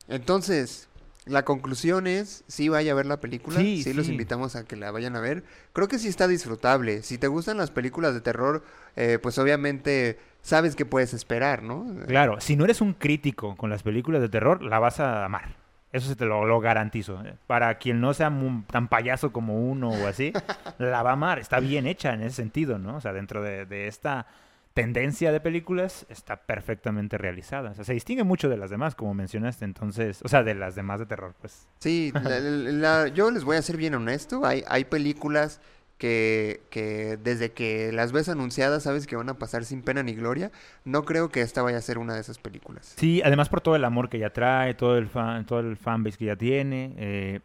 Entonces, 0.09 0.89
la 1.27 1.45
conclusión 1.45 2.07
es, 2.07 2.45
sí 2.49 2.69
vaya 2.69 2.93
a 2.93 2.95
ver 2.95 3.07
la 3.07 3.21
película, 3.21 3.61
Sí, 3.61 3.83
sí, 3.83 3.95
los 3.95 4.07
sí. 4.07 4.13
invitamos 4.13 4.57
a 4.57 4.65
que 4.65 4.77
la 4.77 4.91
vayan 4.91 5.17
a 5.17 5.21
ver. 5.21 5.45
Creo 5.73 5.89
que 5.89 5.99
sí 5.99 6.09
está 6.09 6.29
disfrutable. 6.29 7.03
Si 7.03 7.19
te 7.19 7.29
gustan 7.29 7.57
las 7.57 7.71
películas 7.71 8.15
de 8.15 8.21
terror, 8.21 8.65
eh, 8.97 9.19
pues 9.23 9.39
obviamente 9.39 10.19
sabes 10.45 10.77
qué 10.77 10.85
puedes 10.85 11.15
esperar, 11.15 11.63
¿no? 11.63 11.87
Claro, 12.07 12.39
si 12.41 12.55
no 12.55 12.65
eres 12.65 12.81
un 12.81 12.93
crítico 12.93 13.57
con 13.57 13.71
las 13.71 13.83
películas 13.83 14.21
de 14.21 14.29
terror, 14.29 14.63
la 14.63 14.79
vas 14.79 15.01
a 15.01 15.25
amar. 15.25 15.57
Eso 15.91 16.09
se 16.09 16.17
te 16.17 16.25
lo, 16.27 16.45
lo 16.45 16.61
garantizo. 16.61 17.21
¿eh? 17.25 17.35
Para 17.47 17.79
quien 17.79 18.01
no 18.01 18.13
sea 18.15 18.31
tan 18.71 18.89
payaso 18.89 19.33
como 19.33 19.57
uno 19.71 19.89
o 19.91 20.07
así, 20.07 20.33
la 20.79 21.03
va 21.03 21.11
a 21.11 21.13
amar. 21.15 21.39
Está 21.39 21.61
bien 21.61 21.87
hecha 21.87 22.13
en 22.13 22.21
ese 22.23 22.37
sentido, 22.37 22.79
¿no? 22.79 22.97
O 22.97 23.01
sea, 23.01 23.13
dentro 23.13 23.43
de, 23.43 23.65
de 23.65 23.87
esta 23.87 24.27
tendencia 24.75 25.31
de 25.31 25.39
películas, 25.39 26.05
está 26.09 26.35
perfectamente 26.37 27.17
realizada. 27.17 27.71
O 27.71 27.75
sea, 27.75 27.85
se 27.85 27.93
distingue 27.93 28.25
mucho 28.25 28.49
de 28.49 28.57
las 28.57 28.71
demás, 28.71 28.97
como 28.97 29.15
mencionaste, 29.15 29.65
entonces, 29.65 30.21
o 30.25 30.29
sea, 30.29 30.43
de 30.43 30.55
las 30.57 30.75
demás 30.75 30.99
de 30.99 31.07
terror, 31.07 31.33
pues. 31.41 31.69
Sí, 31.79 32.11
la- 32.13 32.41
la- 32.41 33.03
la- 33.05 33.09
yo 33.09 33.31
les 33.31 33.45
voy 33.45 33.57
a 33.57 33.63
ser 33.63 33.77
bien 33.77 33.95
honesto. 33.95 34.45
Hay, 34.45 34.65
hay 34.67 34.85
películas 34.85 35.61
que, 35.99 36.63
que 36.71 37.19
desde 37.23 37.53
que 37.53 37.93
las 37.93 38.13
ves 38.13 38.29
anunciadas 38.29 38.83
sabes 38.83 39.07
que 39.07 39.17
van 39.17 39.29
a 39.29 39.39
pasar 39.39 39.65
sin 39.65 39.83
pena 39.83 40.03
ni 40.03 40.15
gloria. 40.15 40.51
No 40.85 41.05
creo 41.05 41.29
que 41.31 41.41
esta 41.41 41.63
vaya 41.63 41.79
a 41.79 41.83
ser 41.83 41.99
una 41.99 42.15
de 42.15 42.21
esas 42.21 42.39
películas. 42.39 42.95
Sí, 42.97 43.23
además 43.25 43.49
por 43.49 43.61
todo 43.61 43.77
el 43.77 43.85
amor 43.85 44.09
que 44.09 44.19
ya 44.19 44.31
trae, 44.31 44.75
todo 44.75 44.99
el 44.99 45.09
fan, 45.09 45.47
todo 45.47 45.61
el 45.61 45.77
fanbase 45.77 46.19
que 46.19 46.27
ya 46.27 46.37
tiene. 46.37 46.95
eh, 46.97 47.41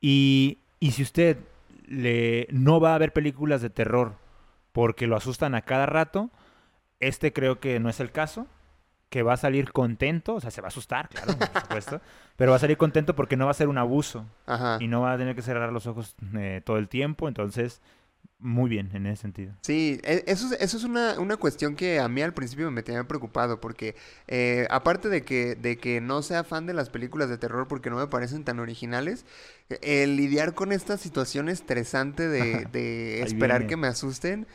y, 0.00 0.58
y 0.80 0.92
si 0.92 1.02
usted 1.02 1.38
le, 1.86 2.46
no 2.50 2.80
va 2.80 2.94
a 2.94 2.98
ver 2.98 3.12
películas 3.12 3.62
de 3.62 3.70
terror 3.70 4.12
porque 4.72 5.06
lo 5.06 5.16
asustan 5.16 5.54
a 5.54 5.62
cada 5.62 5.86
rato, 5.86 6.30
este 7.00 7.32
creo 7.32 7.58
que 7.58 7.80
no 7.80 7.88
es 7.88 7.98
el 8.00 8.12
caso. 8.12 8.46
Que 9.10 9.22
va 9.22 9.32
a 9.32 9.36
salir 9.38 9.72
contento, 9.72 10.34
o 10.34 10.40
sea, 10.40 10.50
se 10.50 10.60
va 10.60 10.66
a 10.66 10.68
asustar, 10.68 11.08
claro, 11.08 11.34
por 11.38 11.62
supuesto, 11.62 12.00
pero 12.36 12.50
va 12.50 12.56
a 12.58 12.60
salir 12.60 12.76
contento 12.76 13.14
porque 13.16 13.36
no 13.36 13.46
va 13.46 13.52
a 13.52 13.54
ser 13.54 13.68
un 13.68 13.78
abuso 13.78 14.26
Ajá. 14.46 14.76
y 14.80 14.86
no 14.88 15.00
va 15.00 15.12
a 15.12 15.18
tener 15.18 15.34
que 15.34 15.42
cerrar 15.42 15.72
los 15.72 15.86
ojos 15.86 16.14
eh, 16.36 16.60
todo 16.64 16.76
el 16.76 16.88
tiempo, 16.88 17.26
entonces, 17.26 17.80
muy 18.38 18.68
bien 18.68 18.90
en 18.92 19.06
ese 19.06 19.22
sentido. 19.22 19.54
Sí, 19.62 19.98
e- 20.04 20.24
eso, 20.26 20.52
es- 20.52 20.60
eso 20.60 20.76
es 20.76 20.84
una, 20.84 21.18
una 21.18 21.36
cuestión 21.38 21.74
que 21.74 21.98
a 22.00 22.08
mí 22.08 22.20
al 22.22 22.34
principio 22.34 22.70
me 22.70 22.82
tenía 22.82 23.02
preocupado, 23.04 23.60
porque 23.60 23.96
eh, 24.28 24.66
aparte 24.70 25.08
de 25.08 25.22
que, 25.24 25.54
de 25.56 25.78
que 25.78 26.00
no 26.02 26.20
sea 26.22 26.44
fan 26.44 26.66
de 26.66 26.74
las 26.74 26.90
películas 26.90 27.28
de 27.30 27.38
terror 27.38 27.66
porque 27.66 27.88
no 27.90 27.96
me 27.96 28.06
parecen 28.08 28.44
tan 28.44 28.60
originales, 28.60 29.24
eh, 29.70 30.02
el 30.04 30.16
lidiar 30.16 30.52
con 30.54 30.70
esta 30.70 30.98
situación 30.98 31.48
estresante 31.48 32.28
de, 32.28 32.66
de 32.72 33.22
esperar 33.22 33.60
viene. 33.60 33.70
que 33.70 33.76
me 33.78 33.86
asusten, 33.88 34.46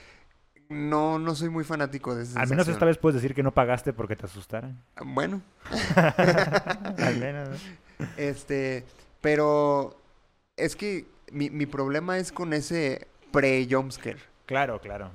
no, 0.73 1.19
no 1.19 1.35
soy 1.35 1.49
muy 1.49 1.63
fanático 1.63 2.15
de 2.15 2.23
esa 2.23 2.41
Al 2.41 2.49
menos 2.49 2.67
esta 2.67 2.85
vez 2.85 2.97
puedes 2.97 3.21
decir 3.21 3.33
que 3.35 3.43
no 3.43 3.51
pagaste 3.53 3.93
porque 3.93 4.15
te 4.15 4.25
asustaran. 4.25 4.81
Bueno, 5.03 5.41
Al 5.95 7.17
menos. 7.19 7.49
¿no? 7.99 8.05
este, 8.17 8.85
pero 9.21 9.95
es 10.57 10.75
que 10.75 11.05
mi, 11.31 11.49
mi 11.49 11.65
problema 11.65 12.17
es 12.17 12.31
con 12.31 12.53
ese 12.53 13.07
pre-jumpscare. 13.31 14.19
Claro, 14.45 14.79
claro. 14.81 15.11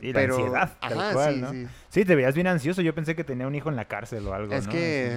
Y 0.00 0.12
Pero, 0.12 0.36
la 0.52 0.62
ansiedad, 0.62 0.78
tal 0.80 1.00
ajá, 1.00 1.12
cual, 1.12 1.34
sí, 1.34 1.40
¿no? 1.40 1.50
sí. 1.52 1.66
Sí, 1.90 2.04
te 2.04 2.16
veías 2.16 2.34
bien 2.34 2.46
ansioso. 2.48 2.82
Yo 2.82 2.94
pensé 2.94 3.14
que 3.14 3.22
tenía 3.24 3.46
un 3.46 3.54
hijo 3.54 3.68
en 3.68 3.76
la 3.76 3.84
cárcel 3.86 4.26
o 4.26 4.34
algo, 4.34 4.52
Es 4.52 4.66
¿no? 4.66 4.72
que-. 4.72 5.16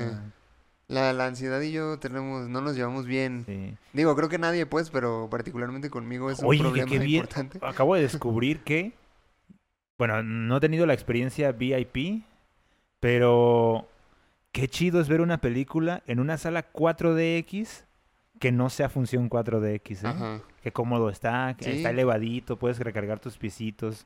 La, 0.87 1.11
la 1.13 1.25
ansiedad 1.25 1.59
y 1.61 1.71
yo 1.71 1.97
tenemos, 1.97 2.47
no 2.47 2.61
nos 2.61 2.75
llevamos 2.75 3.07
bien. 3.07 3.43
Sí. 3.47 3.75
Digo, 3.93 4.15
creo 4.15 4.29
que 4.29 4.37
nadie, 4.37 4.67
pues, 4.67 4.91
pero 4.91 5.27
particularmente 5.31 5.89
conmigo 5.89 6.29
es 6.29 6.37
un 6.39 6.45
Oye, 6.45 6.59
problema 6.59 6.85
bien. 6.91 7.03
importante. 7.03 7.59
Acabo 7.63 7.95
de 7.95 8.01
descubrir 8.03 8.59
que... 8.63 8.93
Bueno, 9.97 10.23
no 10.23 10.57
he 10.57 10.59
tenido 10.59 10.85
la 10.85 10.93
experiencia 10.93 11.51
VIP, 11.51 12.23
pero... 12.99 13.87
Qué 14.51 14.69
chido 14.69 15.01
es 15.01 15.09
ver 15.09 15.19
una 15.19 15.39
película 15.41 16.01
en 16.07 16.21
una 16.21 16.37
sala 16.37 16.71
4DX 16.71 17.83
que 18.39 18.53
no 18.53 18.69
sea 18.69 18.87
función 18.87 19.29
4DX, 19.29 20.03
¿eh? 20.03 20.07
Ajá. 20.07 20.41
Qué 20.63 20.71
cómodo 20.71 21.09
está, 21.09 21.55
que 21.57 21.65
Sí. 21.65 21.71
está 21.71 21.89
elevadito, 21.89 22.57
puedes 22.57 22.79
recargar 22.79 23.19
tus 23.19 23.37
pisitos. 23.37 24.05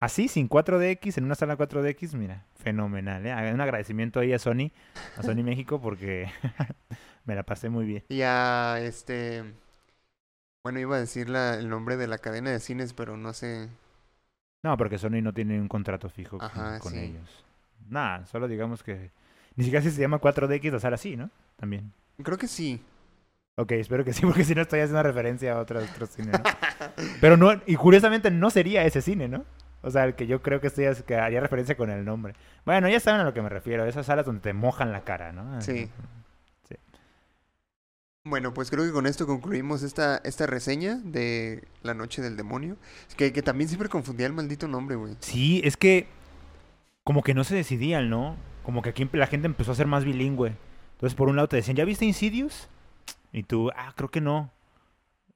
Así, 0.00 0.28
sin 0.28 0.48
4DX, 0.48 1.18
en 1.18 1.24
una 1.24 1.34
sala 1.34 1.56
4DX, 1.58 2.14
mira, 2.14 2.46
fenomenal. 2.56 3.26
¿eh? 3.26 3.52
Un 3.52 3.60
agradecimiento 3.60 4.20
ahí 4.20 4.32
a 4.32 4.38
Sony, 4.38 4.70
a 5.18 5.22
Sony 5.22 5.42
México, 5.44 5.80
porque 5.82 6.30
me 7.26 7.34
la 7.34 7.42
pasé 7.42 7.68
muy 7.68 7.84
bien. 7.84 8.04
Y 8.08 8.22
a 8.22 8.78
este. 8.80 9.44
Bueno, 10.64 10.80
iba 10.80 10.96
a 10.96 11.00
decir 11.00 11.28
la- 11.28 11.56
el 11.58 11.68
nombre 11.68 11.98
de 11.98 12.06
la 12.06 12.16
cadena 12.18 12.50
de 12.50 12.58
cines, 12.58 12.94
pero 12.94 13.18
no 13.18 13.34
sé. 13.34 13.68
No, 14.62 14.76
porque 14.76 14.98
Sony 14.98 15.20
no 15.22 15.32
tiene 15.32 15.60
un 15.60 15.68
contrato 15.68 16.08
fijo 16.08 16.38
con, 16.38 16.46
Ajá, 16.46 16.78
con 16.78 16.92
sí. 16.92 16.98
ellos. 16.98 17.44
Nada, 17.88 18.26
solo 18.26 18.46
digamos 18.48 18.82
que... 18.82 19.10
Ni 19.56 19.64
siquiera 19.64 19.82
si 19.82 19.90
se 19.90 20.00
llama 20.00 20.20
4DX 20.20 20.70
la 20.72 20.80
sala 20.80 20.96
sí, 20.96 21.16
¿no? 21.16 21.30
También. 21.56 21.92
Creo 22.22 22.38
que 22.38 22.46
sí. 22.46 22.80
Ok, 23.56 23.72
espero 23.72 24.04
que 24.04 24.12
sí, 24.12 24.22
porque 24.26 24.44
si 24.44 24.54
no 24.54 24.62
estoy 24.62 24.80
haciendo 24.80 25.02
referencia 25.02 25.54
a 25.54 25.58
otro, 25.60 25.80
otro 25.80 26.06
cine, 26.06 26.32
¿no? 26.32 26.42
Pero 27.20 27.36
no, 27.36 27.52
y 27.66 27.76
curiosamente 27.76 28.30
no 28.30 28.50
sería 28.50 28.84
ese 28.84 29.02
cine, 29.02 29.28
¿no? 29.28 29.44
O 29.82 29.90
sea, 29.90 30.04
el 30.04 30.14
que 30.14 30.26
yo 30.26 30.42
creo 30.42 30.60
que, 30.60 30.68
estoy, 30.68 30.86
que 31.04 31.16
haría 31.16 31.40
referencia 31.40 31.76
con 31.76 31.90
el 31.90 32.04
nombre. 32.04 32.34
Bueno, 32.64 32.88
ya 32.88 33.00
saben 33.00 33.20
a 33.20 33.24
lo 33.24 33.34
que 33.34 33.42
me 33.42 33.48
refiero, 33.48 33.84
esas 33.84 34.06
salas 34.06 34.24
donde 34.24 34.40
te 34.40 34.52
mojan 34.52 34.92
la 34.92 35.02
cara, 35.02 35.32
¿no? 35.32 35.60
Sí. 35.60 35.90
Bueno, 38.24 38.54
pues 38.54 38.70
creo 38.70 38.84
que 38.84 38.92
con 38.92 39.06
esto 39.06 39.26
concluimos 39.26 39.82
esta, 39.82 40.18
esta 40.18 40.46
reseña 40.46 41.00
de 41.02 41.64
La 41.82 41.92
Noche 41.92 42.22
del 42.22 42.36
Demonio. 42.36 42.76
Es 43.08 43.16
que, 43.16 43.32
que 43.32 43.42
también 43.42 43.68
siempre 43.68 43.88
confundía 43.88 44.26
el 44.26 44.32
maldito 44.32 44.68
nombre, 44.68 44.94
güey. 44.94 45.16
Sí, 45.18 45.60
es 45.64 45.76
que 45.76 46.06
como 47.02 47.24
que 47.24 47.34
no 47.34 47.42
se 47.42 47.56
decidían, 47.56 48.10
¿no? 48.10 48.36
Como 48.62 48.80
que 48.80 48.90
aquí 48.90 49.08
la 49.12 49.26
gente 49.26 49.46
empezó 49.46 49.72
a 49.72 49.74
ser 49.74 49.88
más 49.88 50.04
bilingüe. 50.04 50.56
Entonces, 50.92 51.16
por 51.16 51.28
un 51.28 51.34
lado 51.34 51.48
te 51.48 51.56
decían, 51.56 51.76
¿ya 51.76 51.84
viste 51.84 52.04
Insidious? 52.04 52.68
Y 53.32 53.42
tú, 53.42 53.70
ah, 53.74 53.92
creo 53.96 54.10
que 54.10 54.20
no. 54.20 54.52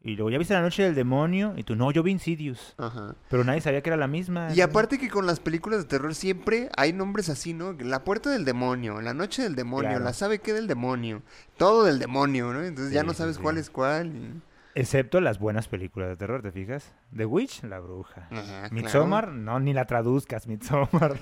Y 0.06 0.14
luego, 0.14 0.30
¿ya 0.30 0.38
viste 0.38 0.54
La 0.54 0.60
Noche 0.62 0.84
del 0.84 0.94
Demonio? 0.94 1.54
Y 1.56 1.64
tú, 1.64 1.74
no, 1.74 1.90
yo 1.90 2.02
vi 2.04 2.12
Insidious. 2.12 2.74
Ajá. 2.78 3.16
Pero 3.28 3.42
nadie 3.42 3.60
sabía 3.60 3.82
que 3.82 3.90
era 3.90 3.96
la 3.96 4.06
misma. 4.06 4.52
Y 4.54 4.60
aparte 4.60 4.98
que 4.98 5.08
con 5.10 5.26
las 5.26 5.40
películas 5.40 5.80
de 5.80 5.86
terror 5.86 6.14
siempre 6.14 6.68
hay 6.76 6.92
nombres 6.92 7.28
así, 7.28 7.52
¿no? 7.54 7.72
La 7.72 8.04
puerta 8.04 8.30
del 8.30 8.44
demonio, 8.44 9.00
la 9.00 9.14
noche 9.14 9.42
del 9.42 9.56
demonio, 9.56 9.90
Claro. 9.90 10.04
la 10.04 10.12
sabe 10.12 10.38
qué 10.38 10.52
del 10.52 10.68
demonio, 10.68 11.22
todo 11.56 11.82
del 11.84 11.98
demonio, 11.98 12.52
¿no? 12.52 12.62
Entonces 12.62 12.92
ya 12.94 13.02
no 13.02 13.14
sabes 13.14 13.36
sí. 13.36 13.42
cuál 13.42 13.58
es 13.58 13.68
cuál. 13.68 14.14
y- 14.14 14.40
Excepto 14.76 15.20
las 15.22 15.38
buenas 15.38 15.68
películas 15.68 16.10
de 16.10 16.16
terror, 16.16 16.42
¿te 16.42 16.52
fijas? 16.52 16.92
The 17.16 17.24
Witch, 17.24 17.64
la 17.64 17.80
bruja. 17.80 18.28
Ajá, 18.30 18.68
Midsommar, 18.70 19.28
no, 19.32 19.58
ni 19.58 19.72
la 19.72 19.86
traduzcas, 19.86 20.46
Midsommar. 20.48 21.16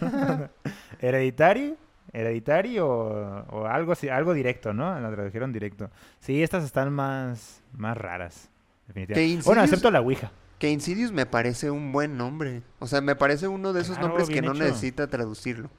Hereditary, 1.00 1.76
Hereditary 2.12 2.78
o, 2.80 2.88
o 2.88 3.66
algo 3.66 3.94
algo 4.12 4.34
directo, 4.34 4.72
¿no? 4.72 4.98
La 5.00 5.10
tradujeron 5.10 5.52
directo. 5.52 5.90
Sí, 6.20 6.42
estas 6.42 6.64
están 6.64 6.92
más, 6.92 7.62
más 7.72 7.96
raras, 7.96 8.50
definitivamente. 8.86 9.44
Bueno, 9.44 9.62
excepto 9.62 9.90
la 9.90 10.00
Ouija. 10.00 10.30
Que 10.58 10.70
Insidious 10.70 11.12
me 11.12 11.26
parece 11.26 11.70
un 11.70 11.92
buen 11.92 12.16
nombre. 12.16 12.62
O 12.78 12.86
sea, 12.86 13.00
me 13.00 13.16
parece 13.16 13.48
uno 13.48 13.72
de 13.72 13.80
esos 13.82 13.96
Claro, 13.96 14.08
nombres 14.08 14.28
que 14.28 14.40
no 14.40 14.52
hecho. 14.52 14.62
necesita 14.64 15.08
traducirlo. 15.08 15.70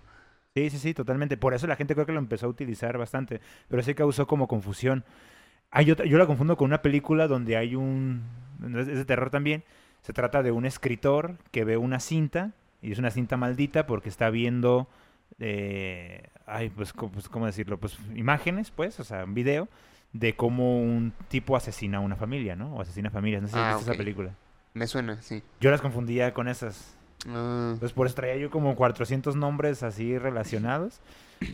Sí, 0.53 0.69
sí, 0.69 0.77
sí, 0.79 0.93
totalmente. 0.93 1.37
Por 1.37 1.53
eso 1.53 1.67
la 1.67 1.75
gente 1.75 1.93
creo 1.95 2.05
que 2.05 2.11
lo 2.13 2.19
empezó 2.19 2.45
a 2.45 2.49
utilizar 2.49 2.97
bastante. 2.97 3.41
Pero 3.67 3.83
sí 3.83 3.93
causó 3.95 4.27
como 4.27 4.47
confusión. 4.47 5.03
Hay 5.71 5.91
otra, 5.91 6.05
yo 6.05 6.17
la 6.17 6.25
confundo 6.27 6.55
con 6.57 6.65
una 6.65 6.81
película 6.81 7.27
donde 7.27 7.57
hay 7.57 7.75
un... 7.75 8.23
Es 8.77 8.85
de 8.87 9.05
terror 9.05 9.29
también. 9.29 9.63
Se 10.01 10.13
trata 10.13 10.43
de 10.43 10.51
un 10.51 10.65
escritor 10.65 11.37
que 11.51 11.63
ve 11.65 11.77
una 11.77 11.99
cinta. 11.99 12.51
Y 12.81 12.91
es 12.91 12.99
una 12.99 13.11
cinta 13.11 13.37
maldita 13.37 13.87
porque 13.87 14.09
está 14.09 14.29
viendo... 14.29 14.87
eh, 15.39 16.23
ay, 16.45 16.69
pues, 16.69 16.93
pues, 16.93 17.27
¿cómo 17.27 17.45
decirlo? 17.47 17.79
Pues 17.79 17.97
imágenes, 18.15 18.71
pues, 18.71 18.99
o 18.99 19.03
sea, 19.03 19.23
un 19.23 19.33
video 19.33 19.67
de 20.17 20.33
cómo 20.35 20.79
un 20.81 21.11
tipo 21.27 21.55
asesina 21.57 21.97
a 21.97 22.01
una 22.01 22.15
familia, 22.15 22.55
¿no? 22.55 22.73
O 22.75 22.81
asesina 22.81 23.09
familias. 23.09 23.41
No 23.41 23.47
sé 23.49 23.53
si 23.55 23.59
has 23.59 23.65
Ah, 23.65 23.69
visto 23.75 23.83
ok. 23.83 23.89
esa 23.89 23.97
película. 23.97 24.31
Me 24.73 24.87
suena, 24.87 25.21
sí. 25.21 25.43
Yo 25.59 25.71
las 25.71 25.81
confundía 25.81 26.33
con 26.33 26.47
esas. 26.47 26.95
Ah, 27.27 27.71
Entonces 27.73 27.93
por 27.93 28.07
eso 28.07 28.15
traía 28.15 28.37
yo 28.37 28.49
como 28.49 28.75
400 28.75 29.35
nombres 29.35 29.83
así 29.83 30.17
relacionados. 30.17 31.01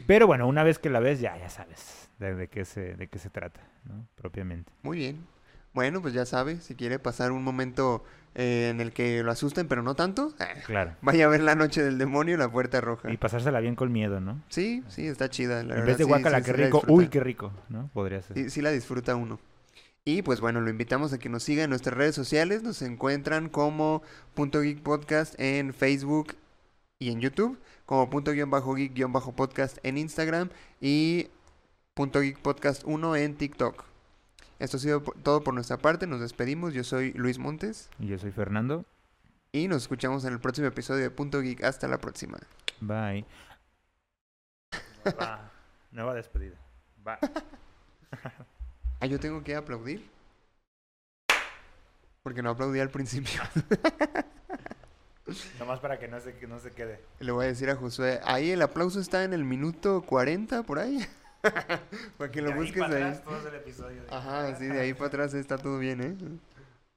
Pero 0.06 0.28
bueno, 0.28 0.48
una 0.48 0.64
vez 0.64 0.78
que 0.80 0.90
la 0.90 1.00
ves 1.00 1.20
ya, 1.20 1.38
ya 1.38 1.50
sabes 1.50 2.10
de, 2.20 2.36
de 2.36 2.48
qué, 2.48 2.66
se, 2.66 2.96
de 2.96 3.08
qué 3.08 3.18
se 3.20 3.30
trata, 3.32 3.62
¿no? 3.86 4.06
Propiamente. 4.16 4.72
muy 4.84 4.98
bien. 4.98 5.26
Bueno, 5.74 6.02
pues 6.02 6.14
ya 6.14 6.26
sabe, 6.26 6.60
si 6.60 6.76
quiere 6.76 7.00
pasar 7.00 7.32
un 7.32 7.44
momento 7.44 8.04
eh, 8.36 8.70
en 8.72 8.82
el 8.82 8.92
que 8.92 9.24
lo 9.24 9.32
asusten, 9.32 9.68
pero 9.68 9.84
no 9.84 9.96
tanto, 9.96 10.34
eh, 10.40 10.62
Claro. 10.66 10.96
vaya 11.02 11.26
a 11.26 11.28
ver 11.30 11.42
La 11.42 11.56
Noche 11.56 11.82
del 11.84 11.98
Demonio, 11.98 12.38
La 12.38 12.50
Puerta 12.52 12.82
Roja. 12.82 13.12
Y 13.12 13.18
pasársela 13.18 13.60
bien 13.60 13.76
con 13.76 13.92
miedo, 13.92 14.20
¿no? 14.20 14.42
Sí, 14.50 14.84
sí, 14.90 15.08
está 15.08 15.30
chida. 15.30 15.56
La 15.56 15.62
en 15.62 15.68
verdad, 15.70 15.86
vez 15.86 15.98
de 15.98 16.04
guacala, 16.06 16.38
sí, 16.40 16.44
qué 16.46 16.52
sí 16.58 16.64
rico. 16.64 16.82
Uy, 16.88 17.08
qué 17.10 17.20
rico, 17.22 17.52
¿no? 17.70 17.90
Podría 17.94 18.22
ser. 18.22 18.38
Sí, 18.38 18.50
sí 18.50 18.62
la 18.62 18.72
disfruta 18.72 19.16
uno. 19.16 19.40
Y 20.04 20.24
pues 20.24 20.42
bueno, 20.42 20.62
lo 20.62 20.70
invitamos 20.70 21.14
a 21.14 21.20
que 21.20 21.30
nos 21.30 21.44
siga 21.44 21.64
en 21.64 21.70
nuestras 21.70 21.96
redes 21.96 22.16
sociales. 22.16 22.64
Nos 22.64 22.82
encuentran 22.82 23.50
como 23.50 24.02
Punto 24.34 24.62
Geek 24.62 24.82
Podcast 24.82 25.36
en 25.40 25.74
Facebook 25.74 26.36
y 27.00 27.12
en 27.12 27.20
YouTube, 27.22 27.60
como 27.86 28.10
Punto 28.10 28.32
Guión 28.32 28.50
Bajo 28.50 28.74
Geek 28.74 28.94
Guión 28.96 29.14
Bajo 29.14 29.36
Podcast 29.36 29.78
en 29.84 29.98
Instagram 29.98 30.50
y 30.80 31.28
Punto 31.94 32.20
Geek 32.22 32.40
Podcast 32.40 32.82
1 32.86 33.16
en 33.18 33.36
TikTok. 33.36 33.84
Esto 34.62 34.78
ha 34.78 34.80
sido 34.80 35.02
todo 35.02 35.44
por 35.44 35.56
nuestra 35.56 35.78
parte. 35.78 36.06
Nos 36.06 36.22
despedimos. 36.22 36.76
Yo 36.76 36.84
soy 36.84 37.14
Luis 37.14 37.40
Montes 37.40 37.90
Y 37.98 38.08
yo 38.08 38.20
soy 38.20 38.32
Fernando. 38.32 38.86
y 39.52 39.68
nos 39.68 39.82
escuchamos 39.82 40.24
en 40.24 40.34
el 40.34 40.40
próximo 40.40 40.68
episodio 40.68 41.02
de 41.02 41.10
Punto 41.10 41.42
Geek. 41.42 41.64
Hasta 41.64 41.88
la 41.88 41.98
próxima. 41.98 42.38
Bye. 42.80 43.26
Va. 45.20 45.52
Nueva 45.92 46.14
despedida. 46.14 46.58
Bye. 47.04 47.18
Ah, 49.00 49.08
yo 49.08 49.20
tengo 49.20 49.44
que 49.44 49.56
aplaudir. 49.56 50.08
Porque 52.22 52.44
no 52.44 52.52
aplaudí 52.52 52.80
al 52.80 52.92
principio. 52.92 53.42
Nomás 55.60 55.80
para 55.80 55.98
que 55.98 56.08
no 56.08 56.20
se, 56.20 56.38
que 56.38 56.46
no 56.46 56.60
se 56.60 56.72
quede. 56.72 57.02
Le 57.20 57.32
voy 57.32 57.46
a 57.46 57.48
decir 57.48 57.68
a 57.72 57.76
Josué, 57.76 58.20
ahí 58.24 58.52
el 58.52 58.62
aplauso 58.62 59.00
está 59.00 59.24
en 59.24 59.34
el 59.34 59.44
minuto 59.44 60.04
40 60.04 60.62
por 60.64 60.78
ahí. 60.78 61.00
para 62.18 62.32
que 62.32 62.42
lo 62.42 62.54
busques 62.54 62.82
ahí. 62.84 63.20
todo 63.24 63.48
el 63.48 63.56
episodio. 63.56 64.02
Ajá, 64.10 64.56
sí, 64.56 64.66
de 64.68 64.80
ahí 64.80 64.94
para 64.94 65.08
atrás 65.08 65.34
está 65.34 65.58
todo 65.58 65.80
bien, 65.80 66.02
¿eh? 66.02 66.16